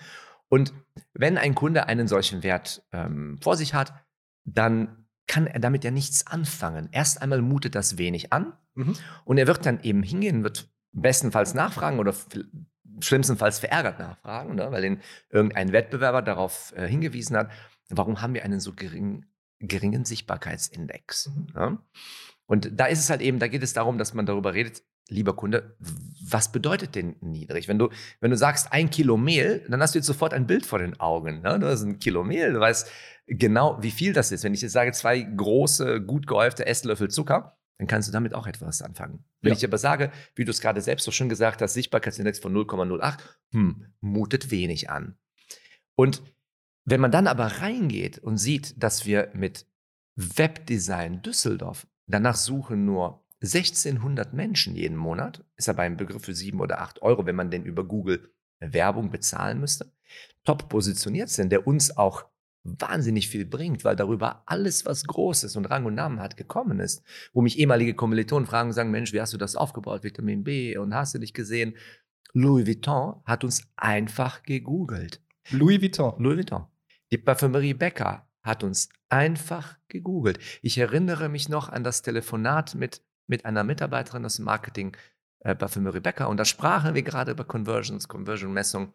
Und 0.50 0.74
wenn 1.14 1.38
ein 1.38 1.54
Kunde 1.54 1.88
einen 1.88 2.08
solchen 2.08 2.42
Wert 2.42 2.82
ähm, 2.94 3.38
vor 3.42 3.58
sich 3.58 3.74
hat, 3.74 3.94
dann 4.48 5.06
kann 5.28 5.46
er 5.46 5.60
damit 5.60 5.84
ja 5.84 5.92
nichts 5.92 6.26
anfangen. 6.26 6.88
Erst 6.92 7.22
einmal 7.22 7.42
mutet 7.42 7.76
das 7.76 7.98
wenig 7.98 8.32
an 8.34 8.54
Mhm. 8.76 8.96
und 9.26 9.38
er 9.40 9.48
wird 9.48 9.66
dann 9.66 9.82
eben 9.82 10.04
hingehen, 10.04 10.44
wird 10.44 10.70
bestenfalls 10.92 11.54
nachfragen 11.54 12.00
oder 12.00 12.14
schlimmstenfalls 13.02 13.60
verärgert 13.60 14.00
nachfragen, 14.00 14.56
ne, 14.56 14.72
weil 14.72 14.86
ihn 14.86 15.02
irgendein 15.30 15.72
Wettbewerber 15.74 16.22
darauf 16.22 16.74
äh, 16.76 16.88
hingewiesen 16.88 17.36
hat, 17.36 17.52
warum 17.90 18.22
haben 18.22 18.34
wir 18.34 18.44
einen 18.46 18.60
so 18.60 18.74
gering, 18.74 19.26
geringen 19.60 20.06
Sichtbarkeitsindex. 20.06 21.32
Ne? 21.56 21.80
Und 22.46 22.72
da 22.80 22.86
ist 22.86 23.00
es 23.00 23.10
halt 23.10 23.22
eben, 23.22 23.40
da 23.40 23.48
geht 23.48 23.64
es 23.64 23.74
darum, 23.74 23.98
dass 23.98 24.14
man 24.14 24.26
darüber 24.26 24.54
redet, 24.54 24.84
lieber 25.10 25.36
Kunde, 25.36 25.76
was 26.30 26.52
bedeutet 26.52 26.96
denn 26.96 27.16
niedrig? 27.22 27.68
Wenn 27.68 27.80
du, 27.80 27.90
wenn 28.20 28.32
du 28.32 28.38
sagst, 28.38 28.72
ein 28.74 28.90
Kilo 28.90 29.18
Mehl, 29.18 29.66
dann 29.70 29.82
hast 29.82 29.96
du 29.96 30.00
jetzt 30.00 30.08
sofort 30.08 30.34
ein 30.34 30.48
Bild 30.48 30.66
vor 30.66 30.80
den 30.80 31.00
Augen. 31.00 31.42
Ne? 31.42 31.60
Du 31.60 31.68
hast 31.68 31.84
ein 31.84 32.00
Kilo 32.00 32.24
Mehl, 32.24 32.54
du 32.54 32.60
weißt 32.60 32.90
genau, 33.28 33.78
wie 33.82 33.92
viel 33.92 34.14
das 34.14 34.32
ist. 34.32 34.44
Wenn 34.44 34.54
ich 34.54 34.62
jetzt 34.62 34.74
sage, 34.74 34.92
zwei 34.92 35.22
große, 35.22 36.02
gut 36.02 36.28
gehäufte 36.28 36.66
Esslöffel 36.66 37.10
Zucker, 37.10 37.58
dann 37.78 37.88
kannst 37.88 38.08
du 38.08 38.12
damit 38.12 38.34
auch 38.34 38.48
etwas 38.48 38.82
anfangen. 38.82 39.24
Wenn 39.42 39.52
Ja. 39.54 39.58
ich 39.58 39.64
aber 39.66 39.78
sage, 39.78 40.12
wie 40.36 40.46
du 40.46 40.52
es 40.52 40.62
gerade 40.62 40.82
selbst 40.82 41.04
so 41.06 41.12
schön 41.12 41.30
gesagt 41.30 41.62
hast, 41.62 41.74
Sichtbarkeitsindex 41.76 42.40
von 42.40 42.54
0,08, 42.54 43.18
hm, 43.52 43.86
mutet 44.02 44.50
wenig 44.52 44.90
an. 44.90 45.16
Und 45.96 46.22
wenn 46.86 47.02
man 47.02 47.12
dann 47.12 47.28
aber 47.28 47.46
reingeht 47.46 48.18
und 48.20 48.38
sieht, 48.38 48.82
dass 48.82 49.06
wir 49.06 49.30
mit 49.34 49.66
Webdesign 50.16 51.22
Düsseldorf 51.22 51.88
danach 52.08 52.36
suchen 52.36 52.86
nur 52.86 53.24
1600 53.42 54.34
Menschen 54.34 54.76
jeden 54.76 54.98
Monat, 54.98 55.44
ist 55.58 55.70
aber 55.70 55.84
ein 55.84 55.98
Begriff 55.98 56.24
für 56.24 56.34
7 56.34 56.60
oder 56.60 56.82
8 56.82 57.02
Euro, 57.02 57.26
wenn 57.26 57.36
man 57.36 57.52
den 57.52 57.64
über 57.64 57.84
Google 57.84 58.32
Werbung 58.60 59.12
bezahlen 59.12 59.60
müsste, 59.60 59.92
top 60.44 60.70
positioniert 60.70 61.30
sind, 61.30 61.52
der 61.52 61.68
uns 61.68 61.96
auch 61.96 62.26
wahnsinnig 62.64 63.30
viel 63.30 63.46
bringt, 63.46 63.86
weil 63.86 63.96
darüber 63.96 64.44
alles, 64.46 64.86
was 64.86 65.06
Großes 65.06 65.56
und 65.56 65.66
Rang 65.66 65.86
und 65.86 65.96
Namen 65.96 66.20
hat, 66.20 66.38
gekommen 66.38 66.80
ist. 66.80 67.04
Wo 67.34 67.42
mich 67.42 67.60
ehemalige 67.60 67.94
Kommilitonen 67.94 68.48
fragen 68.48 68.70
und 68.70 68.74
sagen, 68.74 68.92
Mensch, 68.92 69.14
wie 69.14 69.22
hast 69.22 69.34
du 69.34 69.38
das 69.38 69.56
aufgebaut, 69.56 70.04
Vitamin 70.04 70.44
B 70.44 70.78
und 70.78 70.94
hast 70.94 71.14
du 71.14 71.20
dich 71.20 71.34
gesehen? 71.34 71.76
Louis 72.34 72.68
Vuitton 72.68 73.22
hat 73.26 73.44
uns 73.44 73.64
einfach 73.78 74.44
gegoogelt. 74.44 75.22
Louis 75.52 75.82
Vuitton. 75.82 76.14
Louis 76.18 76.38
Vuitton. 76.38 76.66
Die 77.12 77.18
Parfümerie 77.18 77.74
Becker 77.74 78.28
hat 78.42 78.64
uns 78.64 78.90
einfach 79.10 79.78
gegoogelt. 79.88 80.40
Ich 80.62 80.78
erinnere 80.78 81.30
mich 81.30 81.50
noch 81.50 81.70
an 81.70 81.84
das 81.84 82.02
Telefonat 82.02 82.76
mit, 82.76 83.02
mit 83.28 83.46
einer 83.46 83.64
Mitarbeiterin 83.64 84.26
aus 84.26 84.38
dem 84.38 84.46
Marketing 84.46 84.96
äh, 85.40 85.56
Parfümerie 85.56 86.00
Becker 86.00 86.30
und 86.30 86.38
da 86.38 86.46
sprachen 86.46 86.96
wir 86.96 87.04
gerade 87.04 87.32
über 87.32 87.44
Conversions, 87.44 88.08
Conversion-Messung. 88.08 88.94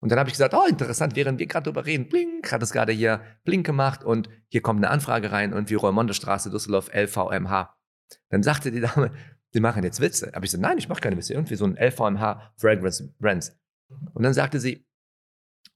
Und 0.00 0.12
dann 0.12 0.18
habe 0.18 0.28
ich 0.28 0.34
gesagt, 0.34 0.54
oh, 0.54 0.64
interessant, 0.68 1.16
während 1.16 1.40
wir 1.40 1.46
gerade 1.46 1.64
darüber 1.64 1.84
reden, 1.84 2.08
blink, 2.08 2.52
hat 2.52 2.62
es 2.62 2.72
gerade 2.72 2.92
hier 2.92 3.20
blink 3.44 3.66
gemacht 3.66 4.04
und 4.04 4.28
hier 4.48 4.62
kommt 4.62 4.78
eine 4.78 4.90
Anfrage 4.90 5.32
rein 5.32 5.52
und 5.52 5.70
wie 5.70 5.74
Roermonde 5.74 6.14
Straße, 6.14 6.50
Düsseldorf, 6.50 6.90
LVMH. 6.94 7.76
Dann 8.30 8.42
sagte 8.42 8.70
die 8.70 8.80
Dame, 8.80 9.10
Sie 9.50 9.60
machen 9.60 9.82
jetzt 9.82 10.00
Witze. 10.00 10.34
Aber 10.34 10.44
ich 10.44 10.50
so, 10.50 10.58
nein, 10.58 10.78
ich 10.78 10.88
mache 10.88 11.00
keine 11.00 11.16
Witze. 11.16 11.32
Irgendwie 11.32 11.56
so 11.56 11.64
ein 11.64 11.76
LVMH 11.76 12.52
Fragrance 12.56 13.14
Brands. 13.18 13.58
Und 14.12 14.22
dann 14.22 14.34
sagte 14.34 14.60
sie, 14.60 14.86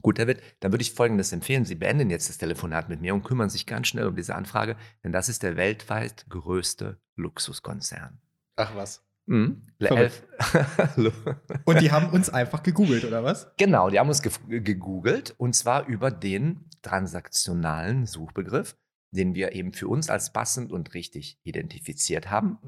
gut, 0.02 0.18
David, 0.18 0.42
dann 0.60 0.72
würde 0.72 0.82
ich 0.82 0.92
Folgendes 0.92 1.32
empfehlen. 1.32 1.64
Sie 1.64 1.74
beenden 1.74 2.10
jetzt 2.10 2.28
das 2.28 2.38
Telefonat 2.38 2.88
mit 2.88 3.00
mir 3.00 3.14
und 3.14 3.22
kümmern 3.22 3.50
sich 3.50 3.66
ganz 3.66 3.88
schnell 3.88 4.06
um 4.06 4.16
diese 4.16 4.34
Anfrage, 4.34 4.76
denn 5.02 5.12
das 5.12 5.28
ist 5.28 5.42
der 5.42 5.56
weltweit 5.56 6.26
größte 6.28 7.00
Luxuskonzern. 7.16 8.20
Ach 8.56 8.74
was. 8.76 9.04
Mhm. 9.26 9.68
Elf- 9.78 10.26
Und 11.64 11.80
die 11.80 11.92
haben 11.92 12.10
uns 12.10 12.28
einfach 12.28 12.62
gegoogelt, 12.62 13.04
oder 13.04 13.22
was? 13.22 13.50
Genau, 13.56 13.88
die 13.88 13.98
haben 13.98 14.08
uns 14.08 14.20
ge 14.22 14.32
gegoogelt 14.60 15.34
und 15.38 15.54
zwar 15.54 15.86
über 15.86 16.10
den 16.10 16.68
transaktionalen 16.82 18.06
Suchbegriff, 18.06 18.76
den 19.12 19.34
wir 19.34 19.52
eben 19.52 19.72
für 19.72 19.88
uns 19.88 20.10
als 20.10 20.32
passend 20.32 20.72
und 20.72 20.94
richtig 20.94 21.38
identifiziert 21.44 22.30
haben 22.30 22.58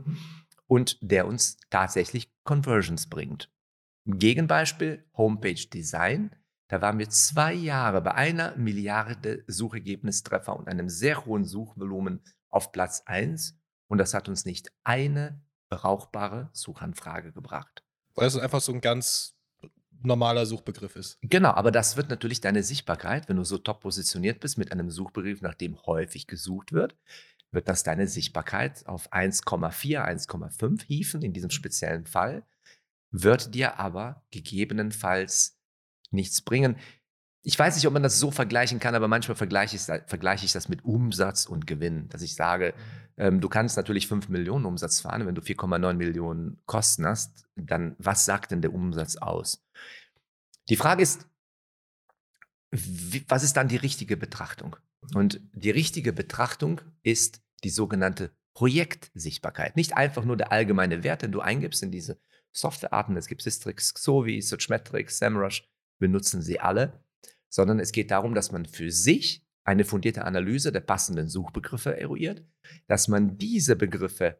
und 0.66 0.98
der 1.00 1.26
uns 1.26 1.56
tatsächlich 1.70 2.32
Conversions 2.44 3.08
bringt. 3.08 3.50
Gegenbeispiel 4.06 5.04
Homepage 5.16 5.54
Design. 5.72 6.30
Da 6.68 6.80
waren 6.80 6.98
wir 6.98 7.10
zwei 7.10 7.52
Jahre 7.52 8.00
bei 8.00 8.14
einer 8.14 8.56
Milliarde 8.56 9.44
Suchergebnistreffer 9.46 10.56
und 10.56 10.68
einem 10.68 10.88
sehr 10.88 11.26
hohen 11.26 11.44
Suchvolumen 11.44 12.22
auf 12.50 12.72
Platz 12.72 13.02
1 13.06 13.58
und 13.88 13.98
das 13.98 14.14
hat 14.14 14.28
uns 14.28 14.44
nicht 14.44 14.72
eine 14.82 15.42
brauchbare 15.68 16.50
Suchanfrage 16.52 17.32
gebracht. 17.32 17.84
Weil 18.14 18.28
es 18.28 18.36
einfach 18.36 18.60
so 18.60 18.72
ein 18.72 18.80
ganz 18.80 19.36
normaler 20.02 20.46
Suchbegriff 20.46 20.96
ist. 20.96 21.18
Genau, 21.22 21.50
aber 21.50 21.70
das 21.70 21.96
wird 21.96 22.10
natürlich 22.10 22.40
deine 22.40 22.62
Sichtbarkeit, 22.62 23.28
wenn 23.28 23.36
du 23.36 23.44
so 23.44 23.58
top 23.58 23.80
positioniert 23.80 24.40
bist 24.40 24.58
mit 24.58 24.70
einem 24.72 24.90
Suchbegriff, 24.90 25.40
nach 25.40 25.54
dem 25.54 25.80
häufig 25.86 26.26
gesucht 26.26 26.72
wird, 26.72 26.96
wird 27.50 27.68
das 27.68 27.82
deine 27.82 28.06
Sichtbarkeit 28.06 28.86
auf 28.86 29.12
1,4, 29.12 30.04
1,5 30.04 30.84
hieven 30.84 31.22
in 31.22 31.32
diesem 31.32 31.50
speziellen 31.50 32.06
Fall, 32.06 32.44
wird 33.10 33.54
dir 33.54 33.78
aber 33.78 34.24
gegebenenfalls 34.30 35.58
nichts 36.14 36.42
bringen. 36.42 36.76
Ich 37.42 37.58
weiß 37.58 37.74
nicht, 37.76 37.86
ob 37.86 37.92
man 37.92 38.02
das 38.02 38.18
so 38.18 38.30
vergleichen 38.30 38.80
kann, 38.80 38.94
aber 38.94 39.08
manchmal 39.08 39.36
vergleiche 39.36 39.76
ich, 39.76 39.82
vergleiche 39.82 40.46
ich 40.46 40.52
das 40.52 40.68
mit 40.68 40.84
Umsatz 40.84 41.44
und 41.44 41.66
Gewinn, 41.66 42.08
dass 42.08 42.22
ich 42.22 42.34
sage, 42.34 42.72
ähm, 43.16 43.40
du 43.40 43.48
kannst 43.48 43.76
natürlich 43.76 44.08
5 44.08 44.28
Millionen 44.30 44.64
Umsatz 44.64 45.00
fahren, 45.00 45.26
wenn 45.26 45.34
du 45.34 45.42
4,9 45.42 45.92
Millionen 45.94 46.58
Kosten 46.64 47.06
hast, 47.06 47.46
dann 47.54 47.96
was 47.98 48.24
sagt 48.24 48.50
denn 48.50 48.62
der 48.62 48.72
Umsatz 48.72 49.16
aus? 49.16 49.62
Die 50.70 50.76
Frage 50.76 51.02
ist, 51.02 51.26
wie, 52.70 53.24
was 53.28 53.42
ist 53.42 53.56
dann 53.56 53.68
die 53.68 53.76
richtige 53.76 54.16
Betrachtung? 54.16 54.76
Und 55.14 55.40
die 55.52 55.70
richtige 55.70 56.12
Betrachtung 56.12 56.80
ist 57.02 57.42
die 57.62 57.70
sogenannte 57.70 58.30
Projektsichtbarkeit. 58.54 59.76
Nicht 59.76 59.96
einfach 59.96 60.24
nur 60.24 60.36
der 60.36 60.50
allgemeine 60.50 61.04
Wert, 61.04 61.22
den 61.22 61.32
du 61.32 61.40
eingibst 61.40 61.82
in 61.82 61.90
diese 61.90 62.18
Softwarearten. 62.52 63.16
Es 63.16 63.26
gibt 63.26 63.42
Sistrix, 63.42 63.94
Xovi, 63.94 64.40
Searchmetrics, 64.40 65.18
SEMrush. 65.18 65.68
Wir 65.98 66.08
nutzen 66.08 66.42
sie 66.42 66.60
alle. 66.60 67.04
Sondern 67.48 67.78
es 67.78 67.92
geht 67.92 68.10
darum, 68.10 68.34
dass 68.34 68.50
man 68.50 68.66
für 68.66 68.90
sich 68.90 69.46
eine 69.64 69.84
fundierte 69.84 70.24
Analyse 70.24 70.72
der 70.72 70.80
passenden 70.80 71.28
Suchbegriffe 71.28 71.98
eruiert, 71.98 72.44
dass 72.86 73.08
man 73.08 73.38
diese 73.38 73.76
Begriffe 73.76 74.38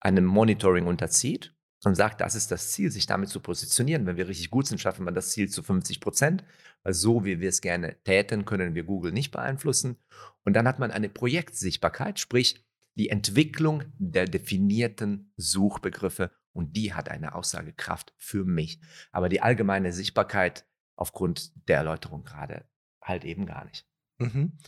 einem 0.00 0.24
Monitoring 0.24 0.86
unterzieht 0.86 1.54
und 1.84 1.94
sagt, 1.94 2.20
das 2.20 2.34
ist 2.34 2.50
das 2.50 2.72
Ziel, 2.72 2.90
sich 2.90 3.06
damit 3.06 3.30
zu 3.30 3.40
positionieren. 3.40 4.06
Wenn 4.06 4.16
wir 4.16 4.28
richtig 4.28 4.50
gut 4.50 4.66
sind, 4.66 4.78
schaffen 4.78 5.04
wir 5.06 5.12
das 5.12 5.30
Ziel 5.30 5.48
zu 5.48 5.62
50 5.62 6.00
Prozent, 6.00 6.44
weil 6.82 6.92
so 6.92 7.24
wie 7.24 7.40
wir 7.40 7.48
es 7.48 7.60
gerne 7.60 7.96
täten, 8.04 8.44
können 8.44 8.74
wir 8.74 8.84
Google 8.84 9.12
nicht 9.12 9.30
beeinflussen. 9.30 9.96
Und 10.44 10.54
dann 10.54 10.68
hat 10.68 10.78
man 10.78 10.90
eine 10.90 11.08
Projektsichtbarkeit, 11.08 12.18
sprich 12.18 12.64
die 12.96 13.08
Entwicklung 13.08 13.84
der 13.98 14.26
definierten 14.26 15.32
Suchbegriffe 15.36 16.30
und 16.52 16.76
die 16.76 16.92
hat 16.92 17.08
eine 17.08 17.34
Aussagekraft 17.34 18.12
für 18.18 18.44
mich. 18.44 18.80
Aber 19.12 19.28
die 19.28 19.40
allgemeine 19.40 19.92
Sichtbarkeit 19.92 20.66
aufgrund 21.00 21.52
der 21.68 21.78
Erläuterung 21.78 22.24
gerade 22.24 22.64
halt 23.02 23.24
eben 23.24 23.46
gar 23.46 23.64
nicht. 23.64 23.86
Mhm. 24.18 24.58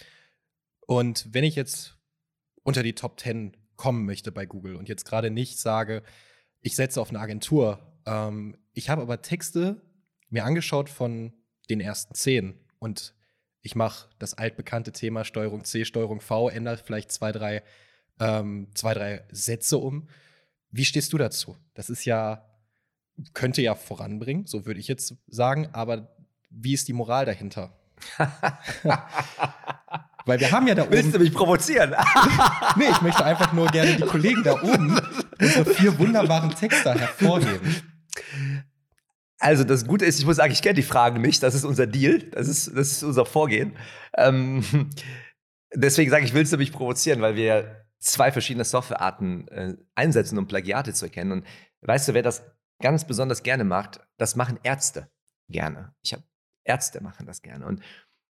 Und 0.86 1.28
wenn 1.32 1.44
ich 1.44 1.54
jetzt 1.54 1.98
unter 2.62 2.82
die 2.82 2.94
Top 2.94 3.20
10 3.20 3.56
kommen 3.76 4.06
möchte 4.06 4.32
bei 4.32 4.46
Google 4.46 4.76
und 4.76 4.88
jetzt 4.88 5.04
gerade 5.04 5.30
nicht 5.30 5.58
sage, 5.58 6.02
ich 6.60 6.74
setze 6.74 7.00
auf 7.00 7.10
eine 7.10 7.20
Agentur, 7.20 8.00
ähm, 8.06 8.56
ich 8.72 8.88
habe 8.88 9.02
aber 9.02 9.20
Texte 9.22 9.82
mir 10.30 10.44
angeschaut 10.44 10.88
von 10.88 11.32
den 11.68 11.80
ersten 11.80 12.14
zehn 12.14 12.58
und 12.78 13.14
ich 13.60 13.74
mache 13.74 14.08
das 14.18 14.34
altbekannte 14.34 14.92
Thema 14.92 15.24
Steuerung 15.24 15.64
C, 15.64 15.84
Steuerung 15.84 16.20
V, 16.20 16.48
ändere 16.48 16.78
vielleicht 16.78 17.12
zwei, 17.12 17.30
drei, 17.30 17.62
ähm, 18.18 18.68
zwei, 18.74 18.94
drei 18.94 19.24
Sätze 19.30 19.78
um. 19.78 20.08
Wie 20.70 20.84
stehst 20.84 21.12
du 21.12 21.18
dazu? 21.18 21.56
Das 21.74 21.90
ist 21.90 22.04
ja, 22.04 22.48
könnte 23.34 23.60
ja 23.62 23.74
voranbringen, 23.74 24.46
so 24.46 24.64
würde 24.64 24.80
ich 24.80 24.88
jetzt 24.88 25.16
sagen, 25.26 25.68
aber 25.72 26.16
wie 26.54 26.74
ist 26.74 26.88
die 26.88 26.92
Moral 26.92 27.26
dahinter? 27.26 27.76
Weil 30.24 30.38
wir 30.38 30.52
haben 30.52 30.66
ja 30.68 30.74
da 30.74 30.82
oben. 30.82 30.92
Willst 30.92 31.14
du 31.14 31.18
mich 31.18 31.32
provozieren? 31.32 31.94
nee, 32.76 32.88
ich 32.90 33.00
möchte 33.02 33.24
einfach 33.24 33.52
nur 33.52 33.66
gerne 33.68 33.96
die 33.96 34.02
Kollegen 34.02 34.42
da 34.42 34.60
oben 34.62 35.00
unsere 35.40 35.64
vier 35.74 35.98
wunderbaren 35.98 36.50
Texter 36.50 36.94
hervorheben. 36.94 37.76
Also 39.38 39.64
das 39.64 39.86
Gute 39.86 40.04
ist, 40.04 40.20
ich 40.20 40.26
muss 40.26 40.36
sagen, 40.36 40.52
ich 40.52 40.62
kenne 40.62 40.74
die 40.74 40.82
Fragen 40.82 41.20
nicht. 41.20 41.42
Das 41.42 41.54
ist 41.54 41.64
unser 41.64 41.86
Deal. 41.86 42.20
Das 42.30 42.46
ist, 42.46 42.68
das 42.68 42.92
ist 42.92 43.02
unser 43.02 43.26
Vorgehen. 43.26 43.76
Ähm, 44.16 44.62
deswegen 45.74 46.10
sage 46.10 46.24
ich, 46.24 46.34
willst 46.34 46.52
du 46.52 46.58
mich 46.58 46.72
provozieren, 46.72 47.20
weil 47.20 47.34
wir 47.34 47.84
zwei 47.98 48.30
verschiedene 48.30 48.64
Softwarearten 48.64 49.48
äh, 49.48 49.74
einsetzen, 49.94 50.38
um 50.38 50.46
Plagiate 50.46 50.92
zu 50.92 51.06
erkennen. 51.06 51.32
Und 51.32 51.46
weißt 51.80 52.08
du, 52.08 52.14
wer 52.14 52.22
das 52.22 52.44
ganz 52.80 53.06
besonders 53.06 53.42
gerne 53.42 53.64
macht? 53.64 54.00
Das 54.16 54.36
machen 54.36 54.60
Ärzte 54.62 55.10
gerne. 55.48 55.92
Ich 56.02 56.12
habe 56.12 56.22
Ärzte 56.64 57.02
machen 57.02 57.26
das 57.26 57.42
gerne. 57.42 57.66
Und 57.66 57.82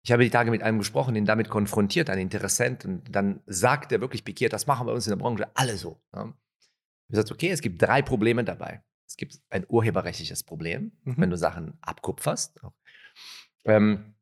ich 0.03 0.13
habe 0.13 0.23
die 0.23 0.31
Tage 0.31 0.51
mit 0.51 0.63
einem 0.63 0.79
gesprochen, 0.79 1.15
den 1.15 1.27
damit 1.27 1.49
konfrontiert, 1.49 2.09
ein 2.09 2.19
Interessent, 2.19 2.85
und 2.85 3.05
dann 3.15 3.41
sagt 3.47 3.93
er 3.93 4.01
wirklich 4.01 4.25
pikiert, 4.25 4.53
das 4.53 4.67
machen 4.67 4.87
wir 4.87 4.95
uns 4.95 5.07
in 5.07 5.11
der 5.11 5.17
Branche 5.17 5.51
alle 5.55 5.77
so. 5.77 6.01
Ja. 6.15 6.33
Ich 7.09 7.13
gesagt, 7.13 7.33
okay, 7.33 7.51
es 7.51 7.61
gibt 7.61 7.81
drei 7.81 8.03
Probleme 8.03 8.45
dabei. 8.45 8.83
Es 9.07 9.17
gibt 9.17 9.41
ein 9.49 9.65
urheberrechtliches 9.69 10.45
Problem, 10.45 10.93
mhm. 11.05 11.15
wenn 11.17 11.31
du 11.31 11.37
Sachen 11.37 11.79
abkupferst. 11.81 12.61
Ähm, 13.65 14.15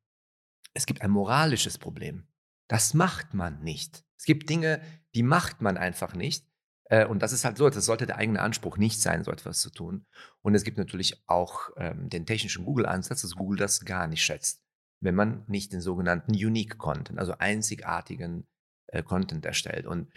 es 0.74 0.86
gibt 0.86 1.02
ein 1.02 1.11
moralisches 1.11 1.78
Problem. 1.78 2.28
Das 2.68 2.94
macht 2.94 3.34
man 3.34 3.62
nicht. 3.62 4.04
Es 4.16 4.24
gibt 4.24 4.48
Dinge, 4.48 4.80
die 5.14 5.22
macht 5.22 5.61
man 5.61 5.76
einfach 5.76 6.14
nicht. 6.14 6.46
Äh, 6.89 7.07
und 7.07 7.22
das 7.22 7.32
ist 7.32 7.45
halt 7.45 7.59
so, 7.59 7.68
das 7.68 7.84
sollte 7.84 8.07
der 8.07 8.16
eigene 8.16 8.41
Anspruch 8.41 8.76
nicht 8.76 9.01
sein, 9.01 9.24
so 9.24 9.30
etwas 9.30 9.61
zu 9.61 9.70
tun. 9.70 10.07
Und 10.43 10.55
es 10.55 10.64
gibt 10.64 10.78
natürlich 10.78 11.22
auch 11.26 11.70
ähm, 11.76 12.09
den 12.09 12.26
technischen 12.26 12.64
Google-Ansatz, 12.64 13.22
dass 13.22 13.34
Google 13.34 13.59
das 13.59 13.84
gar 13.84 14.07
nicht 14.07 14.22
schätzt, 14.22 14.62
wenn 15.01 15.14
man 15.14 15.45
nicht 15.49 15.72
den 15.72 15.80
sogenannten 15.80 16.32
Unique 16.32 16.78
Content, 16.78 17.18
also 17.18 17.34
einzigartigen 17.39 18.47
äh, 18.89 19.03
Content 19.03 19.45
erstellt. 19.45 19.87
Und 19.87 20.09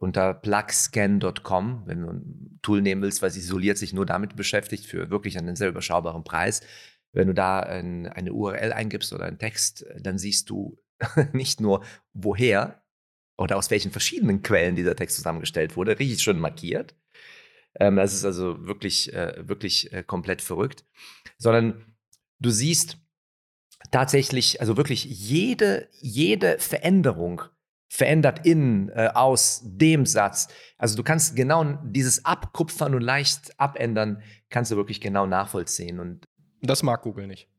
unter 0.00 0.34
plugscan.com, 0.34 1.82
wenn 1.86 2.02
du 2.02 2.10
ein 2.10 2.58
Tool 2.62 2.82
nehmen 2.82 3.02
willst, 3.02 3.22
was 3.22 3.36
isoliert 3.36 3.78
sich 3.78 3.92
nur 3.92 4.06
damit 4.06 4.36
beschäftigt, 4.36 4.86
für 4.86 5.10
wirklich 5.10 5.38
einen 5.38 5.56
sehr 5.56 5.68
überschaubaren 5.68 6.24
Preis. 6.24 6.62
Wenn 7.12 7.28
du 7.28 7.34
da 7.34 7.60
ein, 7.60 8.06
eine 8.06 8.32
URL 8.32 8.72
eingibst 8.72 9.12
oder 9.12 9.26
einen 9.26 9.38
Text, 9.38 9.84
dann 10.00 10.18
siehst 10.18 10.48
du 10.48 10.78
nicht 11.32 11.60
nur, 11.60 11.84
woher 12.14 12.81
oder 13.42 13.56
aus 13.56 13.70
welchen 13.70 13.90
verschiedenen 13.90 14.42
Quellen 14.42 14.76
dieser 14.76 14.94
Text 14.94 15.16
zusammengestellt 15.16 15.76
wurde, 15.76 15.98
richtig 15.98 16.22
schön 16.22 16.38
markiert. 16.38 16.94
Ähm, 17.78 17.96
das 17.96 18.14
ist 18.14 18.24
also 18.24 18.66
wirklich, 18.66 19.12
äh, 19.12 19.48
wirklich 19.48 19.92
äh, 19.92 20.04
komplett 20.04 20.42
verrückt. 20.42 20.84
Sondern 21.38 21.84
du 22.38 22.50
siehst 22.50 22.98
tatsächlich, 23.90 24.60
also 24.60 24.76
wirklich 24.76 25.04
jede, 25.04 25.88
jede 26.00 26.58
Veränderung 26.60 27.42
verändert 27.88 28.46
in, 28.46 28.90
äh, 28.90 29.10
aus 29.12 29.62
dem 29.64 30.06
Satz. 30.06 30.48
Also 30.78 30.96
du 30.96 31.02
kannst 31.02 31.34
genau 31.34 31.64
dieses 31.84 32.24
Abkupfern 32.24 32.94
und 32.94 33.02
leicht 33.02 33.58
abändern, 33.58 34.22
kannst 34.50 34.70
du 34.70 34.76
wirklich 34.76 35.00
genau 35.00 35.26
nachvollziehen. 35.26 35.98
Und 35.98 36.28
das 36.62 36.82
mag 36.84 37.02
Google 37.02 37.26
nicht. 37.26 37.51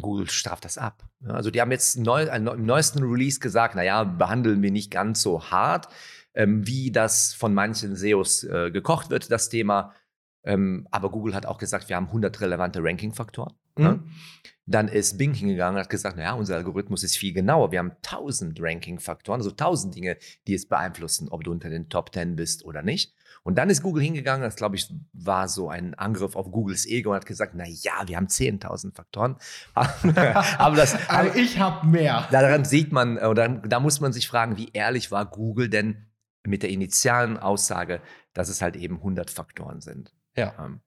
Google 0.00 0.30
straft 0.30 0.64
das 0.64 0.78
ab. 0.78 1.04
Also 1.26 1.50
die 1.50 1.60
haben 1.60 1.72
jetzt 1.72 1.98
neu, 1.98 2.24
im 2.24 2.66
neuesten 2.66 3.02
Release 3.02 3.40
gesagt, 3.40 3.74
naja, 3.74 4.04
behandeln 4.04 4.62
wir 4.62 4.70
nicht 4.70 4.90
ganz 4.90 5.22
so 5.22 5.50
hart, 5.50 5.88
ähm, 6.34 6.66
wie 6.66 6.92
das 6.92 7.34
von 7.34 7.54
manchen 7.54 7.96
SEOs 7.96 8.44
äh, 8.44 8.70
gekocht 8.70 9.10
wird, 9.10 9.30
das 9.30 9.48
Thema. 9.48 9.92
Ähm, 10.46 10.86
aber 10.90 11.10
Google 11.10 11.34
hat 11.34 11.44
auch 11.44 11.58
gesagt, 11.58 11.88
wir 11.88 11.96
haben 11.96 12.06
100 12.06 12.40
relevante 12.40 12.82
Ranking-Faktoren. 12.82 13.52
Mhm. 13.76 13.84
Ne? 13.84 14.02
Dann 14.68 14.88
ist 14.88 15.18
Bing 15.18 15.34
hingegangen 15.34 15.76
und 15.76 15.82
hat 15.82 15.90
gesagt, 15.90 16.16
naja, 16.16 16.32
unser 16.34 16.56
Algorithmus 16.56 17.02
ist 17.04 17.16
viel 17.16 17.32
genauer. 17.32 17.70
Wir 17.70 17.78
haben 17.78 17.92
1000 18.04 18.60
Ranking-Faktoren, 18.60 19.40
also 19.40 19.50
1000 19.50 19.94
Dinge, 19.94 20.16
die 20.46 20.54
es 20.54 20.66
beeinflussen, 20.66 21.28
ob 21.28 21.44
du 21.44 21.52
unter 21.52 21.68
den 21.68 21.88
Top 21.88 22.12
10 22.12 22.36
bist 22.36 22.64
oder 22.64 22.82
nicht. 22.82 23.14
Und 23.44 23.58
dann 23.58 23.70
ist 23.70 23.82
Google 23.82 24.02
hingegangen, 24.02 24.42
das 24.42 24.56
glaube 24.56 24.74
ich 24.74 24.92
war 25.12 25.48
so 25.48 25.68
ein 25.68 25.94
Angriff 25.94 26.34
auf 26.34 26.50
Googles 26.50 26.84
Ego 26.84 27.10
und 27.10 27.16
hat 27.16 27.26
gesagt, 27.26 27.52
na 27.54 27.64
ja, 27.64 27.92
wir 28.06 28.16
haben 28.16 28.26
10.000 28.26 28.92
Faktoren. 28.92 29.36
aber 29.74 30.74
das, 30.74 30.96
also 31.08 31.38
ich 31.38 31.60
habe 31.60 31.86
mehr. 31.86 32.26
Daran 32.32 32.64
sieht 32.64 32.90
man, 32.90 33.18
oder 33.18 33.48
da 33.48 33.78
muss 33.78 34.00
man 34.00 34.12
sich 34.12 34.26
fragen, 34.26 34.56
wie 34.56 34.70
ehrlich 34.72 35.12
war 35.12 35.26
Google 35.26 35.68
denn 35.68 36.06
mit 36.42 36.64
der 36.64 36.70
initialen 36.70 37.36
Aussage, 37.36 38.00
dass 38.32 38.48
es 38.48 38.62
halt 38.62 38.74
eben 38.74 38.96
100 38.96 39.30
Faktoren 39.30 39.80
sind. 39.80 40.12
Ja. 40.36 40.54
Ähm, 40.58 40.80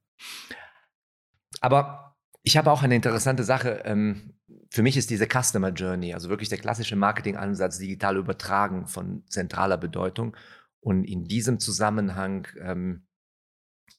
aber 1.62 2.18
ich 2.44 2.58
habe 2.58 2.72
auch 2.72 2.84
eine 2.84 2.96
interessante 2.96 3.44
Sache. 3.44 3.82
Ähm, 3.86 4.34
für 4.70 4.84
mich 4.84 4.98
ist 4.98 5.10
diese 5.10 5.28
Customer 5.28 5.70
Journey, 5.70 6.14
also 6.14 6.30
wirklich 6.30 6.50
der 6.50 6.58
klassische 6.58 6.96
Marketingansatz, 6.96 7.80
digital 7.80 8.18
übertragen 8.18 8.88
von 8.88 9.24
zentraler 9.28 9.78
Bedeutung. 9.78 10.36
Und 10.80 11.04
in 11.04 11.26
diesem 11.26 11.60
Zusammenhang 11.60 12.48
ähm, 12.62 13.08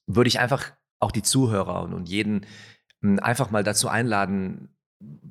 würde 0.07 0.29
ich 0.29 0.41
einfach 0.41 0.73
auch 0.99 1.13
die 1.13 1.23
Zuhörer 1.23 1.83
und, 1.83 1.93
und 1.93 2.09
jeden 2.09 2.47
hm, 3.03 3.19
einfach 3.19 3.51
mal 3.51 3.65
dazu 3.65 3.89
einladen, 3.89 4.77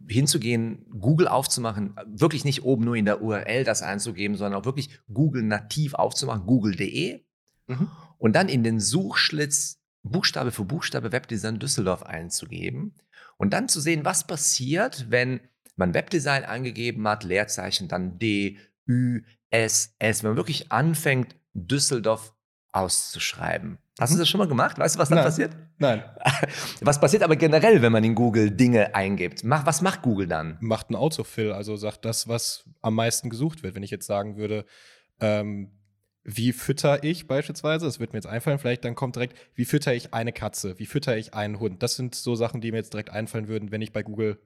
hinzugehen, 0.08 0.86
Google 1.00 1.28
aufzumachen, 1.28 1.96
wirklich 2.08 2.44
nicht 2.44 2.64
oben 2.64 2.86
nur 2.86 2.96
in 2.96 3.06
der 3.06 3.22
URL 3.22 3.64
das 3.64 3.84
einzugeben, 3.84 4.36
sondern 4.36 4.60
auch 4.60 4.66
wirklich 4.66 4.90
Google 5.14 5.44
nativ 5.44 5.94
aufzumachen, 5.94 6.48
google.de 6.48 7.24
mhm. 7.68 7.92
und 8.18 8.36
dann 8.36 8.50
in 8.50 8.64
den 8.64 8.80
Suchschlitz 8.80 9.79
Buchstabe 10.04 10.52
für 10.52 10.66
Buchstabe 10.66 11.12
Webdesign 11.12 11.60
Düsseldorf 11.60 12.04
einzugeben 12.04 12.96
und 13.38 13.52
dann 13.54 13.68
zu 13.70 13.80
sehen, 13.80 14.06
was 14.06 14.26
passiert, 14.26 15.08
wenn 15.10 15.42
man 15.76 15.94
Webdesign 15.94 16.44
angegeben 16.44 17.08
hat, 17.08 17.24
Leerzeichen, 17.24 17.88
dann 17.88 18.20
D, 18.20 18.58
Ü, 18.88 19.24
S, 19.50 19.96
S, 20.00 20.24
wenn 20.24 20.32
man 20.32 20.38
wirklich 20.38 20.72
anfängt, 20.72 21.36
Düsseldorf 21.54 22.34
auszuschreiben. 22.72 23.80
Hast 24.00 24.12
du 24.12 24.16
mhm. 24.16 24.20
das 24.20 24.30
schon 24.30 24.40
mal 24.40 24.48
gemacht? 24.48 24.78
Weißt 24.78 24.96
du, 24.96 25.00
was 25.00 25.10
dann 25.10 25.18
Nein. 25.18 25.26
passiert? 25.26 25.56
Nein. 25.78 26.04
Was 26.82 27.00
passiert 27.00 27.24
aber 27.24 27.38
generell, 27.38 27.82
wenn 27.82 27.92
man 27.92 28.04
in 28.04 28.14
Google 28.14 28.52
Dinge 28.52 28.94
eingibt? 28.96 29.46
Mach, 29.46 29.66
was 29.66 29.82
macht 29.82 30.02
Google 30.02 30.28
dann? 30.28 30.58
Macht 30.60 30.90
ein 30.90 30.96
Autofill, 30.96 31.54
also 31.54 31.78
sagt 31.78 32.04
das, 32.04 32.28
was 32.28 32.66
am 32.82 32.96
meisten 32.96 33.30
gesucht 33.30 33.64
wird. 33.64 33.76
Wenn 33.76 33.84
ich 33.84 33.92
jetzt 33.92 34.06
sagen 34.06 34.36
würde, 34.36 34.66
ähm, 35.22 35.72
wie 36.36 36.54
fütter 36.54 37.04
ich 37.04 37.28
beispielsweise, 37.28 37.86
das 37.86 38.00
wird 38.00 38.14
mir 38.14 38.18
jetzt 38.18 38.28
einfallen, 38.28 38.60
vielleicht 38.60 38.86
dann 38.86 38.94
kommt 38.94 39.16
direkt, 39.16 39.38
wie 39.56 39.66
fütter 39.66 39.94
ich 39.94 40.14
eine 40.14 40.32
Katze, 40.32 40.78
wie 40.78 40.86
fütter 40.86 41.18
ich 41.18 41.34
einen 41.34 41.60
Hund. 41.60 41.82
Das 41.82 41.96
sind 41.96 42.14
so 42.14 42.36
Sachen, 42.36 42.62
die 42.62 42.72
mir 42.72 42.78
jetzt 42.78 42.94
direkt 42.94 43.10
einfallen 43.10 43.48
würden, 43.48 43.72
wenn 43.72 43.82
ich 43.82 43.92
bei 43.92 44.04
Google 44.04 44.40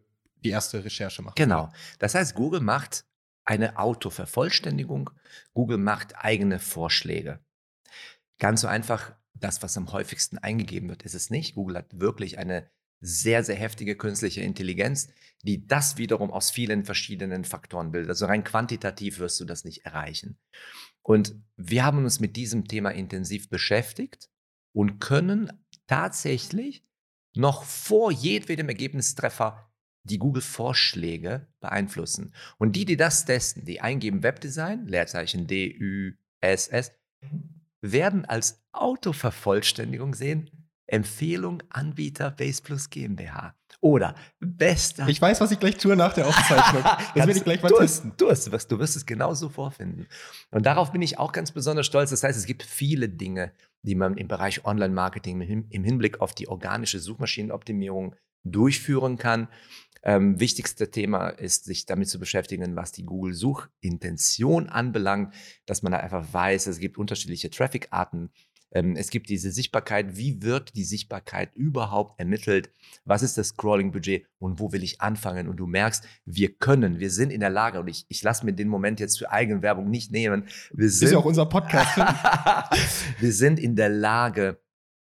die 0.43 0.49
erste 0.49 0.84
Recherche 0.86 1.21
mache. 1.21 1.36
Genau. 1.36 1.71
Das 1.99 2.15
heißt, 2.15 2.36
Google 2.36 2.61
macht 2.61 3.05
eine 3.43 3.77
Autovervollständigung. 3.77 5.09
Google 5.53 5.77
macht 5.77 6.15
eigene 6.15 6.59
Vorschläge. 6.59 7.39
Ganz 8.39 8.61
so 8.61 8.67
einfach, 8.67 9.13
das, 9.34 9.61
was 9.61 9.75
am 9.75 9.91
häufigsten 9.91 10.38
eingegeben 10.38 10.88
wird, 10.89 11.03
ist 11.03 11.15
es 11.15 11.29
nicht. 11.29 11.55
Google 11.55 11.77
hat 11.77 11.99
wirklich 11.99 12.38
eine 12.38 12.69
sehr, 13.06 13.43
sehr 13.43 13.56
heftige 13.56 13.97
künstliche 13.97 14.41
Intelligenz, 14.41 15.10
die 15.43 15.68
das 15.68 15.97
wiederum 15.97 16.32
aus 16.32 16.51
vielen 16.51 16.86
verschiedenen 16.86 17.43
Faktoren 17.43 17.91
bildet. 17.91 18.10
Also 18.10 18.26
rein 18.26 18.45
quantitativ 18.45 19.20
wirst 19.20 19.39
du 19.41 19.45
das 19.45 19.66
nicht 19.66 19.86
erreichen. 19.86 20.38
Und 21.01 21.36
wir 21.58 21.84
haben 21.84 21.97
uns 21.97 22.22
mit 22.22 22.38
diesem 22.38 22.66
Thema 22.66 22.91
intensiv 22.91 23.49
beschäftigt 23.49 24.30
und 24.72 24.99
können 24.99 25.51
tatsächlich 25.86 26.86
noch 27.36 27.66
vor 27.66 28.12
jedwedem 28.12 28.70
Ergebnistreffer 28.70 29.70
die 30.04 30.18
Google-Vorschläge 30.18 31.47
beeinflussen. 31.60 32.34
Und 32.58 32.76
die, 32.78 32.86
die 32.86 32.97
das 32.97 33.26
testen, 33.26 33.66
die 33.66 33.82
eingeben 33.82 34.24
Webdesign, 34.24 34.86
Leerzeichen 34.88 35.45
D, 35.47 35.76
Ü, 35.78 36.16
S, 36.39 36.68
S, 36.70 36.93
werden 37.82 38.24
als 38.24 38.64
Autovervollständigung 38.72 40.14
sehen, 40.14 40.62
Empfehlung 40.88 41.63
Anbieter 41.69 42.31
Base 42.31 42.61
Plus 42.61 42.89
GmbH. 42.89 43.55
Oder 43.81 44.15
bester. 44.39 45.07
Ich 45.07 45.21
weiß, 45.21 45.41
was 45.41 45.51
ich 45.51 45.59
gleich 45.59 45.77
tue 45.77 45.95
nach 45.95 46.13
der 46.13 46.27
Aufzeichnung. 46.27 46.84
Das 47.15 47.27
werde 47.27 47.38
ich 47.38 47.43
gleich 47.43 47.61
mal 47.61 47.69
du 47.69 47.77
testen. 47.77 48.13
du, 48.17 48.29
hast, 48.29 48.71
du 48.71 48.79
wirst 48.79 48.95
es 48.95 49.05
genauso 49.05 49.49
vorfinden. 49.49 50.07
Und 50.51 50.65
darauf 50.65 50.91
bin 50.91 51.01
ich 51.01 51.19
auch 51.19 51.31
ganz 51.31 51.51
besonders 51.51 51.86
stolz. 51.86 52.09
Das 52.09 52.23
heißt, 52.23 52.38
es 52.38 52.45
gibt 52.45 52.63
viele 52.63 53.09
Dinge, 53.09 53.51
die 53.81 53.95
man 53.95 54.15
im 54.17 54.27
Bereich 54.27 54.65
Online-Marketing 54.65 55.67
im 55.69 55.84
Hinblick 55.84 56.21
auf 56.21 56.34
die 56.34 56.47
organische 56.47 56.99
Suchmaschinenoptimierung 56.99 58.15
durchführen 58.43 59.17
kann. 59.17 59.47
Ähm, 60.05 60.38
wichtigste 60.39 60.91
Thema 60.91 61.29
ist, 61.29 61.63
sich 61.63 61.86
damit 61.86 62.09
zu 62.09 62.19
beschäftigen, 62.19 62.75
was 62.75 62.91
die 62.91 63.05
Google-Suchintention 63.05 64.67
anbelangt, 64.67 65.34
dass 65.65 65.81
man 65.81 65.93
da 65.93 65.99
einfach 65.99 66.34
weiß, 66.34 66.67
es 66.67 66.79
gibt 66.79 66.97
unterschiedliche 66.97 67.49
Traffic-Arten. 67.49 68.29
Ähm, 68.74 68.95
es 68.95 69.09
gibt 69.09 69.30
diese 69.30 69.51
Sichtbarkeit. 69.51 70.17
Wie 70.17 70.41
wird 70.41 70.76
die 70.76 70.84
Sichtbarkeit 70.84 71.55
überhaupt 71.55 72.19
ermittelt? 72.19 72.71
Was 73.05 73.21
ist 73.21 73.38
das 73.38 73.49
Scrolling-Budget 73.49 74.26
und 74.39 74.59
wo 74.59 74.71
will 74.71 74.84
ich 74.84 74.99
anfangen? 74.99 75.47
Und 75.47 75.57
du 75.57 75.67
merkst, 75.67 76.05
wir 76.26 76.53
können, 76.55 76.99
wir 76.99 77.11
sind 77.11 77.32
in 77.32 77.39
der 77.39 77.51
Lage, 77.51 77.80
und 77.80 77.88
ich, 77.88 78.05
ich 78.09 78.24
lasse 78.24 78.45
mir 78.45 78.53
den 78.53 78.67
Moment 78.67 78.99
jetzt 78.99 79.19
für 79.19 79.32
Eigenwerbung 79.32 79.89
nicht 79.89 80.11
nehmen. 80.11 80.47
Wir 80.71 80.89
sind, 80.89 81.07
ist 81.07 81.11
ja 81.11 81.19
auch 81.19 81.26
unser 81.26 81.45
Podcast. 81.45 81.97
wir 83.19 83.32
sind 83.32 83.59
in 83.59 83.76
der 83.76 83.89
Lage, 83.89 84.59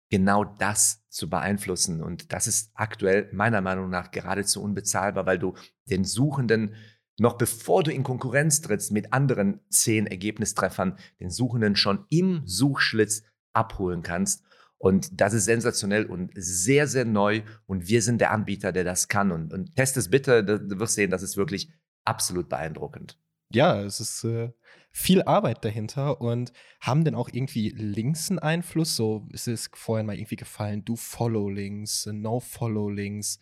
genau 0.10 0.44
das 0.44 1.06
zu 1.10 1.30
beeinflussen. 1.30 2.04
Und 2.04 2.34
das 2.34 2.48
ist 2.48 2.72
aktuell 2.74 3.30
meiner 3.32 3.62
Meinung 3.62 3.90
nach 3.90 4.12
geradezu 4.12 4.62
unbezahlbar, 4.62 5.26
weil 5.26 5.40
du 5.40 5.56
den 5.90 6.04
Suchenden 6.04 6.76
noch 7.22 7.38
bevor 7.38 7.84
du 7.84 7.92
in 7.92 8.04
Konkurrenz 8.04 8.62
trittst 8.62 8.92
mit 8.92 9.14
anderen 9.14 9.60
zehn 9.70 10.08
Ergebnistreffern, 10.08 10.98
den 11.20 11.30
Suchenden 11.30 11.76
schon 11.76 12.06
im 12.10 12.42
Suchschlitz 12.46 13.24
abholen 13.54 14.04
kannst. 14.04 14.44
Und 14.78 15.22
das 15.22 15.34
ist 15.34 15.46
sensationell 15.46 16.06
und 16.06 16.32
sehr, 16.34 16.88
sehr 16.88 17.06
neu. 17.06 17.44
Und 17.68 17.88
wir 17.88 18.02
sind 18.02 18.20
der 18.20 18.32
Anbieter, 18.32 18.72
der 18.72 18.84
das 18.84 19.08
kann. 19.08 19.32
Und, 19.32 19.54
und 19.54 19.76
test 19.76 19.96
es 19.98 20.10
bitte, 20.10 20.44
du 20.44 20.80
wirst 20.80 20.96
sehen, 20.96 21.12
das 21.12 21.22
ist 21.22 21.38
wirklich 21.38 21.72
absolut 22.04 22.50
beeindruckend. 22.50 23.20
Ja, 23.54 23.82
es 23.82 24.00
ist 24.00 24.24
äh, 24.24 24.52
viel 24.92 25.22
Arbeit 25.24 25.64
dahinter 25.64 26.22
und 26.22 26.52
haben 26.80 27.04
denn 27.04 27.16
auch 27.16 27.30
irgendwie 27.32 27.70
Links 27.70 28.30
einen 28.30 28.40
Einfluss? 28.40 28.96
So 28.96 29.28
ist 29.32 29.48
es 29.48 29.70
vorhin 29.74 30.06
mal 30.06 30.16
irgendwie 30.16 30.36
gefallen, 30.36 30.84
do 30.84 30.96
Follow 30.96 31.50
Links, 31.50 32.06
No 32.08 32.40
Follow 32.40 32.90
Links. 32.90 33.40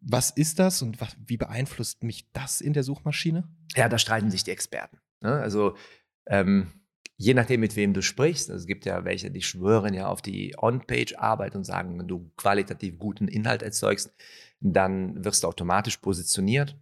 Was 0.00 0.30
ist 0.30 0.58
das 0.60 0.82
und 0.82 1.00
was, 1.00 1.16
wie 1.26 1.36
beeinflusst 1.36 2.04
mich 2.04 2.30
das 2.32 2.60
in 2.60 2.72
der 2.72 2.84
Suchmaschine? 2.84 3.48
Ja, 3.74 3.88
da 3.88 3.98
streiten 3.98 4.30
sich 4.30 4.44
die 4.44 4.52
Experten. 4.52 4.98
Ne? 5.20 5.32
Also 5.32 5.76
ähm, 6.26 6.68
je 7.18 7.34
nachdem, 7.34 7.60
mit 7.60 7.76
wem 7.76 7.92
du 7.92 8.00
sprichst, 8.00 8.48
es 8.48 8.66
gibt 8.66 8.86
ja 8.86 9.04
welche, 9.04 9.30
die 9.30 9.42
schwören 9.42 9.92
ja 9.92 10.06
auf 10.06 10.22
die 10.22 10.54
On-Page-Arbeit 10.56 11.56
und 11.56 11.64
sagen, 11.64 11.98
wenn 11.98 12.08
du 12.08 12.30
qualitativ 12.36 12.98
guten 12.98 13.28
Inhalt 13.28 13.62
erzeugst, 13.62 14.14
dann 14.60 15.24
wirst 15.24 15.42
du 15.42 15.48
automatisch 15.48 15.98
positioniert. 15.98 16.78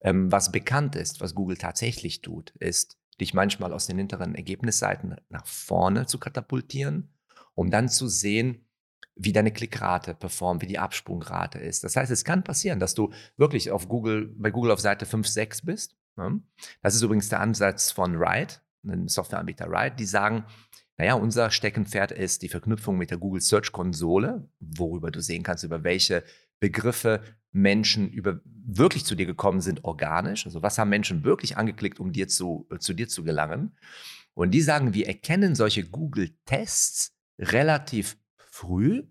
Ähm, 0.00 0.30
was 0.30 0.52
bekannt 0.52 0.94
ist, 0.96 1.20
was 1.20 1.34
Google 1.34 1.56
tatsächlich 1.56 2.22
tut, 2.22 2.54
ist, 2.58 2.98
dich 3.20 3.34
manchmal 3.34 3.72
aus 3.72 3.86
den 3.86 3.98
hinteren 3.98 4.34
Ergebnisseiten 4.34 5.16
nach 5.28 5.46
vorne 5.46 6.06
zu 6.06 6.18
katapultieren, 6.18 7.12
um 7.54 7.70
dann 7.70 7.88
zu 7.88 8.06
sehen, 8.06 8.64
wie 9.16 9.32
deine 9.32 9.52
Klickrate 9.52 10.14
performt, 10.14 10.62
wie 10.62 10.66
die 10.66 10.78
Absprungrate 10.78 11.58
ist. 11.58 11.84
Das 11.84 11.96
heißt, 11.96 12.10
es 12.10 12.24
kann 12.24 12.44
passieren, 12.44 12.80
dass 12.80 12.94
du 12.94 13.12
wirklich 13.36 13.70
auf 13.70 13.88
Google, 13.88 14.32
bei 14.36 14.50
Google 14.50 14.72
auf 14.72 14.80
Seite 14.80 15.06
5, 15.06 15.26
6 15.26 15.62
bist. 15.62 15.96
Ne? 16.16 16.40
Das 16.82 16.94
ist 16.94 17.02
übrigens 17.02 17.28
der 17.28 17.40
Ansatz 17.40 17.92
von 17.92 18.16
Ride, 18.16 18.54
einem 18.84 19.08
Softwareanbieter 19.08 19.66
Ride, 19.66 19.96
die 19.96 20.06
sagen, 20.06 20.44
naja, 20.96 21.14
unser 21.14 21.50
Steckenpferd 21.50 22.12
ist 22.12 22.42
die 22.42 22.48
Verknüpfung 22.48 22.96
mit 22.96 23.10
der 23.10 23.18
Google 23.18 23.40
Search 23.40 23.72
Konsole, 23.72 24.48
worüber 24.60 25.10
du 25.10 25.20
sehen 25.20 25.42
kannst, 25.42 25.64
über 25.64 25.82
welche 25.82 26.22
Begriffe 26.60 27.20
Menschen 27.50 28.08
über, 28.08 28.40
wirklich 28.44 29.04
zu 29.04 29.14
dir 29.14 29.26
gekommen 29.26 29.60
sind, 29.60 29.84
organisch. 29.84 30.46
Also 30.46 30.62
was 30.62 30.78
haben 30.78 30.90
Menschen 30.90 31.24
wirklich 31.24 31.56
angeklickt, 31.56 32.00
um 32.00 32.12
dir 32.12 32.28
zu, 32.28 32.66
äh, 32.70 32.78
zu 32.78 32.94
dir 32.94 33.08
zu 33.08 33.24
gelangen? 33.24 33.76
Und 34.34 34.52
die 34.52 34.60
sagen, 34.60 34.94
wir 34.94 35.06
erkennen 35.06 35.54
solche 35.54 35.84
Google-Tests 35.84 37.12
relativ 37.38 38.16
früh. 38.36 39.04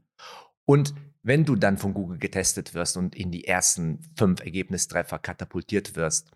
Und 0.65 0.93
wenn 1.21 1.45
du 1.45 1.55
dann 1.55 1.77
von 1.77 1.93
Google 1.93 2.17
getestet 2.17 2.73
wirst 2.73 2.97
und 2.97 3.15
in 3.15 3.31
die 3.31 3.45
ersten 3.45 4.01
fünf 4.17 4.41
Ergebnistreffer 4.41 5.19
katapultiert 5.19 5.95
wirst, 5.95 6.31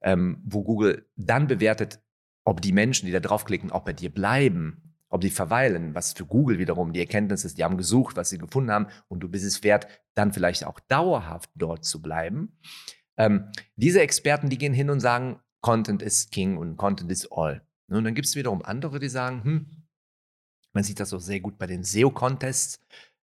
ähm, 0.00 0.40
wo 0.44 0.62
Google 0.62 1.08
dann 1.16 1.48
bewertet, 1.48 2.00
ob 2.48 2.62
die 2.62 2.72
Menschen, 2.72 3.04
die 3.04 3.12
da 3.12 3.20
draufklicken, 3.20 3.70
auch 3.70 3.82
bei 3.82 3.92
dir 3.92 4.08
bleiben, 4.08 4.94
ob 5.10 5.20
die 5.20 5.28
verweilen, 5.28 5.94
was 5.94 6.14
für 6.14 6.24
Google 6.24 6.58
wiederum 6.58 6.94
die 6.94 7.00
Erkenntnis 7.00 7.44
ist, 7.44 7.58
die 7.58 7.64
haben 7.64 7.76
gesucht, 7.76 8.16
was 8.16 8.30
sie 8.30 8.38
gefunden 8.38 8.70
haben 8.70 8.86
und 9.08 9.20
du 9.20 9.28
bist 9.28 9.44
es 9.44 9.62
wert, 9.62 9.86
dann 10.14 10.32
vielleicht 10.32 10.64
auch 10.64 10.80
dauerhaft 10.80 11.50
dort 11.54 11.84
zu 11.84 12.00
bleiben. 12.00 12.58
Ähm, 13.18 13.52
diese 13.76 14.00
Experten, 14.00 14.48
die 14.48 14.56
gehen 14.56 14.72
hin 14.72 14.88
und 14.88 15.00
sagen, 15.00 15.40
Content 15.60 16.00
is 16.00 16.30
King 16.30 16.56
und 16.56 16.78
Content 16.78 17.12
is 17.12 17.30
All. 17.30 17.60
Und 17.88 18.04
dann 18.04 18.14
gibt 18.14 18.26
es 18.26 18.34
wiederum 18.34 18.62
andere, 18.62 18.98
die 18.98 19.10
sagen, 19.10 19.44
hm, 19.44 19.66
man 20.72 20.84
sieht 20.84 21.00
das 21.00 21.12
auch 21.12 21.20
sehr 21.20 21.40
gut 21.40 21.58
bei 21.58 21.66
den 21.66 21.84
SEO-Contests, 21.84 22.80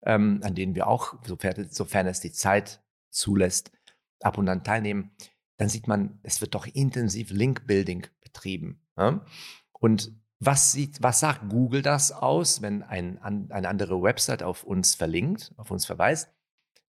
ähm, 0.06 0.42
an 0.44 0.54
denen 0.54 0.76
wir 0.76 0.88
auch, 0.88 1.16
sofern, 1.26 1.70
sofern 1.70 2.08
es 2.08 2.20
die 2.20 2.34
Zeit 2.34 2.84
zulässt, 3.10 3.72
ab 4.20 4.38
und 4.38 4.50
an 4.50 4.66
teilnehmen. 4.66 5.12
Dann 5.56 5.70
sieht 5.70 5.88
man, 5.88 6.20
es 6.24 6.42
wird 6.42 6.56
doch 6.56 6.66
intensiv 6.66 7.30
Link-Building 7.30 8.08
betrieben. 8.20 8.83
Ja? 8.98 9.26
Und 9.72 10.12
was, 10.40 10.72
sieht, 10.72 11.02
was 11.02 11.20
sagt 11.20 11.50
Google 11.50 11.82
das 11.82 12.12
aus, 12.12 12.62
wenn 12.62 12.84
ein, 12.84 13.22
eine 13.22 13.68
andere 13.68 14.02
Website 14.02 14.44
auf 14.44 14.64
uns 14.64 14.96
verlinkt, 14.96 15.54
auf 15.58 15.72
uns 15.72 15.86
verweist? 15.86 16.30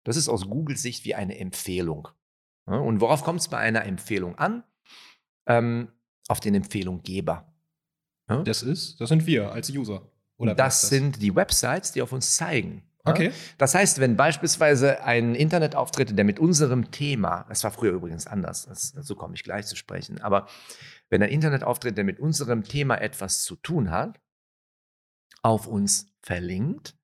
Das 0.05 0.17
ist 0.17 0.29
aus 0.29 0.49
Googles 0.49 0.83
Sicht 0.83 1.05
wie 1.05 1.15
eine 1.15 1.39
Empfehlung. 1.39 2.09
Und 2.65 3.01
worauf 3.01 3.25
kommt 3.25 3.41
es 3.41 3.49
bei 3.49 3.59
einer 3.59 3.85
Empfehlung 3.85 4.37
an? 4.37 4.63
Ähm, 5.47 5.89
auf 6.29 6.39
den 6.39 6.55
Empfehlunggeber. 6.55 7.53
Das 8.45 8.63
ist, 8.63 9.01
das 9.01 9.09
sind 9.09 9.27
wir 9.27 9.51
als 9.51 9.71
User. 9.71 10.09
Oder 10.37 10.55
das, 10.55 10.83
das 10.83 10.91
sind 10.91 11.21
die 11.21 11.35
Websites, 11.35 11.93
die 11.93 12.01
auf 12.01 12.13
uns 12.13 12.37
zeigen. 12.37 12.83
Okay. 13.05 13.33
Das 13.59 13.75
heißt, 13.75 13.99
wenn 14.01 14.17
beispielsweise 14.17 15.03
ein 15.03 15.35
Internetauftritt, 15.35 16.17
der 16.17 16.25
mit 16.25 16.39
unserem 16.39 16.91
Thema, 16.91 17.47
das 17.49 17.65
war 17.65 17.71
früher 17.71 17.93
übrigens 17.93 18.27
anders, 18.27 18.67
das, 18.67 18.93
dazu 18.93 19.17
komme 19.17 19.35
ich 19.35 19.43
gleich 19.43 19.67
zu 19.67 19.77
sprechen, 19.77 20.21
aber 20.21 20.47
wenn 21.09 21.23
ein 21.23 21.31
Internetauftritt, 21.31 21.97
der 21.97 22.05
mit 22.05 22.21
unserem 22.21 22.63
Thema 22.63 23.01
etwas 23.01 23.43
zu 23.43 23.57
tun 23.57 23.91
hat, 23.91 24.21
auf 25.43 25.67
uns 25.67 26.07
verlinkt, 26.23 26.97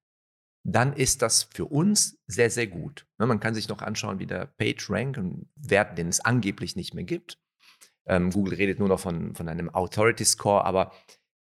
dann 0.62 0.92
ist 0.92 1.22
das 1.22 1.44
für 1.44 1.66
uns 1.66 2.18
sehr, 2.26 2.51
sehr 2.51 2.66
gut. 2.66 3.07
Ne, 3.18 3.26
man 3.26 3.40
kann 3.40 3.55
sich 3.55 3.68
noch 3.68 3.82
anschauen, 3.82 4.18
wie 4.18 4.26
der 4.26 4.47
PageRank, 4.47 5.16
ein 5.16 5.49
Wert, 5.55 5.97
den 5.97 6.09
es 6.09 6.20
angeblich 6.20 6.76
nicht 6.76 6.92
mehr 6.92 7.05
gibt. 7.05 7.38
Ähm, 8.07 8.30
Google 8.30 8.55
redet 8.55 8.78
nur 8.78 8.88
noch 8.88 9.01
von, 9.01 9.34
von 9.34 9.49
einem 9.49 9.72
Authority 9.72 10.24
Score, 10.24 10.64
aber 10.64 10.92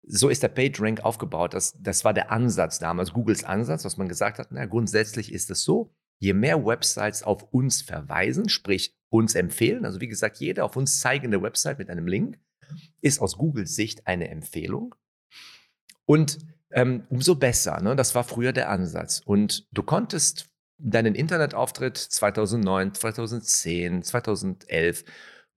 so 0.06 0.30
ist 0.30 0.44
der 0.44 0.50
PageRank 0.50 1.04
aufgebaut. 1.04 1.54
Das, 1.54 1.76
das 1.80 2.04
war 2.04 2.14
der 2.14 2.32
Ansatz 2.32 2.80
damals, 2.80 3.14
Googles 3.14 3.44
Ansatz, 3.44 3.86
was 3.86 3.98
man 3.98 4.10
gesagt 4.10 4.40
hat, 4.40 4.48
na, 4.52 4.66
grundsätzlich 4.66 5.32
ist 5.32 5.50
es 5.50 5.64
so, 5.64 5.94
je 6.20 6.34
mehr 6.34 6.66
Websites 6.66 7.24
auf 7.24 7.44
uns 7.54 7.82
verweisen, 7.82 8.50
sprich 8.50 8.96
uns 9.10 9.36
empfehlen, 9.36 9.86
also 9.86 10.02
wie 10.02 10.08
gesagt, 10.08 10.38
jede 10.38 10.64
auf 10.64 10.76
uns 10.76 11.00
zeigende 11.00 11.42
Website 11.42 11.80
mit 11.80 11.90
einem 11.90 12.08
Link, 12.08 12.40
ist 13.02 13.20
aus 13.20 13.38
Googles 13.38 13.76
Sicht 13.76 14.08
eine 14.08 14.30
Empfehlung. 14.30 14.96
Und 16.06 16.40
ähm, 16.72 17.06
umso 17.10 17.36
besser, 17.36 17.82
ne? 17.82 17.96
das 17.96 18.16
war 18.16 18.24
früher 18.24 18.52
der 18.52 18.70
Ansatz. 18.70 19.22
Und 19.24 19.68
du 19.72 19.84
konntest 19.84 20.50
deinen 20.80 21.16
Internetauftritt 21.16 21.98
2009, 21.98 22.94
2010, 22.96 24.04
2011 24.04 25.06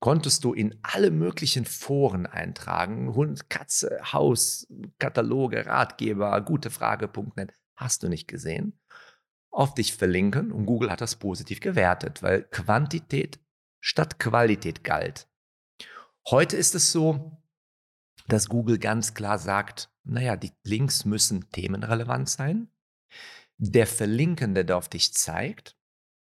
konntest 0.06 0.44
du 0.44 0.54
in 0.54 0.78
alle 0.82 1.10
möglichen 1.10 1.64
Foren 1.64 2.26
eintragen. 2.26 3.12
Hund, 3.16 3.50
Katze, 3.50 3.98
Haus, 4.12 4.68
Kataloge, 5.00 5.66
Ratgeber, 5.66 6.40
gutefrage.net. 6.42 7.52
Hast 7.74 8.04
du 8.04 8.08
nicht 8.08 8.28
gesehen? 8.28 8.78
Auf 9.50 9.74
dich 9.74 9.96
verlinken 9.96 10.52
und 10.52 10.64
Google 10.64 10.92
hat 10.92 11.00
das 11.00 11.16
positiv 11.16 11.58
gewertet, 11.58 12.22
weil 12.22 12.44
Quantität 12.44 13.40
statt 13.80 14.20
Qualität 14.20 14.84
galt. 14.84 15.28
Heute 16.30 16.56
ist 16.56 16.76
es 16.76 16.92
so, 16.92 17.42
dass 18.28 18.48
Google 18.48 18.78
ganz 18.78 19.12
klar 19.12 19.40
sagt, 19.40 19.90
naja, 20.04 20.36
die 20.36 20.52
Links 20.62 21.04
müssen 21.04 21.50
themenrelevant 21.50 22.28
sein. 22.28 22.68
Der 23.58 23.88
Verlinkende, 23.88 24.64
der 24.64 24.76
auf 24.76 24.88
dich 24.88 25.14
zeigt, 25.14 25.76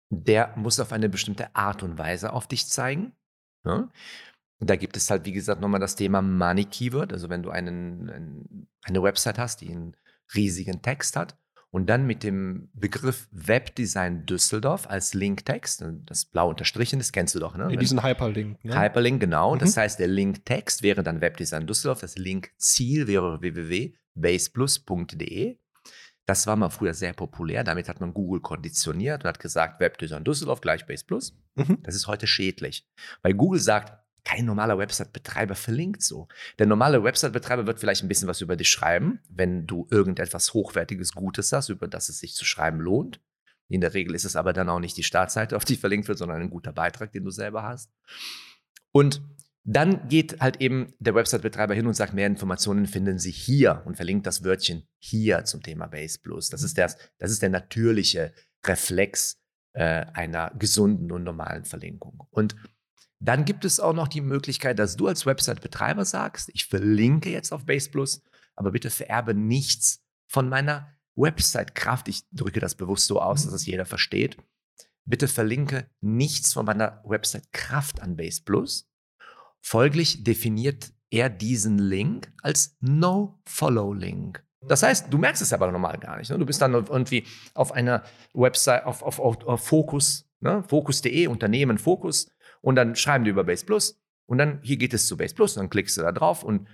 der 0.09 0.57
muss 0.57 0.79
auf 0.79 0.91
eine 0.91 1.07
bestimmte 1.07 1.55
Art 1.55 1.83
und 1.83 1.99
Weise 1.99 2.33
auf 2.33 2.47
dich 2.47 2.67
zeigen. 2.67 3.13
Ja? 3.65 3.89
Da 4.59 4.75
gibt 4.75 4.97
es 4.97 5.09
halt, 5.09 5.25
wie 5.25 5.31
gesagt, 5.31 5.61
nochmal 5.61 5.79
das 5.79 5.95
Thema 5.95 6.21
Money 6.21 6.65
Keyword. 6.65 7.13
Also 7.13 7.29
wenn 7.29 7.41
du 7.43 7.49
einen, 7.49 8.67
eine 8.83 9.01
Website 9.01 9.39
hast, 9.39 9.61
die 9.61 9.71
einen 9.71 9.95
riesigen 10.35 10.81
Text 10.81 11.15
hat 11.15 11.37
und 11.71 11.89
dann 11.89 12.05
mit 12.05 12.23
dem 12.23 12.69
Begriff 12.73 13.29
Webdesign 13.31 14.25
Düsseldorf 14.25 14.89
als 14.89 15.13
Linktext, 15.13 15.85
das 16.05 16.25
blau 16.25 16.49
unterstrichen, 16.49 16.99
das 16.99 17.13
kennst 17.13 17.35
du 17.35 17.39
doch, 17.39 17.55
ne? 17.55 17.69
Ja, 17.71 17.77
diesen 17.77 18.03
Hyperlink. 18.03 18.61
Ne? 18.65 18.77
Hyperlink, 18.77 19.21
genau. 19.21 19.55
Mhm. 19.55 19.59
Das 19.59 19.77
heißt, 19.77 19.97
der 19.99 20.07
Linktext 20.07 20.83
wäre 20.83 21.03
dann 21.03 21.21
Webdesign 21.21 21.65
Düsseldorf, 21.67 22.01
das 22.01 22.17
Linkziel 22.17 23.07
wäre 23.07 23.39
www.baseplus.de. 23.39 25.57
Das 26.29 26.45
war 26.45 26.55
mal 26.55 26.69
früher 26.69 26.93
sehr 26.93 27.13
populär. 27.13 27.63
Damit 27.63 27.89
hat 27.89 28.01
man 28.01 28.13
Google 28.13 28.39
konditioniert 28.39 29.23
und 29.23 29.27
hat 29.27 29.39
gesagt, 29.39 29.79
Webdesign 29.79 30.23
Düsseldorf 30.23 30.61
gleich 30.61 30.85
Base 30.85 31.03
Plus. 31.03 31.35
Mhm. 31.55 31.79
Das 31.81 31.95
ist 31.95 32.05
heute 32.05 32.27
schädlich. 32.27 32.87
Weil 33.23 33.33
Google 33.33 33.59
sagt, 33.59 33.97
kein 34.23 34.45
normaler 34.45 34.77
Website-Betreiber 34.77 35.55
verlinkt 35.55 36.03
so. 36.03 36.27
Der 36.59 36.67
normale 36.67 37.03
Website-Betreiber 37.03 37.65
wird 37.65 37.79
vielleicht 37.79 38.03
ein 38.03 38.07
bisschen 38.07 38.27
was 38.27 38.41
über 38.41 38.55
dich 38.55 38.69
schreiben, 38.69 39.21
wenn 39.27 39.65
du 39.65 39.87
irgendetwas 39.89 40.53
Hochwertiges, 40.53 41.13
Gutes 41.13 41.51
hast, 41.51 41.69
über 41.69 41.87
das 41.87 42.09
es 42.09 42.19
sich 42.19 42.35
zu 42.35 42.45
schreiben 42.45 42.79
lohnt. 42.79 43.19
In 43.67 43.81
der 43.81 43.95
Regel 43.95 44.13
ist 44.13 44.25
es 44.25 44.35
aber 44.35 44.53
dann 44.53 44.69
auch 44.69 44.79
nicht 44.79 44.97
die 44.97 45.03
Startseite, 45.03 45.55
auf 45.55 45.65
die 45.65 45.77
verlinkt 45.77 46.07
wird, 46.09 46.19
sondern 46.19 46.43
ein 46.43 46.51
guter 46.51 46.73
Beitrag, 46.73 47.11
den 47.11 47.23
du 47.23 47.31
selber 47.31 47.63
hast. 47.63 47.91
Und 48.91 49.23
dann 49.71 50.07
geht 50.07 50.41
halt 50.41 50.61
eben 50.61 50.93
der 50.97 51.13
Website-Betreiber 51.13 51.75
hin 51.75 51.85
und 51.85 51.93
sagt, 51.93 52.15
mehr 52.15 52.25
Informationen 52.25 52.87
finden 52.87 53.19
Sie 53.19 53.29
hier 53.29 53.83
und 53.85 53.97
verlinkt 53.97 54.25
das 54.25 54.43
Wörtchen 54.43 54.87
hier 54.97 55.45
zum 55.45 55.61
Thema 55.61 55.85
Base 55.85 56.17
Plus. 56.19 56.49
Das 56.49 56.63
ist, 56.63 56.79
das, 56.79 56.97
das 57.19 57.29
ist 57.29 57.43
der 57.43 57.49
natürliche 57.49 58.33
Reflex 58.65 59.39
äh, 59.73 60.07
einer 60.13 60.51
gesunden 60.57 61.11
und 61.11 61.23
normalen 61.23 61.65
Verlinkung. 61.65 62.23
Und 62.31 62.55
dann 63.19 63.45
gibt 63.45 63.63
es 63.63 63.79
auch 63.79 63.93
noch 63.93 64.07
die 64.07 64.21
Möglichkeit, 64.21 64.79
dass 64.79 64.95
du 64.95 65.07
als 65.07 65.27
Website-Betreiber 65.27 66.03
sagst, 66.03 66.49
ich 66.55 66.65
verlinke 66.65 67.29
jetzt 67.29 67.51
auf 67.51 67.67
Base 67.67 67.91
Plus, 67.91 68.23
aber 68.55 68.71
bitte 68.71 68.89
vererbe 68.89 69.35
nichts 69.35 70.03
von 70.25 70.49
meiner 70.49 70.97
Website-Kraft. 71.15 72.07
Ich 72.07 72.23
drücke 72.31 72.59
das 72.59 72.73
bewusst 72.73 73.05
so 73.05 73.21
aus, 73.21 73.43
dass 73.43 73.53
es 73.53 73.67
jeder 73.67 73.85
versteht. 73.85 74.37
bitte 75.05 75.27
verlinke 75.27 75.89
nichts 76.01 76.53
von 76.53 76.65
meiner 76.65 77.03
Website 77.05 77.51
Kraft 77.51 78.01
an 78.01 78.15
Base 78.15 78.41
Plus. 78.43 78.88
Folglich 79.61 80.23
definiert 80.23 80.91
er 81.11 81.29
diesen 81.29 81.79
Link 81.79 82.31
als 82.41 82.77
No-Follow-Link. 82.81 84.43
Das 84.67 84.83
heißt, 84.83 85.11
du 85.11 85.17
merkst 85.17 85.41
es 85.41 85.53
aber 85.53 85.71
normal 85.71 85.97
gar 85.99 86.17
nicht. 86.17 86.29
Ne? 86.29 86.37
Du 86.37 86.45
bist 86.45 86.61
dann 86.61 86.73
irgendwie 86.73 87.25
auf 87.53 87.71
einer 87.71 88.03
Website, 88.33 88.85
auf, 88.85 89.01
auf, 89.01 89.19
auf, 89.19 89.43
auf 89.45 89.65
Focus, 89.65 90.29
ne? 90.41 90.63
Focus.de, 90.67 91.27
Unternehmen 91.27 91.77
Focus, 91.77 92.29
und 92.61 92.75
dann 92.75 92.95
schreiben 92.95 93.23
die 93.23 93.31
über 93.31 93.45
Base 93.45 93.65
Plus 93.65 94.01
und 94.25 94.37
dann 94.37 94.59
hier 94.61 94.77
geht 94.77 94.93
es 94.93 95.07
zu 95.07 95.15
Base 95.17 95.33
Plus, 95.33 95.55
und 95.55 95.63
dann 95.63 95.69
klickst 95.69 95.97
du 95.97 96.01
da 96.01 96.11
drauf 96.11 96.43
und 96.43 96.67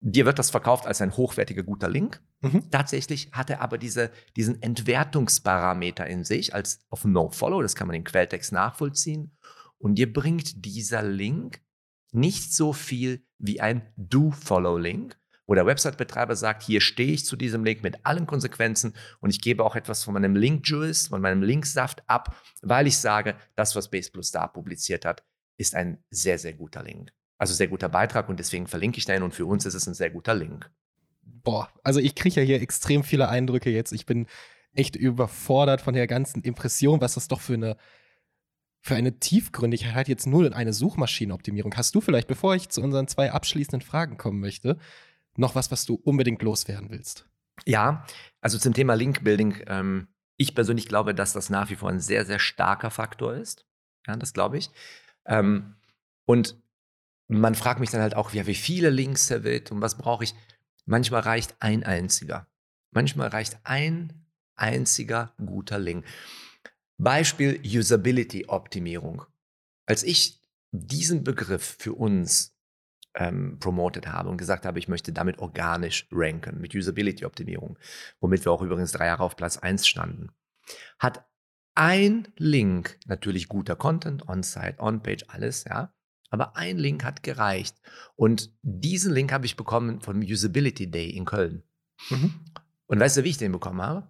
dir 0.00 0.26
wird 0.26 0.38
das 0.38 0.50
verkauft 0.50 0.86
als 0.86 1.00
ein 1.02 1.16
hochwertiger, 1.16 1.62
guter 1.62 1.88
Link. 1.88 2.20
Mhm. 2.40 2.70
Tatsächlich 2.70 3.30
hat 3.32 3.50
er 3.50 3.60
aber 3.60 3.78
diese, 3.78 4.10
diesen 4.34 4.60
Entwertungsparameter 4.60 6.06
in 6.06 6.24
sich 6.24 6.54
als 6.54 6.80
auf 6.88 7.04
No-Follow, 7.04 7.62
das 7.62 7.76
kann 7.76 7.86
man 7.86 7.96
im 7.96 8.04
Quelltext 8.04 8.52
nachvollziehen. 8.52 9.36
Und 9.78 9.94
dir 9.94 10.12
bringt 10.12 10.64
dieser 10.64 11.02
Link 11.02 11.60
nicht 12.12 12.54
so 12.54 12.72
viel 12.72 13.22
wie 13.38 13.60
ein 13.60 13.82
Do-Follow-Link, 13.96 15.16
wo 15.46 15.54
der 15.54 15.66
Website-Betreiber 15.66 16.36
sagt, 16.36 16.62
hier 16.62 16.80
stehe 16.80 17.12
ich 17.12 17.24
zu 17.24 17.34
diesem 17.34 17.64
Link 17.64 17.82
mit 17.82 18.06
allen 18.06 18.26
Konsequenzen 18.26 18.94
und 19.20 19.30
ich 19.30 19.40
gebe 19.40 19.64
auch 19.64 19.74
etwas 19.74 20.04
von 20.04 20.14
meinem 20.14 20.36
Link-Juice, 20.36 21.08
von 21.08 21.20
meinem 21.20 21.42
Linksaft 21.42 22.04
ab, 22.06 22.36
weil 22.62 22.86
ich 22.86 22.98
sage, 22.98 23.34
das, 23.56 23.74
was 23.74 23.90
Base 23.90 24.10
Plus 24.12 24.30
da 24.30 24.46
publiziert 24.46 25.04
hat, 25.04 25.24
ist 25.56 25.74
ein 25.74 25.98
sehr, 26.10 26.38
sehr 26.38 26.52
guter 26.52 26.82
Link. 26.82 27.12
Also 27.36 27.54
sehr 27.54 27.68
guter 27.68 27.88
Beitrag 27.88 28.28
und 28.28 28.38
deswegen 28.38 28.66
verlinke 28.66 28.98
ich 28.98 29.06
den 29.06 29.22
und 29.22 29.34
für 29.34 29.46
uns 29.46 29.66
ist 29.66 29.74
es 29.74 29.86
ein 29.86 29.94
sehr 29.94 30.10
guter 30.10 30.34
Link. 30.34 30.70
Boah, 31.22 31.68
also 31.82 31.98
ich 31.98 32.14
kriege 32.14 32.40
ja 32.40 32.46
hier 32.46 32.62
extrem 32.62 33.02
viele 33.02 33.28
Eindrücke 33.28 33.70
jetzt. 33.70 33.92
Ich 33.92 34.06
bin 34.06 34.26
echt 34.72 34.94
überfordert 34.94 35.80
von 35.80 35.94
der 35.94 36.06
ganzen 36.06 36.42
Impression, 36.42 37.00
was 37.00 37.14
das 37.14 37.28
doch 37.28 37.40
für 37.40 37.54
eine 37.54 37.76
für 38.80 38.94
eine 38.94 39.18
Tiefgründigkeit 39.18 40.08
jetzt 40.08 40.26
nur 40.26 40.46
in 40.46 40.52
eine 40.52 40.72
Suchmaschinenoptimierung. 40.72 41.74
Hast 41.76 41.94
du 41.94 42.00
vielleicht, 42.00 42.28
bevor 42.28 42.54
ich 42.54 42.70
zu 42.70 42.80
unseren 42.82 43.08
zwei 43.08 43.32
abschließenden 43.32 43.82
Fragen 43.82 44.16
kommen 44.16 44.40
möchte, 44.40 44.78
noch 45.36 45.54
was, 45.54 45.70
was 45.70 45.84
du 45.84 45.94
unbedingt 45.94 46.42
loswerden 46.42 46.90
willst? 46.90 47.26
Ja, 47.66 48.06
also 48.40 48.58
zum 48.58 48.72
Thema 48.72 48.94
Link-Building. 48.94 49.64
Ähm, 49.66 50.08
ich 50.36 50.54
persönlich 50.54 50.88
glaube, 50.88 51.14
dass 51.14 51.34
das 51.34 51.50
nach 51.50 51.68
wie 51.68 51.76
vor 51.76 51.90
ein 51.90 52.00
sehr, 52.00 52.24
sehr 52.24 52.38
starker 52.38 52.90
Faktor 52.90 53.34
ist. 53.34 53.66
Ja, 54.06 54.16
das 54.16 54.32
glaube 54.32 54.56
ich. 54.56 54.70
Ähm, 55.26 55.74
und 56.24 56.56
man 57.28 57.54
fragt 57.54 57.80
mich 57.80 57.90
dann 57.90 58.00
halt 58.00 58.16
auch, 58.16 58.32
ja, 58.32 58.46
wie 58.46 58.54
viele 58.54 58.90
Links 58.90 59.30
er 59.30 59.44
will 59.44 59.62
und 59.70 59.82
was 59.82 59.98
brauche 59.98 60.24
ich. 60.24 60.34
Manchmal 60.86 61.20
reicht 61.20 61.54
ein 61.60 61.84
einziger. 61.84 62.46
Manchmal 62.90 63.28
reicht 63.28 63.58
ein 63.64 64.24
einziger 64.56 65.32
guter 65.44 65.78
Link. 65.78 66.04
Beispiel 67.02 67.60
Usability-Optimierung. 67.64 69.24
Als 69.86 70.02
ich 70.02 70.40
diesen 70.70 71.24
Begriff 71.24 71.76
für 71.78 71.94
uns 71.94 72.56
ähm, 73.14 73.58
promoted 73.58 74.06
habe 74.06 74.28
und 74.28 74.36
gesagt 74.36 74.66
habe, 74.66 74.78
ich 74.78 74.88
möchte 74.88 75.12
damit 75.12 75.38
organisch 75.38 76.06
ranken, 76.12 76.60
mit 76.60 76.74
Usability-Optimierung, 76.74 77.78
womit 78.20 78.44
wir 78.44 78.52
auch 78.52 78.62
übrigens 78.62 78.92
drei 78.92 79.06
Jahre 79.06 79.24
auf 79.24 79.36
Platz 79.36 79.56
1 79.56 79.86
standen, 79.86 80.30
hat 80.98 81.26
ein 81.74 82.28
Link, 82.36 82.98
natürlich 83.06 83.48
guter 83.48 83.76
Content, 83.76 84.28
On-Site, 84.28 84.76
On-Page, 84.78 85.24
alles, 85.28 85.64
ja, 85.64 85.92
aber 86.30 86.56
ein 86.56 86.78
Link 86.78 87.04
hat 87.04 87.22
gereicht. 87.22 87.76
Und 88.14 88.52
diesen 88.62 89.12
Link 89.12 89.32
habe 89.32 89.46
ich 89.46 89.56
bekommen 89.56 90.00
vom 90.00 90.20
Usability 90.20 90.90
Day 90.90 91.10
in 91.10 91.24
Köln. 91.24 91.64
Mhm. 92.10 92.44
Und 92.86 93.00
weißt 93.00 93.16
du, 93.16 93.24
wie 93.24 93.30
ich 93.30 93.38
den 93.38 93.52
bekommen 93.52 93.82
habe? 93.82 94.09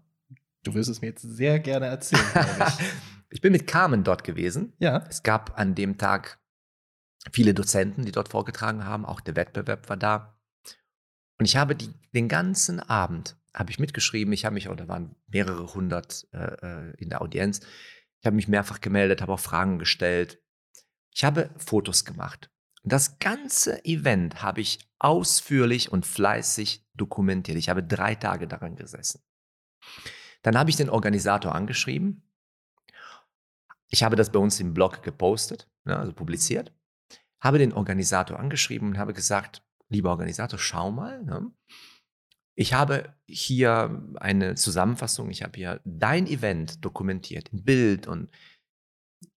Du 0.62 0.74
wirst 0.74 0.90
es 0.90 1.00
mir 1.00 1.08
jetzt 1.08 1.22
sehr 1.22 1.58
gerne 1.58 1.86
erzählen, 1.86 2.22
ich. 2.34 2.84
ich 3.30 3.40
bin 3.40 3.52
mit 3.52 3.66
Carmen 3.66 4.04
dort 4.04 4.24
gewesen. 4.24 4.74
Ja. 4.78 5.04
Es 5.08 5.22
gab 5.22 5.58
an 5.58 5.74
dem 5.74 5.96
Tag 5.96 6.38
viele 7.32 7.54
Dozenten, 7.54 8.04
die 8.04 8.12
dort 8.12 8.28
vorgetragen 8.28 8.84
haben, 8.84 9.04
auch 9.04 9.20
der 9.20 9.36
Wettbewerb 9.36 9.88
war 9.88 9.96
da. 9.96 10.38
Und 11.38 11.46
ich 11.46 11.56
habe 11.56 11.74
die, 11.74 11.92
den 12.14 12.28
ganzen 12.28 12.80
Abend, 12.80 13.36
habe 13.54 13.70
ich 13.70 13.78
mitgeschrieben, 13.78 14.32
ich 14.32 14.44
habe 14.44 14.54
mich, 14.54 14.68
oder 14.68 14.88
waren 14.88 15.16
mehrere 15.26 15.74
hundert 15.74 16.28
äh, 16.32 16.90
äh, 16.90 16.94
in 16.98 17.08
der 17.08 17.22
Audienz, 17.22 17.60
ich 18.20 18.26
habe 18.26 18.36
mich 18.36 18.48
mehrfach 18.48 18.80
gemeldet, 18.80 19.22
habe 19.22 19.32
auch 19.32 19.40
Fragen 19.40 19.78
gestellt. 19.78 20.42
Ich 21.14 21.24
habe 21.24 21.50
Fotos 21.56 22.04
gemacht. 22.04 22.50
Das 22.82 23.18
ganze 23.18 23.84
Event 23.84 24.42
habe 24.42 24.60
ich 24.60 24.78
ausführlich 24.98 25.90
und 25.90 26.06
fleißig 26.06 26.86
dokumentiert. 26.94 27.58
Ich 27.58 27.68
habe 27.68 27.82
drei 27.82 28.14
Tage 28.14 28.46
daran 28.46 28.76
gesessen. 28.76 29.22
Dann 30.42 30.56
habe 30.56 30.70
ich 30.70 30.76
den 30.76 30.90
Organisator 30.90 31.54
angeschrieben. 31.54 32.22
Ich 33.88 34.02
habe 34.02 34.16
das 34.16 34.30
bei 34.30 34.38
uns 34.38 34.60
im 34.60 34.72
Blog 34.74 35.02
gepostet, 35.02 35.68
ne, 35.84 35.96
also 35.96 36.12
publiziert 36.12 36.72
habe 37.40 37.58
den 37.58 37.72
Organisator 37.72 38.38
angeschrieben 38.38 38.88
und 38.88 38.98
habe 38.98 39.14
gesagt, 39.14 39.62
lieber 39.88 40.10
Organisator, 40.10 40.58
schau 40.58 40.90
mal. 40.90 41.22
Ne? 41.22 41.50
Ich 42.54 42.74
habe 42.74 43.14
hier 43.26 44.12
eine 44.16 44.54
Zusammenfassung, 44.54 45.30
ich 45.30 45.42
habe 45.42 45.56
hier 45.56 45.80
dein 45.84 46.26
Event 46.26 46.84
dokumentiert, 46.84 47.48
in 47.48 47.64
Bild 47.64 48.06
und 48.06 48.28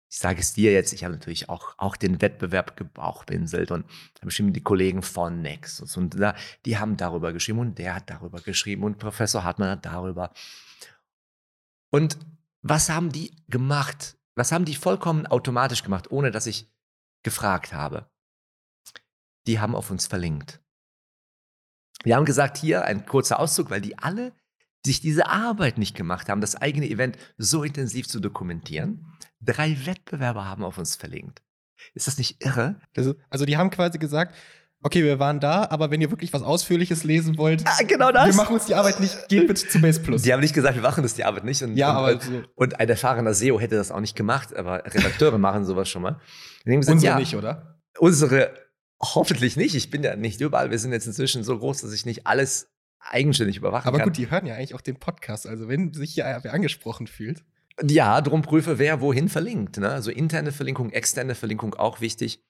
ich 0.09 0.19
sage 0.19 0.41
es 0.41 0.53
dir 0.53 0.71
jetzt, 0.71 0.93
ich 0.93 1.03
habe 1.03 1.13
natürlich 1.13 1.49
auch, 1.49 1.73
auch 1.77 1.95
den 1.95 2.21
Wettbewerb 2.21 2.77
gebauchpinselt 2.77 3.71
und 3.71 3.85
habe 4.17 4.27
geschrieben, 4.27 4.53
die 4.53 4.61
Kollegen 4.61 5.01
von 5.01 5.41
Nexus 5.41 5.97
und 5.97 6.19
da, 6.19 6.35
die 6.65 6.77
haben 6.77 6.97
darüber 6.97 7.33
geschrieben 7.33 7.59
und 7.59 7.79
der 7.79 7.95
hat 7.95 8.09
darüber 8.09 8.39
geschrieben 8.41 8.83
und 8.83 8.99
Professor 8.99 9.43
Hartmann 9.43 9.69
hat 9.69 9.85
darüber. 9.85 10.31
Und 11.93 12.17
was 12.63 12.89
haben 12.89 13.11
die 13.11 13.35
gemacht? 13.47 14.17
Was 14.35 14.51
haben 14.51 14.65
die 14.65 14.75
vollkommen 14.75 15.27
automatisch 15.27 15.83
gemacht, 15.83 16.11
ohne 16.11 16.31
dass 16.31 16.47
ich 16.47 16.73
gefragt 17.23 17.73
habe. 17.73 18.09
Die 19.47 19.59
haben 19.59 19.75
auf 19.75 19.89
uns 19.89 20.07
verlinkt. 20.07 20.61
Wir 22.03 22.15
haben 22.15 22.25
gesagt, 22.25 22.57
hier 22.57 22.83
ein 22.85 23.05
kurzer 23.05 23.39
Auszug, 23.39 23.69
weil 23.69 23.81
die 23.81 23.97
alle 23.97 24.33
sich 24.85 24.99
diese 24.99 25.27
Arbeit 25.27 25.77
nicht 25.77 25.95
gemacht 25.95 26.27
haben, 26.27 26.41
das 26.41 26.55
eigene 26.55 26.89
Event 26.89 27.17
so 27.37 27.63
intensiv 27.63 28.07
zu 28.07 28.19
dokumentieren. 28.19 29.05
Drei 29.39 29.85
Wettbewerber 29.85 30.45
haben 30.45 30.63
auf 30.63 30.77
uns 30.77 30.95
verlinkt. 30.95 31.41
Ist 31.93 32.07
das 32.07 32.17
nicht 32.17 32.43
irre? 32.43 32.81
Also, 32.95 33.15
also 33.29 33.45
die 33.45 33.55
haben 33.57 33.69
quasi 33.69 33.97
gesagt, 33.97 34.35
okay, 34.83 35.03
wir 35.03 35.19
waren 35.19 35.39
da, 35.39 35.67
aber 35.69 35.91
wenn 35.91 36.01
ihr 36.01 36.11
wirklich 36.11 36.31
was 36.33 36.43
Ausführliches 36.43 37.03
lesen 37.03 37.37
wollt, 37.37 37.63
ah, 37.65 37.83
genau 37.87 38.11
das. 38.11 38.27
wir 38.27 38.35
machen 38.35 38.53
uns 38.53 38.65
die 38.65 38.75
Arbeit 38.75 38.99
nicht, 38.99 39.29
geht 39.29 39.47
bitte 39.47 39.67
zu 39.67 39.81
Base 39.81 39.99
Plus. 39.99 40.21
Die 40.21 40.33
haben 40.33 40.41
nicht 40.41 40.53
gesagt, 40.53 40.75
wir 40.75 40.81
machen 40.81 41.03
uns 41.03 41.15
die 41.15 41.23
Arbeit 41.23 41.43
nicht. 41.43 41.61
Und, 41.63 41.75
ja, 41.75 41.91
und, 41.91 41.97
aber 41.97 42.21
so. 42.21 42.43
und 42.55 42.79
ein 42.79 42.89
erfahrener 42.89 43.33
SEO 43.33 43.59
hätte 43.59 43.75
das 43.75 43.91
auch 43.91 43.99
nicht 43.99 44.15
gemacht, 44.15 44.55
aber 44.55 44.83
Redakteure 44.85 45.37
machen 45.39 45.65
sowas 45.65 45.89
schon 45.89 46.01
mal. 46.01 46.19
Unsere 46.65 46.97
ja, 46.97 47.17
nicht, 47.17 47.35
oder? 47.35 47.79
Unsere 47.97 48.51
hoffentlich 49.01 49.57
nicht. 49.57 49.75
Ich 49.75 49.89
bin 49.89 50.03
ja 50.03 50.15
nicht 50.15 50.39
überall. 50.41 50.71
Wir 50.71 50.79
sind 50.79 50.91
jetzt 50.91 51.07
inzwischen 51.07 51.43
so 51.43 51.57
groß, 51.57 51.81
dass 51.81 51.93
ich 51.93 52.05
nicht 52.05 52.25
alles 52.25 52.69
eigenständig 52.99 53.57
überwachen 53.57 53.87
aber 53.87 53.97
kann. 53.97 54.07
Aber 54.07 54.11
gut, 54.11 54.17
die 54.17 54.31
hören 54.31 54.45
ja 54.45 54.55
eigentlich 54.55 54.75
auch 54.75 54.81
den 54.81 54.97
Podcast. 54.97 55.47
Also 55.47 55.67
wenn 55.67 55.93
sich 55.93 56.13
hier 56.13 56.39
wer 56.41 56.53
angesprochen 56.53 57.07
fühlt. 57.07 57.43
Ja, 57.81 58.21
drum 58.21 58.43
prüfe, 58.43 58.77
wer 58.77 59.01
wohin 59.01 59.29
verlinkt. 59.29 59.77
Ne? 59.77 59.89
Also 59.89 60.11
interne 60.11 60.51
Verlinkung, 60.51 60.91
externe 60.91 61.35
Verlinkung 61.35 61.73
auch 61.75 62.01
wichtig. 62.01 62.41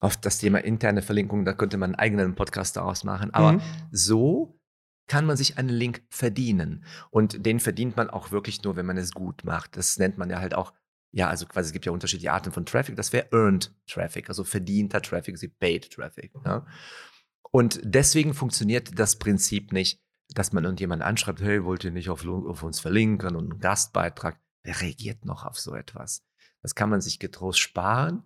Auf 0.00 0.16
das 0.16 0.38
Thema 0.38 0.58
interne 0.58 1.02
Verlinkung, 1.02 1.44
da 1.44 1.52
könnte 1.52 1.78
man 1.78 1.90
einen 1.90 1.98
eigenen 1.98 2.34
Podcast 2.34 2.76
daraus 2.76 3.04
machen. 3.04 3.32
Aber 3.32 3.52
mhm. 3.52 3.62
so 3.90 4.60
kann 5.08 5.24
man 5.24 5.36
sich 5.36 5.56
einen 5.56 5.68
Link 5.68 6.02
verdienen. 6.10 6.84
Und 7.10 7.46
den 7.46 7.60
verdient 7.60 7.96
man 7.96 8.10
auch 8.10 8.30
wirklich 8.30 8.62
nur, 8.62 8.76
wenn 8.76 8.86
man 8.86 8.96
es 8.98 9.12
gut 9.12 9.44
macht. 9.44 9.76
Das 9.76 9.98
nennt 9.98 10.18
man 10.18 10.30
ja 10.30 10.40
halt 10.40 10.54
auch 10.54 10.72
ja, 11.16 11.30
also 11.30 11.46
quasi 11.46 11.68
es 11.68 11.72
gibt 11.72 11.86
ja 11.86 11.92
unterschiedliche 11.92 12.30
Arten 12.30 12.52
von 12.52 12.66
Traffic. 12.66 12.94
Das 12.94 13.10
wäre 13.12 13.28
Earned 13.32 13.74
Traffic, 13.86 14.28
also 14.28 14.44
verdienter 14.44 15.00
Traffic, 15.00 15.38
sie 15.38 15.48
Paid 15.48 15.90
Traffic. 15.90 16.30
Ja? 16.44 16.66
Und 17.50 17.80
deswegen 17.82 18.34
funktioniert 18.34 18.98
das 18.98 19.16
Prinzip 19.16 19.72
nicht, 19.72 20.02
dass 20.34 20.52
man 20.52 20.64
irgendjemand 20.64 21.02
anschreibt, 21.02 21.40
hey, 21.40 21.64
wollt 21.64 21.84
ihr 21.84 21.90
nicht 21.90 22.10
auf, 22.10 22.26
auf 22.26 22.62
uns 22.62 22.80
verlinken 22.80 23.34
und 23.34 23.50
einen 23.50 23.60
Gastbeitrag? 23.60 24.38
Wer 24.62 24.80
reagiert 24.82 25.24
noch 25.24 25.46
auf 25.46 25.58
so 25.58 25.74
etwas? 25.74 26.22
Das 26.60 26.74
kann 26.74 26.90
man 26.90 27.00
sich 27.00 27.18
getrost 27.18 27.60
sparen. 27.60 28.22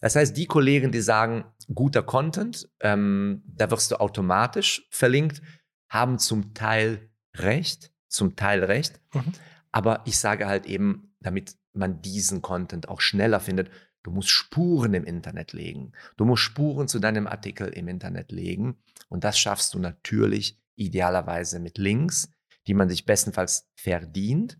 Das 0.00 0.16
heißt, 0.16 0.36
die 0.36 0.46
Kollegen, 0.46 0.92
die 0.92 1.00
sagen, 1.00 1.44
guter 1.74 2.02
Content, 2.02 2.68
ähm, 2.80 3.42
da 3.46 3.70
wirst 3.70 3.90
du 3.90 4.00
automatisch 4.00 4.86
verlinkt, 4.90 5.42
haben 5.88 6.18
zum 6.18 6.54
Teil 6.54 7.10
recht, 7.36 7.92
zum 8.08 8.36
Teil 8.36 8.64
recht. 8.64 9.00
Mhm. 9.14 9.32
Aber 9.72 10.02
ich 10.06 10.18
sage 10.18 10.46
halt 10.46 10.66
eben, 10.66 11.14
damit 11.20 11.56
man 11.72 12.00
diesen 12.02 12.42
Content 12.42 12.88
auch 12.88 13.00
schneller 13.00 13.40
findet. 13.40 13.70
Du 14.02 14.10
musst 14.10 14.30
Spuren 14.30 14.94
im 14.94 15.04
Internet 15.04 15.52
legen. 15.52 15.92
Du 16.16 16.24
musst 16.24 16.42
Spuren 16.42 16.88
zu 16.88 16.98
deinem 16.98 17.26
Artikel 17.26 17.68
im 17.68 17.88
Internet 17.88 18.32
legen. 18.32 18.76
Und 19.08 19.24
das 19.24 19.38
schaffst 19.38 19.74
du 19.74 19.78
natürlich 19.78 20.60
idealerweise 20.76 21.58
mit 21.58 21.78
Links, 21.78 22.30
die 22.66 22.74
man 22.74 22.88
sich 22.88 23.04
bestenfalls 23.04 23.68
verdient, 23.74 24.58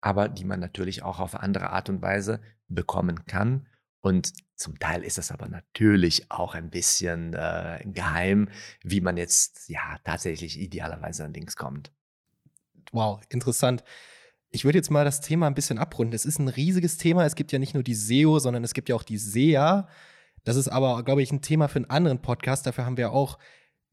aber 0.00 0.28
die 0.28 0.44
man 0.44 0.60
natürlich 0.60 1.02
auch 1.02 1.20
auf 1.20 1.34
andere 1.34 1.70
Art 1.70 1.88
und 1.88 2.02
Weise 2.02 2.40
bekommen 2.68 3.26
kann. 3.26 3.68
Und 4.02 4.32
zum 4.56 4.78
Teil 4.78 5.02
ist 5.02 5.16
das 5.16 5.30
aber 5.30 5.48
natürlich 5.48 6.30
auch 6.30 6.54
ein 6.54 6.70
bisschen 6.70 7.34
äh, 7.34 7.80
geheim, 7.86 8.48
wie 8.82 9.00
man 9.00 9.16
jetzt 9.16 9.68
ja 9.68 9.98
tatsächlich 10.04 10.60
idealerweise 10.60 11.24
an 11.24 11.32
Links 11.32 11.56
kommt. 11.56 11.92
Wow, 12.92 13.20
interessant. 13.30 13.82
ich 14.50 14.64
würde 14.64 14.78
jetzt 14.78 14.90
mal 14.90 15.04
das 15.04 15.20
Thema 15.20 15.46
ein 15.46 15.54
bisschen 15.54 15.78
abrunden. 15.78 16.14
Es 16.14 16.26
ist 16.26 16.38
ein 16.38 16.48
riesiges 16.48 16.98
Thema. 16.98 17.24
Es 17.24 17.36
gibt 17.36 17.52
ja 17.52 17.58
nicht 17.58 17.74
nur 17.74 17.82
die 17.82 17.94
SEO, 17.94 18.38
sondern 18.38 18.64
es 18.64 18.74
gibt 18.74 18.88
ja 18.88 18.96
auch 18.96 19.02
die 19.02 19.16
SEA. 19.16 19.88
Das 20.44 20.56
ist 20.56 20.68
aber, 20.68 21.02
glaube 21.04 21.22
ich, 21.22 21.32
ein 21.32 21.40
Thema 21.40 21.68
für 21.68 21.76
einen 21.76 21.90
anderen 21.90 22.20
Podcast. 22.20 22.66
Dafür 22.66 22.84
haben 22.84 22.98
wir 22.98 23.12
auch 23.12 23.38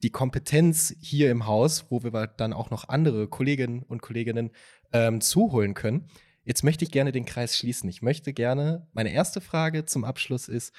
die 0.03 0.09
Kompetenz 0.09 0.93
hier 0.99 1.31
im 1.31 1.45
Haus, 1.45 1.85
wo 1.89 2.03
wir 2.03 2.27
dann 2.27 2.53
auch 2.53 2.71
noch 2.71 2.89
andere 2.89 3.27
Kolleginnen 3.27 3.83
und 3.83 4.01
Kolleginnen 4.01 4.51
ähm, 4.91 5.21
zuholen 5.21 5.75
können. 5.75 6.09
Jetzt 6.43 6.63
möchte 6.63 6.85
ich 6.85 6.91
gerne 6.91 7.11
den 7.11 7.25
Kreis 7.25 7.57
schließen. 7.57 7.89
Ich 7.89 8.01
möchte 8.01 8.33
gerne, 8.33 8.87
meine 8.93 9.11
erste 9.11 9.41
Frage 9.41 9.85
zum 9.85 10.03
Abschluss 10.03 10.47
ist, 10.47 10.73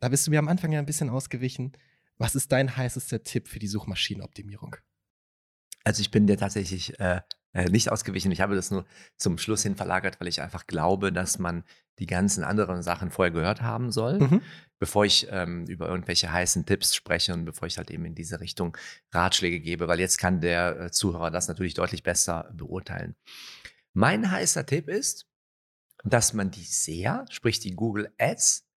da 0.00 0.08
bist 0.08 0.26
du 0.26 0.30
mir 0.30 0.38
am 0.38 0.48
Anfang 0.48 0.72
ja 0.72 0.78
ein 0.78 0.86
bisschen 0.86 1.10
ausgewichen. 1.10 1.72
Was 2.18 2.34
ist 2.34 2.52
dein 2.52 2.76
heißester 2.76 3.22
Tipp 3.22 3.48
für 3.48 3.58
die 3.58 3.68
Suchmaschinenoptimierung? 3.68 4.76
Also 5.84 6.00
ich 6.00 6.10
bin 6.10 6.26
dir 6.26 6.36
tatsächlich 6.36 6.98
äh, 6.98 7.20
äh, 7.52 7.70
nicht 7.70 7.90
ausgewichen. 7.90 8.30
Ich 8.32 8.40
habe 8.40 8.54
das 8.54 8.70
nur 8.70 8.84
zum 9.16 9.38
Schluss 9.38 9.62
hin 9.62 9.76
verlagert, 9.76 10.20
weil 10.20 10.28
ich 10.28 10.42
einfach 10.42 10.66
glaube, 10.66 11.12
dass 11.12 11.38
man 11.38 11.64
die 11.98 12.06
ganzen 12.06 12.44
anderen 12.44 12.82
Sachen 12.82 13.10
vorher 13.10 13.32
gehört 13.32 13.62
haben 13.62 13.90
soll, 13.90 14.18
mhm. 14.18 14.42
bevor 14.78 15.06
ich 15.06 15.26
ähm, 15.30 15.64
über 15.66 15.88
irgendwelche 15.88 16.30
heißen 16.30 16.66
Tipps 16.66 16.94
spreche 16.94 17.32
und 17.32 17.46
bevor 17.46 17.66
ich 17.66 17.78
halt 17.78 17.90
eben 17.90 18.04
in 18.04 18.14
diese 18.14 18.40
Richtung 18.40 18.76
Ratschläge 19.10 19.60
gebe, 19.60 19.88
weil 19.88 20.00
jetzt 20.00 20.18
kann 20.18 20.42
der 20.42 20.80
äh, 20.80 20.90
Zuhörer 20.90 21.30
das 21.30 21.48
natürlich 21.48 21.72
deutlich 21.72 22.02
besser 22.02 22.50
beurteilen. 22.52 23.14
Mein 23.98 24.30
heißer 24.30 24.66
Tipp 24.66 24.88
ist, 24.88 25.26
dass 26.04 26.34
man 26.34 26.50
die 26.50 26.64
SEA, 26.64 27.24
sprich 27.30 27.60
die 27.60 27.74
Google 27.74 28.12
Ads, 28.18 28.68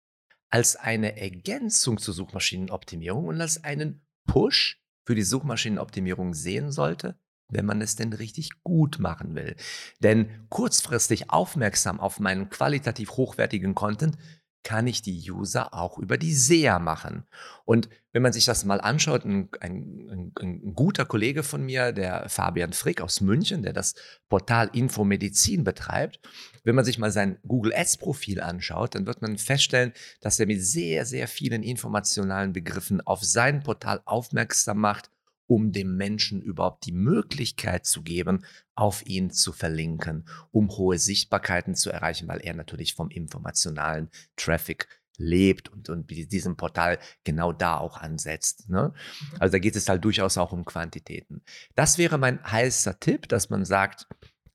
als 0.50 0.78
eine 0.78 1.20
Ergänzung 1.20 1.98
zur 1.98 2.14
Suchmaschinenoptimierung 2.14 3.28
und 3.28 3.42
als 3.42 3.62
einen 3.66 4.08
Push 4.26 4.82
für 5.06 5.16
die 5.16 5.24
Suchmaschinenoptimierung 5.24 6.34
sehen 6.34 6.72
sollte, 6.72 7.20
wenn 7.50 7.66
man 7.66 7.82
es 7.82 7.98
denn 7.98 8.14
richtig 8.14 8.64
gut 8.64 9.00
machen 9.00 9.36
will. 9.36 9.58
Denn 10.00 10.48
kurzfristig 10.48 11.30
aufmerksam 11.30 12.00
auf 12.00 12.22
meinen 12.22 12.50
qualitativ 12.50 13.12
hochwertigen 13.18 13.76
Content 13.76 14.18
kann 14.64 14.88
ich 14.88 15.02
die 15.02 15.32
User 15.32 15.74
auch 15.74 15.98
über 15.98 16.18
die 16.18 16.34
SEA 16.34 16.80
machen. 16.80 17.24
Und 17.66 17.90
wenn 18.12 18.22
man 18.22 18.34
sich 18.34 18.46
das 18.46 18.66
mal 18.66 18.82
anschaut, 18.82 19.24
ein, 19.24 19.50
ein, 19.62 20.34
ein, 20.40 20.74
guter 20.74 21.06
Kollege 21.06 21.44
von 21.44 21.64
mir, 21.64 21.92
der 21.92 22.28
Fabian 22.28 22.74
Frick 22.74 23.02
aus 23.02 23.22
München, 23.22 23.64
der 23.64 23.74
das 23.74 23.96
Portal 24.28 24.70
Infomedizin 24.74 25.64
betreibt, 25.64 26.20
wenn 26.64 26.76
man 26.76 26.86
sich 26.86 26.98
mal 26.98 27.12
sein 27.12 27.38
Google 27.48 27.74
Ads 27.74 27.98
Profil 27.98 28.42
anschaut, 28.42 28.96
dann 28.96 29.06
wird 29.06 29.22
man 29.22 29.38
feststellen, 29.38 29.94
dass 30.22 30.40
er 30.40 30.48
mit 30.48 30.64
sehr, 30.64 31.06
sehr 31.06 31.28
vielen 31.28 31.64
informationalen 31.64 32.52
Begriffen 32.52 33.02
auf 33.02 33.24
sein 33.24 33.62
Portal 33.62 34.02
aufmerksam 34.06 34.80
macht 34.80 35.10
um 35.50 35.72
dem 35.72 35.98
Menschen 35.98 36.42
überhaupt 36.42 36.86
die 36.86 36.92
Möglichkeit 36.92 37.88
zu 37.88 38.04
geben, 38.04 38.46
auf 38.76 39.06
ihn 39.08 39.32
zu 39.32 39.52
verlinken, 39.52 40.30
um 40.52 40.70
hohe 40.70 41.00
Sichtbarkeiten 41.00 41.74
zu 41.74 41.90
erreichen, 41.90 42.28
weil 42.28 42.40
er 42.42 42.54
natürlich 42.54 42.94
vom 42.94 43.10
informationalen 43.10 44.10
Traffic 44.36 44.88
lebt 45.18 45.68
und, 45.70 45.90
und 45.90 46.10
diesem 46.10 46.56
Portal 46.56 47.00
genau 47.24 47.52
da 47.52 47.78
auch 47.78 47.98
ansetzt. 47.98 48.70
Ne? 48.70 48.94
Mhm. 48.94 49.38
Also 49.40 49.52
da 49.54 49.60
geht 49.60 49.76
es 49.76 49.90
halt 49.90 50.06
durchaus 50.06 50.38
auch 50.38 50.52
um 50.52 50.66
Quantitäten. 50.66 51.42
Das 51.76 51.98
wäre 51.98 52.20
mein 52.20 52.44
heißer 52.44 53.00
Tipp, 53.00 53.28
dass 53.28 53.50
man 53.50 53.66
sagt, 53.66 54.08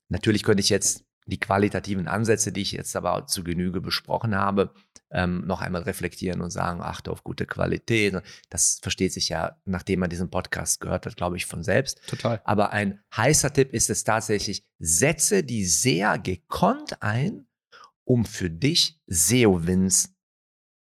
natürlich 0.07 0.43
könnte 0.43 0.61
ich 0.61 0.69
jetzt 0.69 1.04
die 1.25 1.39
qualitativen 1.39 2.07
Ansätze, 2.07 2.51
die 2.51 2.61
ich 2.61 2.71
jetzt 2.71 2.95
aber 2.95 3.27
zu 3.27 3.43
Genüge 3.43 3.81
besprochen 3.81 4.35
habe, 4.35 4.73
ähm, 5.11 5.45
noch 5.45 5.61
einmal 5.61 5.83
reflektieren 5.83 6.41
und 6.41 6.51
sagen, 6.51 6.81
achte 6.81 7.11
auf 7.11 7.23
gute 7.23 7.45
Qualität. 7.45 8.21
Das 8.49 8.79
versteht 8.81 9.13
sich 9.13 9.29
ja, 9.29 9.57
nachdem 9.65 10.01
man 10.01 10.09
diesen 10.09 10.29
Podcast 10.29 10.81
gehört 10.81 11.05
hat, 11.05 11.15
glaube 11.15 11.37
ich, 11.37 11.45
von 11.45 11.63
selbst. 11.63 12.01
Total. 12.07 12.41
Aber 12.43 12.71
ein 12.71 12.99
heißer 13.15 13.53
Tipp 13.53 13.73
ist 13.73 13.89
es 13.89 14.03
tatsächlich, 14.03 14.65
setze 14.79 15.43
die 15.43 15.65
sehr 15.65 16.19
gekonnt 16.19 17.01
ein, 17.01 17.47
um 18.03 18.25
für 18.25 18.49
dich 18.49 18.99
SEO-Wins 19.07 20.13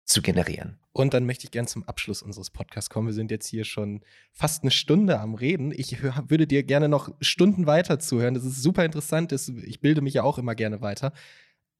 zu 0.05 0.21
generieren. 0.21 0.79
Und 0.97 1.13
dann 1.13 1.27
möchte 1.27 1.43
ich 1.43 1.51
gerne 1.51 1.67
zum 1.67 1.83
Abschluss 1.83 2.23
unseres 2.23 2.49
Podcasts 2.49 2.89
kommen. 2.89 3.05
Wir 3.05 3.13
sind 3.13 3.29
jetzt 3.29 3.45
hier 3.45 3.65
schon 3.65 4.01
fast 4.31 4.63
eine 4.63 4.71
Stunde 4.71 5.19
am 5.19 5.35
Reden. 5.35 5.71
Ich 5.71 6.01
würde 6.01 6.47
dir 6.47 6.63
gerne 6.63 6.89
noch 6.89 7.13
Stunden 7.21 7.67
weiter 7.67 7.99
zuhören. 7.99 8.33
Das 8.33 8.43
ist 8.43 8.63
super 8.63 8.83
interessant. 8.83 9.31
Ich 9.31 9.79
bilde 9.79 10.01
mich 10.01 10.15
ja 10.15 10.23
auch 10.23 10.39
immer 10.39 10.55
gerne 10.55 10.81
weiter. 10.81 11.13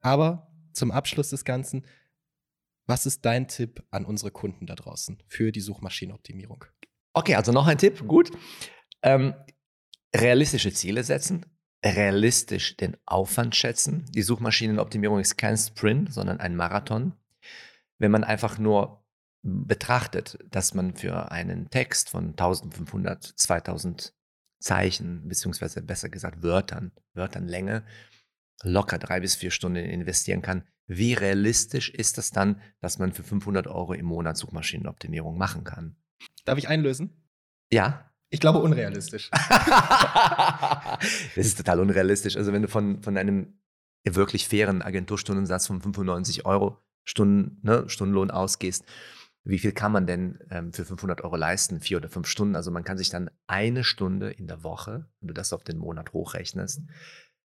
Aber 0.01 0.51
zum 0.71 0.91
Abschluss 0.91 1.31
des 1.31 1.45
Ganzen, 1.45 1.83
was 2.85 3.07
ist 3.07 3.25
dein 3.25 3.47
Tipp 3.47 3.83
an 3.89 4.05
unsere 4.05 4.29
Kunden 4.29 4.67
da 4.67 4.75
draußen 4.75 5.17
für 5.27 5.51
die 5.51 5.61
Suchmaschinenoptimierung? 5.61 6.65
Okay, 7.13 7.33
also 7.33 7.51
noch 7.51 7.65
ein 7.65 7.79
Tipp. 7.79 8.07
Gut. 8.07 8.29
Ähm, 9.01 9.33
realistische 10.15 10.71
Ziele 10.71 11.03
setzen, 11.03 11.43
realistisch 11.83 12.77
den 12.77 12.95
Aufwand 13.07 13.55
schätzen. 13.55 14.05
Die 14.13 14.21
Suchmaschinenoptimierung 14.21 15.19
ist 15.19 15.39
kein 15.39 15.57
Sprint, 15.57 16.13
sondern 16.13 16.39
ein 16.39 16.55
Marathon. 16.55 17.13
Wenn 17.97 18.11
man 18.11 18.23
einfach 18.23 18.59
nur 18.59 19.03
betrachtet, 19.47 20.37
dass 20.51 20.73
man 20.73 20.93
für 20.93 21.31
einen 21.31 21.69
Text 21.69 22.09
von 22.09 22.29
1500, 22.31 23.23
2000 23.23 24.13
Zeichen, 24.59 25.27
beziehungsweise 25.27 25.81
besser 25.81 26.09
gesagt 26.09 26.41
Wörtern, 26.43 26.91
Wörtern 27.13 27.47
Länge, 27.47 27.85
locker 28.63 28.97
drei 28.97 29.19
bis 29.19 29.35
vier 29.35 29.51
Stunden 29.51 29.85
investieren 29.85 30.41
kann, 30.41 30.63
wie 30.87 31.13
realistisch 31.13 31.89
ist 31.89 32.17
es 32.17 32.31
dann, 32.31 32.61
dass 32.79 32.97
man 32.97 33.13
für 33.13 33.23
500 33.23 33.67
Euro 33.67 33.93
im 33.93 34.05
Monat 34.05 34.37
Suchmaschinenoptimierung 34.37 35.37
machen 35.37 35.63
kann? 35.63 35.95
Darf 36.45 36.57
ich 36.57 36.67
einlösen? 36.67 37.11
Ja. 37.71 38.09
Ich 38.29 38.39
glaube 38.39 38.59
unrealistisch. 38.59 39.29
das 39.31 40.99
ist 41.35 41.57
total 41.57 41.79
unrealistisch. 41.79 42.35
Also 42.35 42.51
wenn 42.51 42.63
du 42.63 42.67
von, 42.67 43.01
von 43.03 43.17
einem 43.17 43.59
wirklich 44.03 44.47
fairen 44.47 44.81
Agenturstundensatz 44.81 45.67
von 45.67 45.81
95 45.81 46.45
Euro 46.45 46.77
Stunden, 47.03 47.59
ne, 47.63 47.87
Stundenlohn 47.87 48.31
ausgehst, 48.31 48.83
wie 49.47 49.59
viel 49.59 49.71
kann 49.71 49.93
man 49.93 50.05
denn 50.05 50.39
ähm, 50.49 50.73
für 50.73 50.83
500 50.83 51.21
Euro 51.23 51.37
leisten? 51.37 51.79
Vier 51.79 51.97
oder 51.97 52.09
fünf 52.09 52.27
Stunden. 52.27 52.55
Also 52.55 52.69
man 52.69 52.83
kann 52.83 52.97
sich 52.97 53.09
dann 53.09 53.29
eine 53.47 53.85
Stunde 53.85 54.29
in 54.29 54.47
der 54.47 54.63
Woche, 54.63 55.07
wenn 55.19 55.29
du 55.29 55.33
das 55.33 55.53
auf 55.53 55.63
den 55.63 55.77
Monat 55.77 56.11
hochrechnest, 56.11 56.81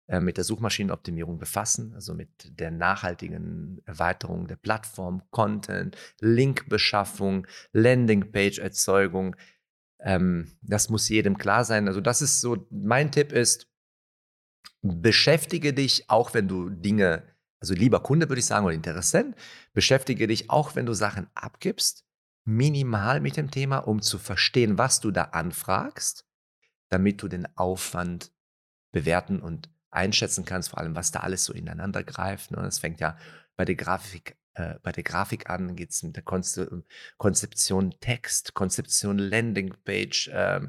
äh, 0.08 0.18
mit 0.18 0.36
der 0.36 0.42
Suchmaschinenoptimierung 0.42 1.38
befassen, 1.38 1.94
also 1.94 2.12
mit 2.12 2.58
der 2.58 2.72
nachhaltigen 2.72 3.80
Erweiterung 3.86 4.48
der 4.48 4.56
Plattform, 4.56 5.22
Content, 5.30 5.96
Linkbeschaffung, 6.20 7.46
Landingpage-Erzeugung. 7.72 9.36
Ähm, 10.00 10.50
das 10.62 10.88
muss 10.88 11.08
jedem 11.08 11.38
klar 11.38 11.64
sein. 11.64 11.86
Also 11.86 12.00
das 12.00 12.22
ist 12.22 12.40
so, 12.40 12.66
mein 12.70 13.12
Tipp 13.12 13.30
ist, 13.30 13.68
beschäftige 14.82 15.72
dich, 15.72 16.10
auch 16.10 16.34
wenn 16.34 16.48
du 16.48 16.70
Dinge 16.70 17.22
also 17.64 17.72
lieber 17.72 18.00
Kunde 18.00 18.28
würde 18.28 18.40
ich 18.40 18.46
sagen 18.46 18.66
oder 18.66 18.74
Interessent, 18.74 19.34
beschäftige 19.72 20.26
dich 20.26 20.50
auch, 20.50 20.76
wenn 20.76 20.84
du 20.84 20.92
Sachen 20.92 21.28
abgibst, 21.34 22.04
minimal 22.44 23.20
mit 23.20 23.38
dem 23.38 23.50
Thema, 23.50 23.78
um 23.78 24.02
zu 24.02 24.18
verstehen, 24.18 24.76
was 24.76 25.00
du 25.00 25.10
da 25.10 25.22
anfragst, 25.22 26.26
damit 26.90 27.22
du 27.22 27.28
den 27.28 27.48
Aufwand 27.56 28.32
bewerten 28.92 29.40
und 29.40 29.70
einschätzen 29.90 30.44
kannst, 30.44 30.68
vor 30.68 30.78
allem 30.78 30.94
was 30.94 31.10
da 31.10 31.20
alles 31.20 31.46
so 31.46 31.54
ineinander 31.54 32.04
greift. 32.04 32.50
Ne? 32.50 32.58
Das 32.58 32.80
fängt 32.80 33.00
ja 33.00 33.16
bei 33.56 33.64
der 33.64 33.76
Grafik, 33.76 34.36
äh, 34.52 34.74
bei 34.82 34.92
der 34.92 35.04
Grafik 35.04 35.48
an, 35.48 35.74
geht 35.74 35.92
es 35.92 36.02
mit 36.02 36.16
der 36.16 36.22
Konzeption 36.22 37.94
Text, 38.00 38.52
Konzeption 38.52 39.16
Landingpage, 39.16 40.28
äh, 40.28 40.60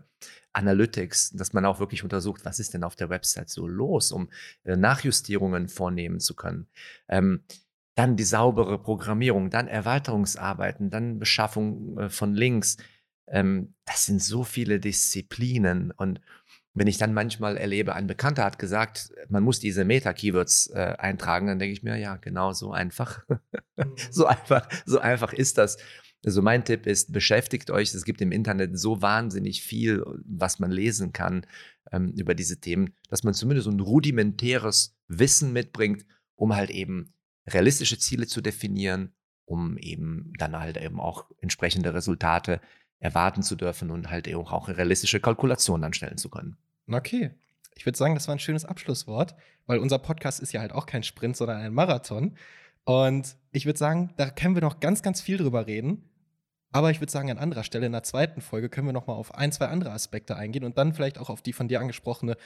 Analytics, 0.56 1.32
dass 1.32 1.54
man 1.54 1.66
auch 1.66 1.80
wirklich 1.80 2.04
untersucht, 2.04 2.46
was 2.46 2.60
ist 2.60 2.74
denn 2.74 2.84
auf 2.84 2.96
der 2.96 3.10
Website 3.10 3.50
so 3.50 3.68
los, 3.68 4.12
um 4.12 4.30
äh, 4.64 4.76
Nachjustierungen 4.76 5.68
vornehmen 5.68 6.20
zu 6.20 6.36
können. 6.36 6.68
Ähm, 7.10 7.44
dann 7.96 8.18
die 8.18 8.24
saubere 8.24 8.82
Programmierung, 8.82 9.50
dann 9.50 9.68
Erweiterungsarbeiten, 9.68 10.90
dann 10.90 11.20
Beschaffung 11.20 11.98
äh, 11.98 12.10
von 12.10 12.34
Links. 12.34 12.78
Ähm, 13.28 13.74
das 13.86 14.06
sind 14.06 14.22
so 14.22 14.44
viele 14.44 14.80
Disziplinen. 14.80 15.92
Und 15.92 16.22
wenn 16.74 16.88
ich 16.88 16.98
dann 16.98 17.14
manchmal 17.14 17.58
erlebe, 17.58 17.96
ein 17.96 18.08
Bekannter 18.08 18.44
hat 18.44 18.60
gesagt, 18.60 19.12
man 19.30 19.44
muss 19.44 19.60
diese 19.60 19.86
Meta-Keywords 19.86 20.72
äh, 20.72 20.96
eintragen, 20.98 21.48
dann 21.48 21.60
denke 21.60 21.74
ich 21.74 21.84
mir, 21.84 21.98
ja, 21.98 22.18
genau 22.18 22.52
so 22.52 22.72
einfach. 22.72 23.24
so 24.12 24.24
mhm. 24.26 24.30
einfach, 24.30 24.70
so 24.86 25.00
einfach 25.00 25.34
ist 25.34 25.58
das. 25.58 25.78
Also 26.24 26.42
mein 26.42 26.66
Tipp 26.66 26.88
ist, 26.88 27.12
beschäftigt 27.12 27.70
euch. 27.70 27.94
Es 27.94 28.06
gibt 28.06 28.22
im 28.22 28.32
Internet 28.32 28.78
so 28.80 29.02
wahnsinnig 29.02 29.62
viel, 29.62 30.04
was 30.26 30.60
man 30.60 30.72
lesen 30.72 31.14
kann 31.14 31.46
ähm, 31.92 32.14
über 32.18 32.34
diese 32.34 32.60
Themen, 32.60 32.94
dass 33.10 33.24
man 33.24 33.34
zumindest 33.34 33.68
ein 33.68 33.80
rudimentäres 33.80 34.96
Wissen 35.08 35.54
mitbringt, 35.54 36.06
um 36.36 36.56
halt 36.56 36.72
eben 36.72 37.14
realistische 37.48 38.00
Ziele 38.00 38.26
zu 38.28 38.42
definieren, 38.42 39.14
um 39.46 39.78
eben 39.78 40.34
dann 40.38 40.58
halt 40.58 40.78
eben 40.78 41.00
auch 41.00 41.30
entsprechende 41.42 41.94
Resultate 41.94 42.60
erwarten 43.00 43.44
zu 43.44 43.56
dürfen 43.56 43.92
und 43.92 44.10
halt 44.10 44.28
eben 44.28 44.40
auch 44.40 44.68
realistische 44.68 45.20
Kalkulationen 45.20 45.84
anstellen 45.84 46.18
zu 46.18 46.30
können. 46.30 46.58
Okay. 46.88 47.32
Ich 47.76 47.86
würde 47.86 47.98
sagen, 47.98 48.16
das 48.16 48.28
war 48.28 48.36
ein 48.36 48.40
schönes 48.40 48.66
Abschlusswort, 48.66 49.36
weil 49.66 49.80
unser 49.80 50.00
Podcast 50.00 50.40
ist 50.40 50.54
ja 50.54 50.62
halt 50.62 50.72
auch 50.72 50.86
kein 50.86 51.04
Sprint, 51.04 51.36
sondern 51.36 51.58
ein 51.58 51.74
Marathon. 51.74 52.38
Und 52.86 53.36
ich 53.52 53.66
würde 53.66 53.80
sagen, 53.80 54.14
da 54.18 54.30
können 54.30 54.56
wir 54.56 54.62
noch 54.62 54.80
ganz, 54.80 55.02
ganz 55.02 55.22
viel 55.22 55.38
drüber 55.38 55.68
reden. 55.68 56.10
Aber 56.72 56.92
ich 56.92 57.00
würde 57.00 57.12
sagen, 57.12 57.32
an 57.32 57.38
anderer 57.38 57.64
Stelle, 57.64 57.86
in 57.86 57.94
der 57.94 58.04
zweiten 58.04 58.42
Folge, 58.42 58.70
können 58.70 58.88
wir 58.88 58.94
noch 58.94 59.08
mal 59.08 59.14
auf 59.14 59.34
ein, 59.36 59.52
zwei 59.52 59.68
andere 59.68 59.92
Aspekte 59.92 60.36
eingehen 60.36 60.64
und 60.64 60.78
dann 60.78 60.94
vielleicht 60.94 61.18
auch 61.18 61.30
auf 61.30 61.42
die 61.42 61.54
von 61.54 61.68
dir 61.68 61.80
angesprochene 61.80 62.38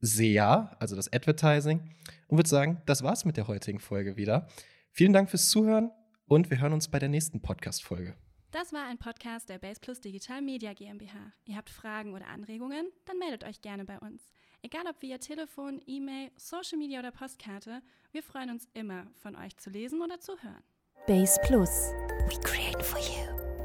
SEA, 0.00 0.76
also 0.78 0.96
das 0.96 1.12
Advertising. 1.12 1.80
Und 2.28 2.36
würde 2.36 2.48
sagen, 2.48 2.82
das 2.86 3.02
war's 3.02 3.24
mit 3.24 3.36
der 3.36 3.48
heutigen 3.48 3.80
Folge 3.80 4.16
wieder. 4.16 4.48
Vielen 4.92 5.12
Dank 5.12 5.30
fürs 5.30 5.48
Zuhören 5.48 5.90
und 6.26 6.50
wir 6.50 6.60
hören 6.60 6.72
uns 6.72 6.88
bei 6.88 6.98
der 6.98 7.08
nächsten 7.08 7.40
Podcast-Folge. 7.40 8.14
Das 8.50 8.72
war 8.72 8.86
ein 8.86 8.98
Podcast 8.98 9.48
der 9.48 9.58
Base 9.58 9.80
Plus 9.80 10.00
Digital 10.00 10.42
Media 10.42 10.74
GmbH. 10.74 11.32
Ihr 11.44 11.56
habt 11.56 11.70
Fragen 11.70 12.14
oder 12.14 12.26
Anregungen? 12.26 12.86
Dann 13.06 13.18
meldet 13.18 13.44
euch 13.44 13.62
gerne 13.62 13.84
bei 13.84 13.98
uns. 13.98 14.32
Egal 14.62 14.86
ob 14.86 15.00
via 15.00 15.16
Telefon, 15.18 15.80
E-Mail, 15.86 16.30
Social 16.36 16.78
Media 16.78 16.98
oder 16.98 17.10
Postkarte, 17.10 17.80
wir 18.12 18.22
freuen 18.22 18.50
uns 18.50 18.68
immer, 18.74 19.06
von 19.22 19.34
euch 19.36 19.56
zu 19.56 19.70
lesen 19.70 20.02
oder 20.02 20.20
zu 20.20 20.32
hören. 20.42 20.62
Base 21.06 21.40
Plus. 21.44 21.92
We 22.28 22.38
create 22.42 22.82
for 22.82 22.98
you. 22.98 23.59